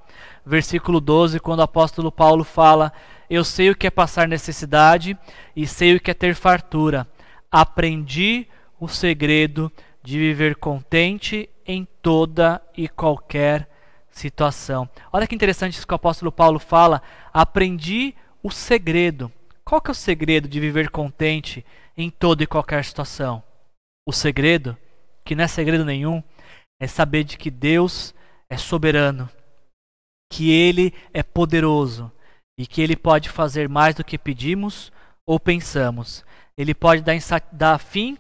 versículo 0.47 1.01
12, 1.01 1.41
quando 1.41 1.59
o 1.59 1.65
apóstolo 1.65 2.13
Paulo 2.13 2.45
fala: 2.45 2.93
Eu 3.29 3.43
sei 3.43 3.71
o 3.71 3.77
que 3.77 3.89
é 3.89 3.91
passar 3.91 4.29
necessidade 4.29 5.19
e 5.57 5.67
sei 5.67 5.97
o 5.97 6.01
que 6.01 6.13
é 6.13 6.15
ter 6.15 6.37
fartura. 6.37 7.09
Aprendi 7.51 8.47
o 8.79 8.87
segredo 8.87 9.71
de 10.03 10.19
viver 10.19 10.57
contente 10.57 11.51
em 11.67 11.87
toda 12.01 12.63
e 12.77 12.89
qualquer 12.89 13.69
situação. 14.13 14.89
Olha 15.13 15.27
que 15.27 15.35
interessante 15.35 15.75
isso 15.75 15.87
que 15.87 15.95
o 15.95 15.97
apóstolo 15.97 16.31
Paulo 16.31 16.59
fala. 16.59 17.03
Aprendi 17.33 18.15
o 18.43 18.51
segredo. 18.51 19.33
Qual 19.65 19.81
que 19.81 19.91
é 19.91 19.93
o 19.93 19.95
segredo 19.95 20.49
de 20.49 20.61
viver 20.61 20.91
contente 20.91 21.65
em 21.97 22.11
toda 22.11 22.43
e 22.43 22.47
qualquer 22.47 22.85
situação? 22.85 23.43
O 24.07 24.13
segredo 24.13 24.77
que 25.25 25.35
não 25.35 25.45
é 25.45 25.49
segredo 25.49 25.85
nenhum, 25.85 26.23
é 26.81 26.87
saber 26.87 27.25
de 27.25 27.37
que 27.37 27.51
Deus 27.51 28.15
é 28.51 28.57
soberano, 28.57 29.29
que 30.33 30.51
Ele 30.51 30.93
é 31.13 31.23
poderoso 31.23 32.11
e 32.59 32.67
que 32.67 32.81
Ele 32.81 32.97
pode 32.97 33.29
fazer 33.29 33.69
mais 33.69 33.95
do 33.95 34.05
que 34.05 34.19
pedimos 34.19 34.93
ou 35.27 35.39
pensamos. 35.39 36.25
Ele 36.57 36.75
pode 36.75 37.03
dar, 37.03 37.15
dar 37.53 37.79
fim 37.79 38.19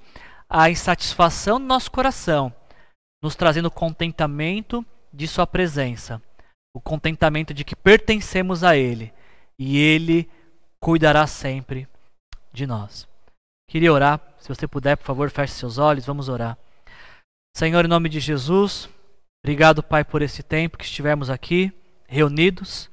à 0.49 0.70
insatisfação 0.70 1.61
do 1.61 1.66
nosso 1.66 1.90
coração, 1.90 2.53
nos 3.22 3.34
trazendo 3.34 3.70
contentamento 3.70 4.84
de 5.13 5.29
Sua 5.29 5.47
presença, 5.47 6.21
o 6.75 6.81
contentamento 6.81 7.53
de 7.53 7.65
que 7.65 7.77
pertencemos 7.77 8.65
a 8.65 8.77
Ele 8.77 9.13
e 9.59 9.79
Ele 9.79 10.29
cuidará 10.81 11.27
sempre 11.27 11.87
de 12.53 12.67
nós. 12.67 13.09
Queria 13.69 13.93
orar, 13.93 14.21
se 14.39 14.49
você 14.49 14.67
puder, 14.67 14.97
por 14.97 15.05
favor, 15.05 15.31
feche 15.31 15.55
seus 15.55 15.79
olhos, 15.79 16.07
vamos 16.07 16.29
orar. 16.29 16.59
Senhor, 17.57 17.85
em 17.85 17.89
nome 17.89 18.09
de 18.09 18.21
Jesus, 18.21 18.89
obrigado, 19.45 19.83
Pai, 19.83 20.05
por 20.05 20.23
esse 20.23 20.43
tempo 20.43 20.79
que 20.79 20.85
estivemos 20.85 21.31
aqui 21.31 21.73
reunidos. 22.07 22.91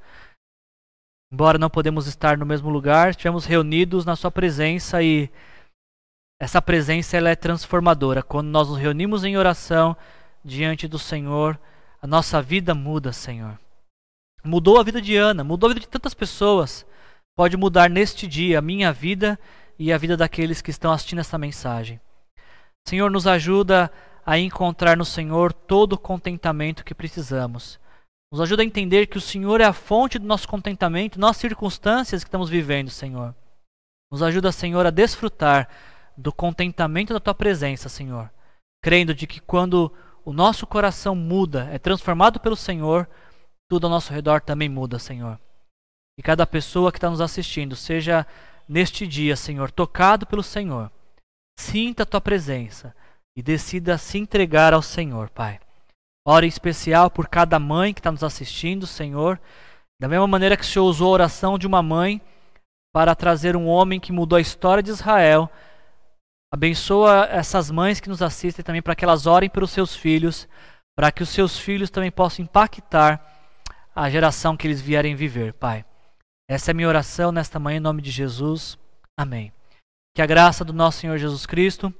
Embora 1.31 1.57
não 1.57 1.69
podemos 1.69 2.07
estar 2.07 2.37
no 2.37 2.45
mesmo 2.45 2.69
lugar, 2.69 3.11
estivemos 3.11 3.45
reunidos 3.45 4.05
na 4.05 4.15
Sua 4.15 4.31
presença 4.31 5.01
e 5.03 5.29
essa 6.41 6.61
presença 6.61 7.17
ela 7.17 7.29
é 7.29 7.35
transformadora. 7.35 8.23
Quando 8.23 8.47
nós 8.47 8.69
nos 8.69 8.77
reunimos 8.77 9.23
em 9.23 9.37
oração 9.37 9.95
diante 10.43 10.87
do 10.87 10.97
Senhor, 10.97 11.59
a 12.01 12.07
nossa 12.07 12.41
vida 12.41 12.73
muda, 12.73 13.11
Senhor. 13.11 13.59
Mudou 14.43 14.79
a 14.79 14.83
vida 14.83 15.01
de 15.01 15.15
Ana, 15.15 15.43
mudou 15.43 15.69
a 15.69 15.73
vida 15.73 15.81
de 15.81 15.89
tantas 15.89 16.13
pessoas. 16.13 16.85
Pode 17.35 17.57
mudar 17.57 17.89
neste 17.89 18.27
dia 18.27 18.59
a 18.59 18.61
minha 18.61 18.91
vida 18.91 19.39
e 19.77 19.91
a 19.91 19.97
vida 19.97 20.15
daqueles 20.15 20.61
que 20.61 20.71
estão 20.71 20.91
assistindo 20.91 21.19
essa 21.19 21.37
mensagem. 21.37 21.99
Senhor, 22.87 23.11
nos 23.11 23.27
ajuda 23.27 23.91
a 24.25 24.37
encontrar 24.37 24.95
no 24.95 25.05
Senhor 25.05 25.51
todo 25.51 25.93
o 25.93 25.97
contentamento 25.97 26.83
que 26.83 26.93
precisamos, 26.93 27.79
Nos 28.31 28.41
ajuda 28.41 28.61
a 28.61 28.65
entender 28.65 29.07
que 29.07 29.17
o 29.17 29.21
Senhor 29.21 29.59
é 29.59 29.63
a 29.63 29.73
fonte 29.73 30.19
do 30.19 30.27
nosso 30.27 30.47
contentamento, 30.47 31.19
nas 31.19 31.35
circunstâncias 31.37 32.23
que 32.23 32.27
estamos 32.27 32.47
vivendo, 32.47 32.91
Senhor. 32.91 33.33
Nos 34.11 34.21
ajuda, 34.21 34.51
Senhor, 34.51 34.85
a 34.85 34.91
desfrutar 34.91 35.67
do 36.15 36.31
contentamento 36.31 37.11
da 37.11 37.19
tua 37.19 37.33
presença, 37.33 37.89
Senhor, 37.89 38.29
crendo 38.83 39.15
de 39.15 39.25
que 39.25 39.39
quando 39.39 39.91
o 40.29 40.33
nosso 40.33 40.67
coração 40.67 41.15
muda, 41.15 41.67
é 41.71 41.79
transformado 41.79 42.39
pelo 42.39 42.55
Senhor, 42.55 43.09
tudo 43.67 43.87
ao 43.87 43.89
nosso 43.89 44.13
redor 44.13 44.41
também 44.41 44.69
muda, 44.69 44.99
Senhor. 44.99 45.39
E 46.19 46.21
cada 46.21 46.45
pessoa 46.45 46.91
que 46.91 46.99
está 46.99 47.09
nos 47.09 47.19
assistindo, 47.19 47.75
seja 47.75 48.27
neste 48.67 49.07
dia, 49.07 49.35
Senhor, 49.35 49.71
tocado 49.71 50.27
pelo 50.27 50.43
Senhor, 50.43 50.91
sinta 51.59 52.03
a 52.03 52.05
tua 52.05 52.21
presença 52.21 52.95
e 53.35 53.41
decida 53.41 53.97
se 53.97 54.19
entregar 54.19 54.71
ao 54.71 54.83
Senhor, 54.83 55.31
Pai. 55.31 55.59
Ora 56.23 56.45
em 56.45 56.49
especial 56.49 57.09
por 57.09 57.27
cada 57.27 57.57
mãe 57.57 57.91
que 57.91 57.99
está 57.99 58.11
nos 58.11 58.23
assistindo, 58.23 58.85
Senhor, 58.85 59.41
da 59.99 60.07
mesma 60.07 60.27
maneira 60.27 60.55
que 60.55 60.61
o 60.63 60.67
Senhor 60.67 60.85
usou 60.85 61.07
a 61.07 61.13
oração 61.13 61.57
de 61.57 61.65
uma 61.65 61.81
mãe 61.81 62.21
para 62.93 63.15
trazer 63.15 63.55
um 63.55 63.65
homem 63.65 63.99
que 63.99 64.11
mudou 64.11 64.37
a 64.37 64.41
história 64.41 64.83
de 64.83 64.91
Israel. 64.91 65.49
Abençoa 66.51 67.27
essas 67.29 67.69
mães 67.69 67.99
que 67.99 68.09
nos 68.09 68.21
assistem 68.21 68.65
também 68.65 68.81
para 68.81 68.95
que 68.95 69.05
elas 69.05 69.27
orem 69.27 69.49
pelos 69.49 69.71
seus 69.71 69.95
filhos, 69.95 70.47
para 70.97 71.11
que 71.11 71.21
os 71.21 71.29
seus 71.29 71.59
filhos 71.59 71.89
também 71.89 72.11
possam 72.11 72.43
impactar 72.43 73.23
a 73.95 74.09
geração 74.09 74.57
que 74.57 74.65
eles 74.65 74.81
vierem 74.81 75.15
viver, 75.15 75.53
Pai. 75.53 75.85
Essa 76.49 76.71
é 76.71 76.73
a 76.73 76.75
minha 76.75 76.87
oração 76.87 77.31
nesta 77.31 77.59
manhã 77.59 77.77
em 77.77 77.81
nome 77.81 78.01
de 78.01 78.09
Jesus. 78.09 78.77
Amém. 79.17 79.53
Que 80.15 80.21
a 80.21 80.25
graça 80.25 80.65
do 80.65 80.73
nosso 80.73 80.99
Senhor 80.99 81.17
Jesus 81.17 81.45
Cristo, 81.45 81.93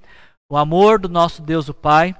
o 0.51 0.57
amor 0.57 0.99
do 0.99 1.07
nosso 1.07 1.41
Deus 1.41 1.69
o 1.69 1.73
Pai 1.73 2.15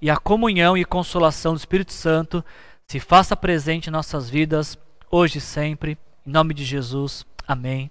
e 0.00 0.10
a 0.10 0.16
comunhão 0.16 0.76
e 0.76 0.84
consolação 0.84 1.52
do 1.54 1.58
Espírito 1.58 1.92
Santo 1.92 2.44
se 2.90 2.98
faça 2.98 3.36
presente 3.36 3.88
em 3.88 3.92
nossas 3.92 4.28
vidas 4.28 4.76
hoje 5.10 5.38
e 5.38 5.40
sempre. 5.40 5.96
Em 6.26 6.30
nome 6.30 6.54
de 6.54 6.64
Jesus. 6.64 7.24
Amém. 7.46 7.90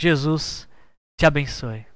Jesus 0.00 0.66
te 1.18 1.26
abençoe. 1.26 1.91